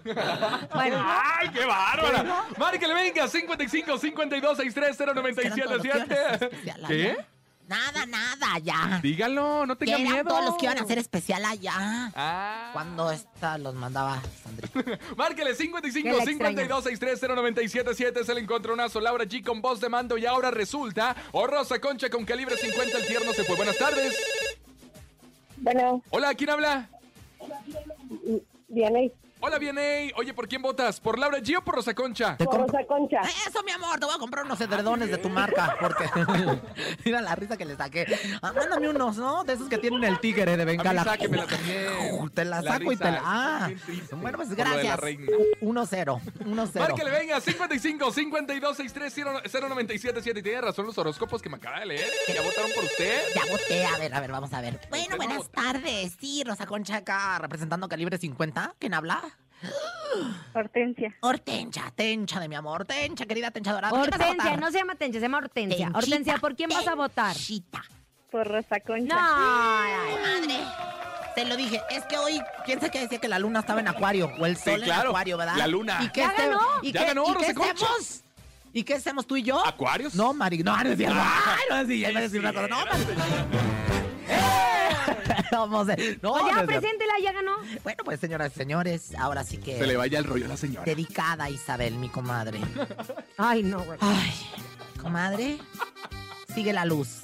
Bueno, 0.73 1.05
¡Ay, 1.05 1.49
qué 1.51 1.65
bárbara! 1.65 2.45
Márquele, 2.57 2.95
venga, 2.95 3.27
55 3.27 3.99
52 3.99 4.57
63 4.57 5.15
097 5.17 6.51
¿Qué? 6.87 7.17
Nada, 7.71 8.05
nada, 8.05 8.59
ya. 8.59 8.99
Dígalo, 9.01 9.65
no 9.65 9.79
Que 9.79 9.85
tenga 9.87 9.99
eran 10.01 10.13
miedo. 10.13 10.29
todos 10.29 10.45
los 10.45 10.57
que 10.57 10.67
iban 10.67 10.79
a 10.79 10.83
hacer 10.83 10.99
especial 10.99 11.45
allá. 11.45 12.11
Ah. 12.17 12.71
Cuando 12.73 13.13
esta 13.13 13.59
los 13.59 13.77
mandaba 13.77 14.21
Sandrita. 14.43 14.99
Márquele 15.17 15.51
Que 15.51 15.57
55 15.63 16.17
la 16.19 16.25
52 16.25 16.83
63 16.83 17.31
097 17.37 18.21
es 18.23 18.29
el 18.29 18.39
encontronazo. 18.39 19.01
Laura 19.01 19.25
G 19.25 19.45
con 19.45 19.63
voz 19.63 19.79
de 19.81 19.89
mando 19.89 20.19
y 20.19 20.27
ahora 20.27 20.51
resulta. 20.51 21.15
O 21.31 21.47
Rosa 21.47 21.81
Concha 21.81 22.11
con 22.11 22.25
calibre 22.25 22.57
50. 22.57 22.99
El 22.99 23.07
tierno 23.07 23.33
se 23.33 23.45
fue. 23.45 23.55
Buenas 23.55 23.79
tardes. 23.79 24.19
Bueno, 25.59 26.03
Hola, 26.11 26.35
¿quién 26.35 26.51
habla? 26.51 26.89
Vianey, 28.67 29.13
Hola, 29.43 29.59
Vianey. 29.59 30.13
Oye, 30.17 30.35
¿por 30.35 30.47
quién 30.49 30.61
votas? 30.61 31.01
¿Por 31.01 31.19
Laura 31.19 31.39
G 31.39 31.57
o 31.57 31.65
por 31.65 31.75
Rosa 31.77 31.95
Concha? 31.95 32.37
Te 32.37 32.45
por 32.45 32.61
Rosa 32.61 32.85
Concha. 32.87 33.21
Eso, 33.49 33.63
mi 33.63 33.73
amor, 33.73 33.99
te 33.99 34.05
voy 34.05 34.15
a 34.15 34.19
comprar 34.19 34.45
unos 34.45 34.61
edredones 34.61 35.11
de 35.11 35.17
tu 35.17 35.31
marca, 35.31 35.77
porque 35.81 36.05
mira 37.07 37.23
la 37.23 37.35
risa 37.37 37.57
que 37.57 37.65
le 37.65 37.75
saqué. 37.75 38.05
Ah, 38.43 38.53
mándame 38.53 38.91
unos, 38.91 39.17
¿no? 39.17 39.43
De 39.45 39.55
esos 39.55 39.69
que 39.71 39.79
tienen 39.79 40.05
el 40.05 40.21
tigre 40.21 40.45
de 40.59 40.63
A 40.63 40.67
mí 40.67 40.77
Bengala. 40.77 41.05
sáquemela 41.05 41.47
también. 41.47 42.31
Te 42.35 42.45
la 42.45 42.61
La 42.61 42.73
saco 42.73 42.93
y 42.93 42.97
te 42.99 43.05
la... 43.11 43.21
Ah, 43.25 43.65
bien 43.69 43.81
triste 43.81 44.15
bueno, 44.15 44.37
pues 44.37 44.55
gracias. 44.55 45.01
reina. 45.01 45.27
1-0, 45.63 46.21
1-0. 46.45 46.79
Márquele, 46.79 47.11
venga, 47.11 47.41
55 47.41 48.13
52 48.13 48.77
63 48.77 49.15
0977. 49.51 50.39
Y 50.41 50.43
tiene 50.43 50.61
razón 50.61 50.85
los 50.85 50.99
horóscopos 50.99 51.41
que 51.41 51.49
me 51.49 51.57
acaba 51.57 51.81
de 51.81 51.87
leer. 51.87 52.11
¿Ya 52.29 52.43
votaron 52.43 52.71
por 52.75 52.85
usted? 52.85 53.23
Ya 53.35 53.51
voté, 53.51 53.87
a 53.87 53.97
ver, 53.97 54.13
a 54.15 54.21
ver, 54.21 54.33
vamos 54.33 54.53
a 54.53 54.61
ver. 54.61 54.79
Bueno, 54.91 55.07
no 55.13 55.17
buenas 55.17 55.49
tardes. 55.51 56.13
Sí, 56.21 56.43
Rosa 56.47 56.67
Concha 56.67 56.97
acá 56.97 57.39
representando 57.39 57.89
calibre 57.89 58.19
50. 58.19 58.75
¿Quién 58.79 58.93
habla? 58.93 59.23
Hortensia. 60.55 61.15
Hortensia, 61.21 61.93
tencha 61.95 62.41
de 62.41 62.49
mi 62.49 62.55
amor. 62.57 62.85
Tencha, 62.85 63.27
querida 63.27 63.51
tencha 63.51 63.73
dorada. 63.73 63.91
¿Quién 63.91 64.11
vas 64.11 64.21
a 64.21 64.29
Hortensia, 64.31 64.57
no 64.57 64.71
se 64.71 64.79
llama 64.79 64.95
Tencha, 64.97 65.19
se 65.19 65.23
llama 65.23 65.39
Hortensia. 65.39 65.77
Tenchita, 65.87 65.99
Hortensia, 65.99 66.37
¿por 66.39 66.57
quién 66.57 66.71
vas 66.71 66.87
a 66.89 66.95
votar? 66.95 67.37
Por 68.31 68.47
Rosa 68.49 68.81
Concha. 68.81 69.15
No, 69.15 69.21
ay. 69.21 70.41
Madre. 70.43 70.61
Te 71.35 71.45
lo 71.45 71.57
dije, 71.57 71.81
es 71.91 72.05
que 72.07 72.19
hoy, 72.19 72.41
¿quién 72.65 72.81
sabe 72.81 72.91
que 72.91 73.01
decía 73.01 73.19
que 73.21 73.29
la 73.29 73.39
luna 73.39 73.61
estaba 73.61 73.81
en 73.81 73.89
acuario? 73.89 74.31
O 74.41 74.47
el 74.47 74.57
Sí, 74.57 74.71
sol 74.71 74.83
en 74.83 74.91
acuario, 74.93 75.37
¿verdad? 75.37 75.55
la 75.57 75.67
luna. 75.69 75.99
¿Y 76.03 76.11
Ya 76.17 76.27
este- 76.31 76.47
ganó. 76.49 76.61
¿Y 76.83 76.93
Ya 76.93 77.01
qué, 77.01 77.07
ganó, 77.07 77.23
¿y 77.23 77.27
qué 77.27 77.35
Rosa 77.35 77.55
Concha. 77.55 77.73
hacemos? 77.87 78.21
¿Y 78.73 78.83
qué 78.85 78.95
hacemos 78.95 79.27
tú 79.27 79.37
y 79.37 79.43
yo? 79.45 79.65
¿Acuarios? 79.65 80.15
No, 80.15 80.33
Mari, 80.35 80.59
no, 80.59 80.77
no 80.77 80.91
es 80.91 80.97
cierto. 80.97 81.17
Ah. 81.19 81.57
No 81.71 81.77
es 81.79 81.87
cierto, 81.89 82.11
iba 82.11 82.19
a 82.19 82.23
decir 82.23 82.41
una 82.41 82.53
cosa. 82.53 82.67
No, 82.69 82.77
Mari. 82.85 83.90
Vamos 85.53 85.89
a. 85.89 85.97
No, 85.97 85.97
Pues 85.97 86.23
no 86.23 86.39
ya, 86.49 86.55
cierto. 86.55 86.67
preséntela, 86.67 87.13
ya 87.23 87.33
ganó. 87.33 87.53
Bueno, 87.83 88.03
pues 88.05 88.21
señoras 88.21 88.53
y 88.55 88.59
señores, 88.59 89.15
ahora 89.19 89.45
sí 89.45 89.59
que... 89.59 89.79
Se 89.79 89.87
le 89.87 89.97
vaya 89.97 90.19
el 90.19 90.25
rollo 90.25 90.47
a 90.47 90.49
la 90.49 90.57
señora. 90.57 90.85
Dedicada 90.85 91.45
a 91.45 91.51
Isabel, 91.51 91.95
mi 91.95 92.09
comadre. 92.09 92.61
Ay, 93.37 93.63
no, 93.63 93.81
güey. 93.83 93.99
Ay, 94.01 94.33
comadre, 95.01 95.59
sigue 96.55 96.73
la 96.73 96.85
luz. 96.85 97.21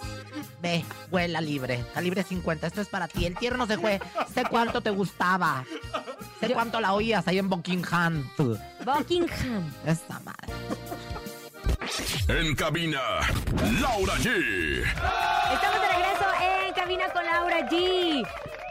Ve, 0.61 0.85
vuela 1.11 1.41
libre. 1.41 1.85
Calibre 1.95 2.23
50, 2.23 2.67
esto 2.67 2.81
es 2.81 2.89
para 2.89 3.09
ti. 3.09 3.27
El 3.27 3.37
tierno 3.37 3.67
se 3.67 3.79
fue. 3.79 4.01
Sé 4.35 4.45
cuánto 4.49 4.81
te 4.81 4.91
gustaba. 4.91 5.65
Sé 6.41 6.49
cuánto 6.53 6.81
la 6.81 6.93
oías 6.93 7.27
ahí 7.29 7.39
en 7.39 7.49
Buckingham. 7.49 8.29
Buckingham. 8.85 9.73
Esta 9.87 10.21
madre. 10.21 10.53
En 12.29 12.55
cabina, 12.57 13.01
Laura 13.81 14.15
G. 14.17 14.83
Estamos 14.83 15.86
Cabina 16.87 17.09
con 17.09 17.27
Laura 17.27 17.69
G. 17.69 18.25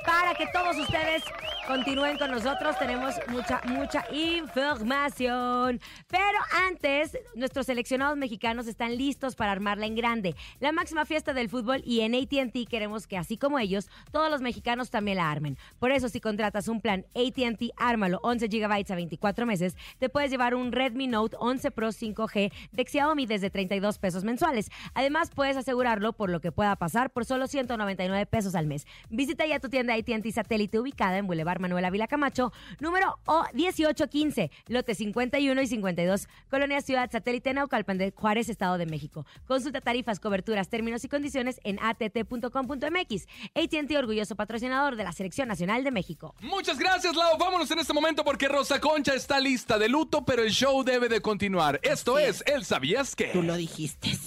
Para 0.05 0.33
que 0.35 0.47
todos 0.47 0.77
ustedes 0.77 1.21
continúen 1.67 2.17
con 2.17 2.31
nosotros, 2.31 2.77
tenemos 2.77 3.15
mucha, 3.27 3.61
mucha 3.65 4.05
información. 4.11 5.79
Pero 6.07 6.37
antes, 6.67 7.17
nuestros 7.35 7.65
seleccionados 7.65 8.17
mexicanos 8.17 8.67
están 8.67 8.97
listos 8.97 9.35
para 9.35 9.51
armarla 9.51 9.85
en 9.85 9.95
grande. 9.95 10.35
La 10.59 10.71
máxima 10.71 11.05
fiesta 11.05 11.33
del 11.33 11.49
fútbol 11.49 11.81
y 11.85 12.01
en 12.01 12.15
ATT 12.15 12.69
queremos 12.69 13.07
que 13.07 13.17
así 13.17 13.37
como 13.37 13.59
ellos, 13.59 13.89
todos 14.11 14.29
los 14.29 14.41
mexicanos 14.41 14.89
también 14.89 15.17
la 15.17 15.31
armen. 15.31 15.57
Por 15.79 15.91
eso, 15.91 16.09
si 16.09 16.19
contratas 16.19 16.67
un 16.67 16.81
plan 16.81 17.05
ATT, 17.15 17.71
ármalo 17.77 18.19
11 18.23 18.47
GB 18.47 18.91
a 18.91 18.95
24 18.95 19.45
meses, 19.45 19.75
te 19.99 20.09
puedes 20.09 20.31
llevar 20.31 20.55
un 20.55 20.71
Redmi 20.71 21.07
Note 21.07 21.35
11 21.39 21.71
Pro 21.71 21.89
5G 21.89 22.51
de 22.71 22.85
Xiaomi 22.85 23.25
desde 23.25 23.49
32 23.49 23.97
pesos 23.97 24.23
mensuales. 24.23 24.69
Además, 24.93 25.31
puedes 25.33 25.57
asegurarlo 25.57 26.13
por 26.13 26.29
lo 26.29 26.39
que 26.41 26.51
pueda 26.51 26.75
pasar 26.75 27.11
por 27.11 27.25
solo 27.25 27.47
199 27.47 28.25
pesos 28.25 28.55
al 28.55 28.67
mes. 28.67 28.85
Visita 29.09 29.45
ya 29.45 29.59
tu 29.59 29.69
tienda 29.69 29.93
AT&T 29.93 30.31
satélite 30.31 30.79
ubicada 30.79 31.17
en 31.17 31.27
Boulevard 31.27 31.54
Manuel 31.59 31.85
Ávila 31.85 32.07
Camacho, 32.07 32.51
número 32.79 33.19
O 33.25 33.43
1815, 33.53 34.51
lote 34.67 34.95
51 34.95 35.61
y 35.61 35.67
52, 35.67 36.27
Colonia 36.49 36.81
Ciudad 36.81 37.09
Satélite 37.11 37.53
Naucalpan 37.53 37.97
de 37.97 38.11
Juárez, 38.11 38.49
Estado 38.49 38.77
de 38.77 38.85
México. 38.85 39.25
Consulta 39.47 39.81
tarifas, 39.81 40.19
coberturas, 40.19 40.69
términos 40.69 41.03
y 41.03 41.09
condiciones 41.09 41.59
en 41.63 41.79
att.com.mx. 41.79 43.27
AT&T 43.55 43.97
orgulloso 43.97 44.35
patrocinador 44.35 44.95
de 44.95 45.03
la 45.03 45.11
Selección 45.11 45.47
Nacional 45.47 45.83
de 45.83 45.91
México. 45.91 46.35
Muchas 46.41 46.77
gracias, 46.77 47.15
Lau. 47.15 47.37
Vámonos 47.37 47.69
en 47.71 47.79
este 47.79 47.93
momento 47.93 48.23
porque 48.23 48.47
Rosa 48.47 48.79
Concha 48.79 49.13
está 49.13 49.39
lista 49.39 49.77
de 49.77 49.89
luto, 49.89 50.25
pero 50.25 50.43
el 50.43 50.51
show 50.51 50.83
debe 50.83 51.09
de 51.09 51.21
continuar. 51.21 51.79
Esto 51.83 52.19
es 52.19 52.43
El 52.45 52.65
¿Sabías 52.65 53.15
qué? 53.15 53.27
Tú 53.27 53.43
lo 53.43 53.55
dijiste. 53.55 54.17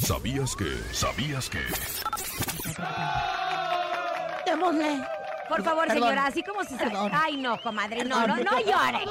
¿Sabías 0.00 0.54
que? 0.54 0.70
¿Sabías 0.92 1.50
que? 1.50 1.58
Démosle. 4.46 5.21
Por 5.48 5.62
favor, 5.62 5.86
Perdón. 5.86 6.02
señora, 6.08 6.26
así 6.26 6.42
como 6.42 6.62
si... 6.64 6.70
se- 6.70 6.84
Perdón. 6.84 7.10
Ay, 7.14 7.36
no, 7.36 7.60
comadre, 7.60 8.04
no, 8.04 8.26
no, 8.26 8.36
no 8.36 8.60
llore. 8.60 9.04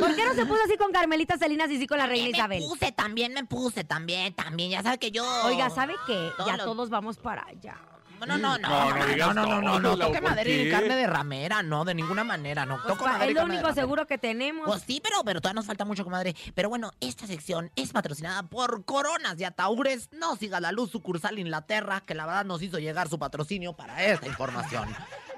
¿Por 0.00 0.14
qué 0.16 0.24
no 0.24 0.34
se 0.34 0.46
puso 0.46 0.62
así 0.64 0.76
con 0.76 0.92
Carmelita 0.92 1.36
Salinas 1.36 1.70
y 1.70 1.78
sí 1.78 1.86
con 1.86 1.98
la 1.98 2.06
reina 2.06 2.24
Me 2.26 2.30
Isabel? 2.38 2.62
puse 2.68 2.92
también, 2.92 3.32
me 3.34 3.44
puse 3.44 3.84
también, 3.84 4.34
también. 4.34 4.70
Ya 4.70 4.82
sabe 4.82 4.98
que 4.98 5.10
yo. 5.10 5.24
Oiga, 5.44 5.68
¿sabe 5.70 5.94
qué? 6.06 6.30
Todos 6.36 6.50
Ya 6.50 6.56
los- 6.56 6.66
todos 6.66 6.90
vamos 6.90 7.16
para 7.18 7.44
allá. 7.46 7.76
No, 8.20 8.26
no, 8.26 8.38
no, 8.38 8.56
no, 8.56 8.68
No, 8.68 8.90
no 8.94 9.16
no, 9.16 9.34
no, 9.34 9.44
no, 9.44 9.60
no, 9.60 9.72
todo, 9.72 9.80
no, 9.80 9.96
Lau, 9.96 9.98
toque 10.08 10.20
¿por 10.22 10.30
madera 10.30 10.48
y 10.48 10.70
carne 10.70 10.94
de 10.94 11.06
ramera, 11.08 11.62
no, 11.64 11.84
de 11.84 11.92
ninguna 11.92 12.22
manera, 12.22 12.64
no. 12.64 12.76
Pues 12.76 12.94
Toco 12.94 13.04
madera 13.04 13.24
es 13.26 13.34
lo 13.34 13.42
único 13.44 13.74
seguro 13.74 14.06
que 14.06 14.16
tenemos. 14.16 14.64
Pues 14.64 14.82
sí, 14.86 15.00
pero, 15.02 15.24
pero 15.24 15.40
todavía 15.40 15.56
nos 15.58 15.66
falta 15.66 15.84
mucho, 15.84 16.04
comadre. 16.04 16.36
Pero 16.54 16.68
bueno, 16.68 16.92
esta 17.00 17.26
sección 17.26 17.72
es 17.74 17.90
patrocinada 17.92 18.44
por 18.44 18.84
Coronas 18.84 19.40
y 19.40 19.44
Ataúres. 19.44 20.08
No 20.12 20.36
siga 20.36 20.60
la 20.60 20.70
luz 20.70 20.92
sucursal 20.92 21.36
Inglaterra, 21.40 22.00
que 22.06 22.14
la 22.14 22.24
verdad 22.26 22.44
nos 22.44 22.62
hizo 22.62 22.78
llegar 22.78 23.08
su 23.08 23.18
patrocinio 23.18 23.72
para 23.72 24.00
esta 24.04 24.28
información. 24.28 24.86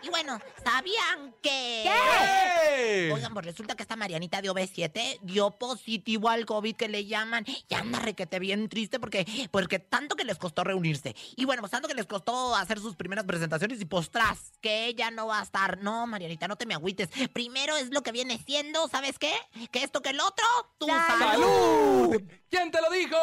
Y 0.04 0.10
bueno, 0.10 0.38
¿sabían 0.62 1.34
que...? 1.40 1.84
¡Eh! 1.86 3.10
Oigan, 3.12 3.32
pues 3.32 3.46
resulta 3.46 3.74
que 3.74 3.82
esta 3.82 3.96
Marianita 3.96 4.42
de 4.42 4.50
OB7 4.50 5.20
dio 5.22 5.50
positivo 5.52 6.28
al 6.28 6.44
COVID 6.44 6.76
que 6.76 6.88
le 6.88 7.06
llaman. 7.06 7.46
Y 7.46 7.74
anda 7.74 8.00
requete 8.00 8.38
bien 8.38 8.68
triste 8.68 9.00
porque, 9.00 9.26
porque 9.50 9.78
tanto 9.78 10.14
que 10.14 10.24
les 10.24 10.36
costó 10.36 10.62
reunirse. 10.62 11.16
Y 11.36 11.46
bueno, 11.46 11.62
pues 11.62 11.72
tanto 11.72 11.88
que 11.88 11.94
les 11.94 12.04
costó 12.04 12.54
hacer 12.54 12.80
sus 12.80 12.96
primeras 12.96 13.24
presentaciones 13.24 13.80
y 13.80 13.86
postras, 13.86 14.52
que 14.60 14.86
ella 14.86 15.10
no 15.10 15.28
va 15.28 15.40
a 15.40 15.42
estar. 15.42 15.78
No, 15.80 16.06
Marianita, 16.06 16.48
no 16.48 16.56
te 16.56 16.66
me 16.66 16.74
agüites. 16.74 17.08
Primero 17.32 17.76
es 17.76 17.90
lo 17.90 18.02
que 18.02 18.12
viene 18.12 18.38
siendo, 18.44 18.86
¿sabes 18.88 19.18
qué? 19.18 19.32
Que 19.70 19.82
esto 19.82 20.02
que 20.02 20.10
el 20.10 20.20
otro, 20.20 20.44
tu 20.76 20.86
salud. 20.86 21.18
¡Salud! 21.18 22.22
¿Quién 22.50 22.70
te 22.70 22.80
lo 22.82 22.90
dijo? 22.90 23.16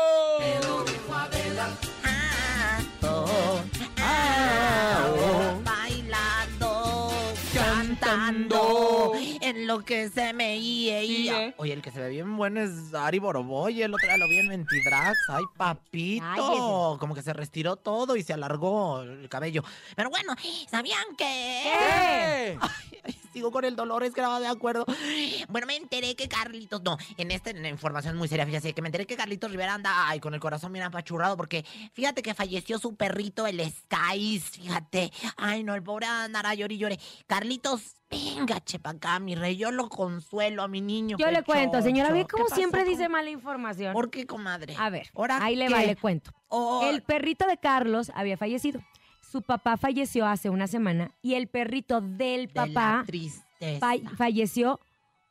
Ah, 2.04 2.80
oh, 3.04 3.62
ah, 3.98 5.08
oh, 5.10 5.62
bailando, 5.64 5.81
cantando, 7.96 9.14
en 9.42 9.68
lo 9.68 9.84
que 9.84 10.10
se 10.10 10.34
me 10.34 10.58
iba. 10.58 11.54
Oye, 11.58 11.74
el 11.74 11.82
que 11.82 11.92
se 11.92 12.00
ve 12.00 12.10
bien 12.10 12.36
bueno 12.38 12.62
es 12.62 12.94
Ari 12.94 13.20
Boroboy, 13.20 13.82
el 13.82 13.94
otro 13.94 14.08
día 14.08 14.18
lo 14.18 14.28
vi 14.28 14.38
en 14.40 14.48
Mentidrax. 14.48 15.18
Ay, 15.30 15.44
papito, 15.58 16.98
como 17.00 17.16
que 17.16 17.22
se 17.22 17.34
restiró 17.34 17.76
todo 17.76 18.16
y 18.16 18.24
se 18.24 18.34
alargó 18.34 19.02
el 19.02 19.28
cabello. 19.30 19.64
Pero 19.96 20.10
bueno, 20.10 20.36
¿sabían 20.70 21.04
que...? 21.18 21.62
¿Qué? 21.64 22.58
Ay, 23.04 23.21
sigo 23.32 23.52
con 23.52 23.66
el 23.66 23.76
dolor, 23.76 24.04
es 24.04 24.14
que 24.14 24.22
no 24.22 24.40
de 24.40 24.48
acuerdo. 24.48 24.86
Bueno, 25.50 25.68
me 25.68 25.76
enteré 25.76 26.16
que 26.16 26.28
Carlitos, 26.28 26.82
no, 26.84 26.98
en 27.18 27.32
esta 27.32 27.52
información 27.68 28.16
muy 28.18 28.28
seria, 28.28 28.46
fíjate, 28.46 28.74
que 28.74 28.82
me 28.82 28.88
enteré 28.88 29.06
que 29.06 29.16
Carlitos 29.16 29.52
Rivera 29.52 29.74
anda, 29.74 30.08
ay, 30.08 30.20
con 30.20 30.34
el 30.34 30.40
corazón 30.40 30.72
bien 30.72 30.86
apachurrado, 30.86 31.36
porque 31.36 31.66
fíjate 31.94 32.22
que 32.22 32.34
falleció 32.34 32.80
su 32.80 32.96
perrito, 32.96 33.48
el 33.48 33.62
Skies, 33.62 34.50
fíjate. 34.52 35.12
Ay, 35.38 35.64
no, 35.64 35.76
el 35.76 35.84
pobre 35.84 36.06
andará 36.06 36.54
llore 36.54 36.76
y 36.76 36.78
llore. 36.78 37.00
Carlitos, 37.28 37.96
venga, 38.10 38.60
chepa 38.62 38.92
acá, 38.92 39.20
mi 39.20 39.36
rey, 39.36 39.58
yo 39.58 39.72
lo 39.72 39.90
consuelo 39.90 40.64
a 40.64 40.68
mi 40.68 40.82
niño. 40.82 41.18
Yo 41.18 41.32
le 41.32 41.44
cuento, 41.44 41.82
señora, 41.82 42.12
ve 42.12 42.22
¿qué 42.22 42.28
como 42.28 42.48
siempre 42.48 42.84
dice 42.84 43.10
mala 43.10 43.30
información. 43.30 43.94
¿Por 43.94 44.10
qué, 44.10 44.26
comadre? 44.26 44.76
A 44.78 44.90
ver, 44.90 45.10
¿Ahora 45.16 45.44
ahí 45.44 45.56
le 45.56 45.70
va, 45.70 45.82
le 45.82 45.96
cuento. 45.96 46.32
Oh. 46.48 46.82
El 46.84 47.02
perrito 47.02 47.46
de 47.48 47.58
Carlos 47.58 48.12
había 48.14 48.38
fallecido. 48.38 48.82
Su 49.32 49.42
papá 49.42 49.78
falleció 49.78 50.26
hace 50.28 50.50
una 50.50 50.68
semana 50.68 51.12
y 51.22 51.36
el 51.36 51.48
perrito 51.48 52.02
del 52.02 52.48
De 52.48 52.52
la 52.54 52.66
papá 52.68 53.04
tristeza. 53.08 53.80
fa- 53.80 54.16
falleció 54.18 54.80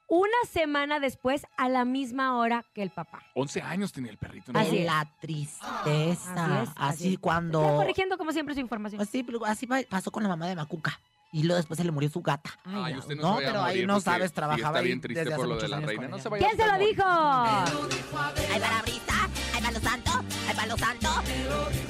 una 0.08 0.32
semana 0.50 0.98
después 1.00 1.46
a 1.58 1.68
la 1.68 1.84
misma 1.84 2.36
hora 2.38 2.64
que 2.74 2.82
el 2.82 2.90
papá. 2.90 3.22
11 3.34 3.60
años 3.62 3.92
tenía 3.92 4.10
el 4.10 4.16
perrito. 4.16 4.52
¿no? 4.52 4.58
Así 4.58 4.70
de 4.70 4.80
es. 4.80 4.86
la 4.86 5.06
tristeza. 5.20 5.80
Así 5.82 5.90
es, 6.10 6.18
Así, 6.36 6.72
así 6.76 7.12
es. 7.14 7.18
cuando. 7.20 7.60
Estoy 7.62 7.76
corrigiendo 7.76 8.16
como 8.18 8.32
siempre 8.32 8.54
su 8.54 8.60
información. 8.60 9.04
Sí, 9.06 9.22
pero 9.22 9.44
así 9.44 9.66
pa- 9.66 9.82
pasó 9.88 10.10
con 10.10 10.22
la 10.22 10.28
mamá 10.30 10.46
de 10.48 10.56
Macuca. 10.56 10.98
Y 11.32 11.44
luego 11.44 11.58
después 11.58 11.78
se 11.78 11.84
le 11.84 11.92
murió 11.92 12.08
su 12.10 12.22
gata. 12.22 12.50
Ay, 12.64 12.96
usted 12.96 13.14
no, 13.14 13.22
No, 13.34 13.38
se 13.38 13.44
pero 13.46 13.62
ahí 13.62 13.86
no 13.86 14.00
sabes, 14.00 14.32
trabajaba 14.32 14.66
está 14.68 14.78
ahí 14.80 14.86
bien 14.86 15.00
triste 15.00 15.20
desde 15.24 15.36
por 15.36 15.44
hace 15.44 15.54
lo 15.54 15.60
de 15.60 15.68
la 15.68 15.78
reina. 15.80 16.08
No 16.08 16.18
se 16.18 16.28
vaya 16.28 16.44
¿Quién 16.48 16.56
se 16.60 16.66
lo 16.72 16.78
dijo? 16.78 17.02
Ay, 17.06 18.60
para 18.60 18.82
brisa, 18.82 19.28
ay, 19.54 19.62
palo 19.62 19.78
santo, 19.78 20.09
ay, 20.50 20.56
palo 20.56 20.76
santo. 20.76 21.08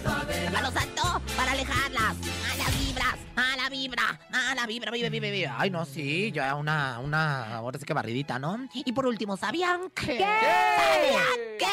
Ay, 0.05 0.49
palo 0.53 0.71
santo, 0.71 1.03
para 1.37 1.53
alejarlas. 1.53 2.17
A 2.51 2.57
las 2.57 2.79
vibras, 2.79 3.17
a 3.37 3.57
la 3.57 3.69
vibra, 3.69 4.21
a 4.33 4.55
la 4.55 4.67
vibra, 4.67 4.91
vive, 4.91 5.11
vive, 5.11 5.31
vive. 5.31 5.51
Ay, 5.57 5.71
no, 5.71 5.85
sí, 5.85 6.31
ya 6.33 6.55
una, 6.55 6.99
una, 6.99 7.57
ahora 7.57 7.79
sí 7.79 7.85
que 7.85 7.95
barridita, 7.95 8.39
¿no? 8.39 8.69
Y 8.75 8.93
por 8.93 9.07
último, 9.07 9.37
¿sabían 9.37 9.91
que? 9.91 10.19
¿Qué? 10.19 10.27
¿Sabían 10.77 11.41
qué? 11.59 11.67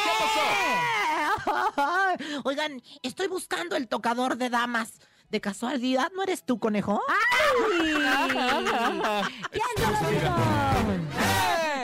Oigan, 2.44 2.82
estoy 3.04 3.28
buscando 3.28 3.76
el 3.76 3.88
tocador 3.88 4.38
de 4.38 4.50
damas. 4.50 5.00
¿De 5.30 5.42
casualidad 5.42 6.10
no 6.16 6.24
eres 6.24 6.46
tú, 6.46 6.58
conejo? 6.58 7.02
¡Ay! 7.10 7.92
¿Quién 9.52 9.66
se 9.76 9.84
lo 9.92 10.10
dijo? 10.10 10.36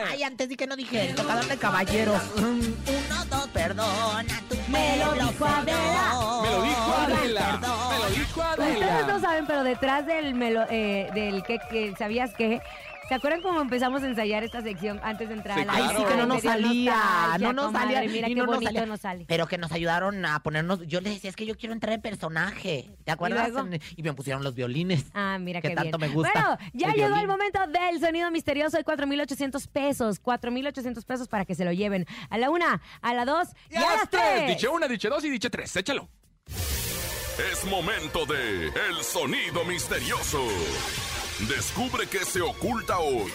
Ay, 0.09 0.23
antes 0.23 0.47
di 0.47 0.55
que 0.55 0.67
no 0.67 0.77
dije 0.77 1.09
el 1.09 1.15
tocador 1.15 1.45
de 1.47 1.57
caballeros. 1.57 2.21
Uno, 2.37 3.25
dos, 3.29 3.47
perdona, 3.49 4.42
Me 4.67 4.97
lo 4.97 5.13
dijo 5.13 5.45
Adela. 5.45 6.41
Me 6.43 6.49
lo 6.51 6.61
dijo. 6.63 6.93
Adela. 6.93 7.59
Me 7.89 7.99
lo 7.99 8.09
dijo 8.09 8.39
Ustedes 8.41 8.79
no 8.81 8.85
Adela. 8.87 9.19
saben, 9.19 9.45
pero 9.45 9.63
detrás 9.63 10.05
del 10.05 10.33
melo, 10.35 10.63
eh, 10.69 11.09
del 11.13 11.43
que, 11.43 11.59
que 11.69 11.93
sabías 11.97 12.33
que 12.33 12.61
¿Se 13.13 13.17
acuerdan 13.17 13.43
cómo 13.43 13.61
empezamos 13.61 14.01
a 14.01 14.07
ensayar 14.07 14.43
esta 14.43 14.63
sección 14.63 14.99
antes 15.03 15.29
de 15.29 15.35
entrar 15.35 15.55
Sí, 15.55 15.61
a 15.61 15.65
la 15.65 15.73
claro. 15.73 15.87
Ay, 15.87 15.97
sí 15.97 16.03
que 16.03 16.17
no 16.17 16.25
nos 16.25 16.41
salía, 16.41 17.37
no 17.39 17.53
nos 17.53 17.65
comadre, 17.67 17.93
salía. 17.93 18.11
Mira 18.11 18.27
y 18.27 18.33
qué 18.33 18.39
no 18.39 18.45
nos 18.47 18.55
bonito 18.55 18.71
salía. 18.71 18.85
nos 18.87 19.01
sale. 19.01 19.25
Pero 19.27 19.45
que 19.45 19.59
nos 19.59 19.71
ayudaron 19.71 20.25
a 20.25 20.41
ponernos. 20.41 20.79
Yo 20.87 20.99
les 20.99 21.13
decía, 21.13 21.29
es 21.29 21.35
que 21.35 21.45
yo 21.45 21.55
quiero 21.55 21.73
entrar 21.73 21.93
en 21.93 22.01
personaje. 22.01 22.89
¿Te 23.03 23.11
acuerdas? 23.11 23.51
Y, 23.97 24.01
me 24.01 24.13
pusieron 24.13 24.43
los 24.43 24.55
violines. 24.55 25.05
Ah, 25.13 25.37
mira 25.39 25.61
que 25.61 25.67
qué 25.69 25.75
tanto 25.75 25.99
bien. 25.99 26.09
me 26.09 26.15
gusta 26.15 26.31
Bueno, 26.33 26.71
ya 26.73 26.87
el 26.87 26.93
llegó 26.95 27.15
el 27.17 27.27
momento 27.27 27.59
del 27.67 27.99
sonido 27.99 28.31
misterioso 28.31 28.77
de 28.77 28.83
4,800 28.83 29.67
pesos. 29.67 30.19
4,800 30.19 31.05
pesos 31.05 31.27
para 31.27 31.45
que 31.45 31.53
se 31.53 31.65
lo 31.65 31.71
lleven 31.71 32.07
a 32.31 32.39
la 32.39 32.49
una, 32.49 32.81
a 33.03 33.13
la 33.13 33.25
dos 33.25 33.49
y, 33.69 33.75
Y 33.75 33.77
a 33.77 33.81
las 33.81 34.09
tres. 34.09 34.47
Diche 34.47 34.67
una, 34.67 34.87
diche 34.87 35.07
dos 35.07 35.23
y 35.23 35.29
diche 35.29 35.51
tres. 35.51 35.75
Échalo. 35.75 36.09
Es 36.47 37.63
momento 37.65 38.25
de 38.25 38.69
El 38.69 39.03
Sonido 39.03 39.63
Misterioso. 39.65 40.47
Descubre 41.39 42.07
qué 42.07 42.19
se 42.25 42.41
oculta 42.41 42.99
hoy. 42.99 43.31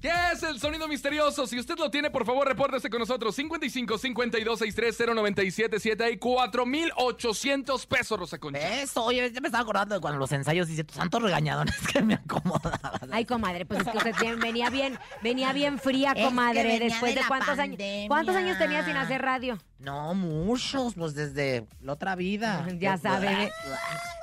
¿Qué 0.00 0.12
es 0.32 0.44
el 0.44 0.60
sonido 0.60 0.86
misterioso? 0.86 1.44
Si 1.48 1.58
usted 1.58 1.76
lo 1.76 1.90
tiene, 1.90 2.08
por 2.08 2.24
favor, 2.24 2.46
repórtese 2.46 2.88
con 2.88 3.00
nosotros. 3.00 3.34
55 3.34 3.98
52 3.98 4.58
63 4.60 4.96
0977 5.16 6.04
Hay 6.04 6.18
4,800 6.18 7.86
pesos, 7.86 8.18
Rosa 8.18 8.38
Concha. 8.38 8.80
Eso, 8.80 9.04
oye, 9.04 9.30
ya 9.32 9.40
me 9.40 9.48
estaba 9.48 9.62
acordando 9.62 9.96
de 9.96 10.00
cuando 10.00 10.20
los 10.20 10.30
ensayos 10.30 10.68
hice 10.70 10.84
tantos 10.84 11.20
regañadones 11.20 11.74
que 11.92 12.00
me 12.02 12.14
acomodaban. 12.14 13.08
Ay, 13.12 13.24
comadre, 13.24 13.66
pues 13.66 13.80
es 13.80 13.88
que 13.88 13.98
usted 13.98 14.14
bien- 14.20 14.38
venía 14.38 14.70
bien, 14.70 14.98
venía 15.20 15.52
bien 15.52 15.80
fría, 15.80 16.10
Es 16.10 16.18
que 16.18 16.24
comadre. 16.24 16.62
venía 16.62 16.78
después 16.78 17.12
de 17.12 17.16
de, 17.16 17.20
la 17.22 17.28
cuántos 17.28 17.58
años. 17.58 17.78
¿Cuántos 18.06 18.36
años 18.36 18.56
tenía 18.58 18.84
sin 18.84 18.96
hacer 18.96 19.20
radio? 19.20 19.58
No, 19.80 20.14
muchos, 20.14 20.94
pues 20.94 21.14
desde 21.14 21.66
la 21.80 21.94
otra 21.94 22.14
vida. 22.14 22.66
Ya 22.78 22.96
sabe. 22.98 23.50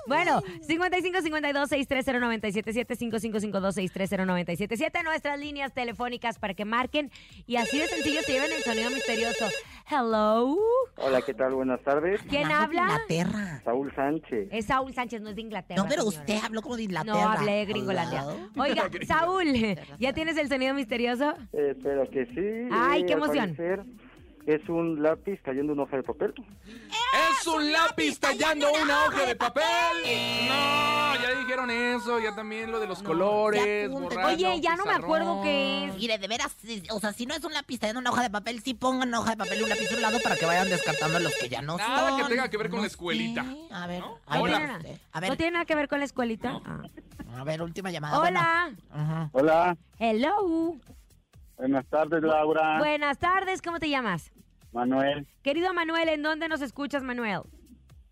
Bueno, 0.07 0.41
55 0.61 1.21
52 1.21 1.69
630 1.69 2.19
977 2.19 2.95
5552 2.95 3.75
630 3.75 4.25
977 4.25 5.03
nuestras 5.03 5.39
líneas 5.39 5.73
telefónicas 5.73 6.37
para 6.39 6.53
que 6.53 6.63
marquen 6.65 7.09
y 7.47 7.55
así 7.55 7.79
de 7.79 7.87
sencillo 7.87 8.21
se 8.21 8.33
lleven 8.33 8.51
el 8.55 8.61
sonido 8.63 8.89
misterioso. 8.91 9.45
Hello. 9.89 10.57
Hola, 10.97 11.21
¿qué 11.21 11.33
tal? 11.33 11.53
Buenas 11.53 11.81
tardes. 11.83 12.21
¿Quién 12.29 12.51
Hablando 12.51 12.71
de 12.73 12.79
habla? 12.79 12.93
Inglaterra. 13.03 13.61
Saúl 13.63 13.93
Sánchez. 13.95 14.47
Es 14.51 14.65
Saúl 14.65 14.93
Sánchez, 14.93 15.21
no 15.21 15.29
es 15.29 15.35
de 15.35 15.41
Inglaterra. 15.41 15.81
No, 15.81 15.89
pero 15.89 16.03
señora. 16.03 16.19
usted 16.19 16.37
habló 16.43 16.61
como 16.61 16.77
de 16.77 16.83
Inglaterra. 16.83 17.13
No, 17.15 17.29
hablé 17.29 17.51
de 17.53 17.65
Gringolandia. 17.65 18.25
Oiga, 18.57 18.89
Saúl, 19.07 19.45
¿ya 19.99 20.13
tienes 20.13 20.37
el 20.37 20.47
sonido 20.49 20.73
misterioso? 20.73 21.33
Eh, 21.53 21.73
espero 21.75 22.09
que 22.09 22.25
sí. 22.27 22.69
Ay, 22.71 23.01
Eh, 23.01 23.05
qué 23.07 23.13
emoción. 23.13 23.55
parecer, 23.55 23.83
Es 24.45 24.67
un 24.69 25.01
lápiz 25.01 25.41
cayendo 25.41 25.73
en 25.73 25.79
una 25.79 25.83
hoja 25.87 25.97
de 25.97 26.03
papel. 26.03 26.33
¡Es 26.67 27.47
un 27.47 27.71
lápiz 27.71 28.19
tallando 28.19 28.67
una 28.71 29.05
hoja 29.05 29.25
de 29.25 29.35
papel! 29.35 29.63
No, 30.47 31.15
ya 31.15 31.39
dijeron 31.39 31.71
eso, 31.71 32.19
ya 32.19 32.35
también 32.35 32.71
lo 32.71 32.79
de 32.79 32.85
los 32.85 33.01
colores, 33.01 33.89
apunten. 33.89 34.23
Oye, 34.23 34.61
ya 34.61 34.75
no 34.75 34.85
me 34.85 34.91
acuerdo 34.93 35.41
pizarrón. 35.41 35.43
qué 35.43 35.85
es. 35.85 35.95
Mire, 35.95 36.17
de 36.19 36.27
veras, 36.27 36.55
o 36.91 36.99
sea, 36.99 37.11
si 37.13 37.25
no 37.25 37.33
es 37.33 37.43
un 37.43 37.53
lápiz 37.53 37.81
en 37.83 37.97
una 37.97 38.11
hoja 38.11 38.21
de 38.21 38.29
papel, 38.29 38.61
sí 38.61 38.75
pongan 38.75 39.07
una 39.07 39.19
hoja 39.21 39.31
de 39.31 39.37
papel 39.37 39.59
y 39.61 39.63
un 39.63 39.69
lápiz 39.69 39.91
a 39.91 39.95
un 39.95 40.01
lado 40.03 40.19
para 40.21 40.35
que 40.35 40.45
vayan 40.45 40.69
descartando 40.69 41.19
los 41.19 41.33
que 41.35 41.49
ya 41.49 41.61
no 41.63 41.77
Nada 41.77 42.09
son. 42.09 42.21
que 42.21 42.27
tenga 42.29 42.47
que 42.49 42.57
ver 42.57 42.69
con 42.69 42.77
No 42.77 42.81
la 42.83 42.87
escuelita. 42.87 43.43
sé. 43.43 43.67
A 43.71 43.87
ver, 43.87 44.01
¿No? 44.01 44.19
a, 44.27 44.39
Hola. 44.41 44.59
ver, 44.59 44.67
No 44.69 44.77
tiene 44.77 44.77
usted. 44.77 44.89
nada- 44.89 44.99
a 45.11 45.19
ver, 45.21 45.29
¿No 45.31 45.37
tiene 45.37 45.51
nada 45.53 45.65
que 45.65 45.75
ver 45.75 45.87
con 45.87 45.99
la 45.99 46.05
escuelita? 46.05 46.61
Ah. 46.65 46.81
a 47.39 47.43
ver, 47.43 47.61
última 47.63 47.89
llamada. 47.89 48.19
Hola. 48.19 48.69
Bueno. 48.69 48.81
Ajá. 48.91 49.29
Hola, 49.31 49.77
Hello. 49.97 50.75
buenas 51.57 51.85
tardes, 51.87 52.21
Laura. 52.21 52.77
Buenas 52.77 53.17
tardes, 53.17 53.61
¿cómo 53.63 53.79
te 53.79 53.89
llamas? 53.89 54.31
Manuel, 54.75 55.25
Querido 55.41 55.73
Manuel, 55.73 56.09
¿en 56.09 56.21
dónde 56.21 56.47
nos 56.49 56.61
escuchas, 56.61 57.01
Manuel? 57.01 57.41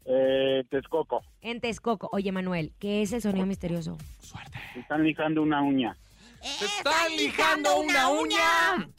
eh, 0.05 0.63
Texcoco. 0.69 1.21
En 1.41 1.61
Texcoco. 1.61 2.09
Oye, 2.11 2.31
Manuel, 2.31 2.71
¿qué 2.79 3.01
es 3.01 3.13
el 3.13 3.21
sonido 3.21 3.45
misterioso? 3.45 3.97
Están 4.75 5.03
lijando 5.03 5.41
una 5.43 5.61
uña. 5.61 5.95
¡Se 6.41 6.65
están 6.65 7.11
lijando 7.15 7.79
una 7.79 8.09
uña! 8.09 8.89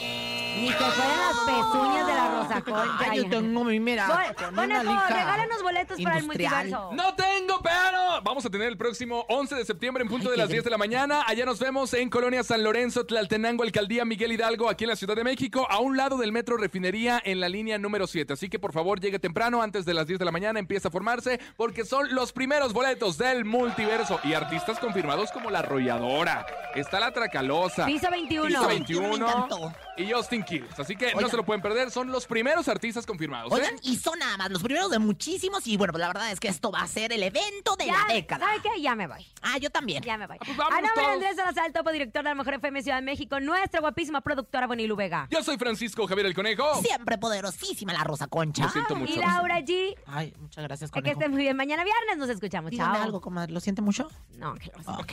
Ni 0.57 0.69
que 0.69 0.75
fueran 0.75 1.19
las 1.19 1.39
pezuñas 1.47 2.07
de 2.07 2.15
la 2.15 2.29
Rosa 2.31 2.61
Concha. 2.63 3.11
Ay, 3.11 3.23
yo 3.25 3.31
tengo 3.31 3.65
mi 3.65 3.81
mira. 3.81 4.35
Una 4.53 4.83
lija 4.83 5.09
regálanos 5.09 5.63
boletos 5.63 6.01
para 6.01 6.19
el 6.19 6.25
industrial. 6.25 6.67
multiverso. 6.69 6.91
¡No 6.95 7.15
tengo, 7.15 7.61
pero! 7.63 8.23
Vamos 8.23 8.45
a 8.47 8.51
tener 8.51 8.69
el 8.69 8.77
próximo 8.77 9.25
11 9.29 9.55
de 9.57 9.65
septiembre 9.65 10.03
en 10.03 10.09
punto 10.09 10.29
Ay, 10.29 10.31
de 10.31 10.37
qué 10.37 10.43
las 10.43 10.49
10 10.51 10.65
de 10.65 10.71
la 10.71 10.79
mañana. 10.79 11.25
Allá 11.27 11.45
nos 11.45 11.59
vemos 11.59 11.93
en 11.95 12.09
Colonia 12.11 12.43
San 12.43 12.63
Lorenzo, 12.63 13.05
Tlaltenango, 13.07 13.63
Alcaldía 13.65 14.05
Miguel 14.05 14.33
Hidalgo, 14.33 14.69
aquí 14.69 14.85
en 14.85 14.91
la 14.91 14.97
Ciudad 14.97 15.17
de 15.17 15.25
México, 15.25 15.67
a 15.69 15.79
un 15.81 15.97
lado 15.97 16.17
del 16.17 16.33
Metro 16.33 16.57
Refinería 16.57 17.21
en 17.25 17.41
la 17.41 17.49
línea 17.49 17.79
número 17.79 18.07
7. 18.07 18.33
Así 18.33 18.49
que 18.49 18.59
por 18.59 18.73
favor 18.73 19.01
llegue 19.01 19.19
temprano, 19.19 19.63
antes 19.63 19.85
de 19.85 19.95
las 19.95 20.07
10 20.07 20.19
de 20.19 20.25
la 20.25 20.31
mañana, 20.33 20.59
empieza 20.59 20.89
a 20.89 20.91
formarse, 20.91 21.41
porque 21.57 21.85
son 21.85 22.15
los 22.15 22.33
primeros 22.33 22.73
boletos 22.73 23.19
del 23.19 23.45
multiverso. 23.45 24.21
Y 24.25 24.35
artistas 24.35 24.79
confirmados 24.79 25.31
como 25.33 25.51
La 25.51 25.59
Arrolladora, 25.61 26.47
está 26.75 27.01
La 27.01 27.13
Tracalosa, 27.13 27.87
Piso 27.87 28.11
21. 28.11 28.47
Piso 28.47 28.63
Me 28.63 28.69
21 28.69 29.29
encantó. 29.29 29.73
Y 29.97 30.11
Justin 30.11 30.43
Kills. 30.43 30.79
Así 30.79 30.97
que 30.97 31.15
no 31.15 31.29
se 31.29 31.37
lo 31.37 31.45
pueden 31.45 31.63
perder, 31.63 31.91
son 31.91 32.11
los 32.11 32.27
primeros 32.27 32.69
artistas 32.69 33.07
confirmados. 33.07 33.53
¿eh? 33.53 33.55
Oigan, 33.57 33.75
y 33.83 33.97
son 33.97 34.19
nada 34.19 34.37
más 34.37 34.51
los 34.51 34.63
primeros 34.63 34.91
de 34.91 34.99
muchísimos. 34.99 35.67
Y 35.67 35.77
bueno, 35.77 35.93
pues 35.93 36.01
la 36.01 36.09
verdad 36.09 36.31
es 36.31 36.41
que 36.41 36.49
esto 36.49 36.71
va 36.71 36.81
a 36.83 36.87
ser 36.89 37.13
el 37.13 37.23
evento 37.23 37.77
de 37.77 37.87
Ya, 37.87 38.05
la 38.09 38.15
década. 38.15 38.47
¿Sabe 38.47 38.61
qué? 38.63 38.81
Ya 38.81 38.95
me 38.95 39.07
voy. 39.07 39.27
Ah, 39.43 39.59
yo 39.59 39.71
también. 39.71 40.03
Ya 40.03 40.17
me 40.19 40.27
voy. 40.27 40.39
pues 40.39 40.57
vámonos 40.57 40.79
a 40.79 40.83
nombre 40.83 41.03
de. 41.07 41.13
Andrés 41.15 41.37
Salazar, 41.37 41.73
topo 41.73 41.91
director 41.93 42.23
de 42.23 42.29
la 42.31 42.35
Mejor 42.35 42.55
FM 42.55 42.83
Ciudad 42.83 42.97
de 42.99 43.03
México, 43.03 43.41
nuestra 43.41 43.81
guapísima 43.81 44.21
productora 44.21 44.67
Bonilu 44.67 44.97
Vega. 44.97 45.29
Yo 45.31 45.43
soy 45.43 45.57
Francisco 45.59 46.07
Javier 46.07 46.27
el 46.27 46.35
Conejo. 46.35 46.81
Siempre 46.83 47.19
poderosísima 47.19 47.93
la 47.93 48.05
Rosa 48.05 48.27
Concha. 48.27 48.65
Lo 48.65 48.71
siento 48.71 48.95
mucho. 48.97 49.13
Y 49.13 49.17
Laura 49.17 49.61
G. 49.61 49.95
Ay, 50.07 50.35
muchas 50.41 50.65
gracias, 50.65 50.91
Que 50.91 51.01
conejo. 51.01 51.21
estés 51.21 51.31
muy 51.31 51.43
bien. 51.43 51.57
Mañana 51.57 51.85
viernes 51.85 52.17
nos 52.19 52.29
escuchamos. 52.29 52.71
Dígame 52.71 52.95
Chao. 52.95 53.03
algo, 53.05 53.21
comadre. 53.21 53.53
¿Lo 53.53 53.61
siente 53.61 53.83
mucho? 53.83 54.11
No, 54.37 54.55
que 54.55 54.67
lo 54.77 54.83
siento. 54.83 54.93
Ok. 55.01 55.13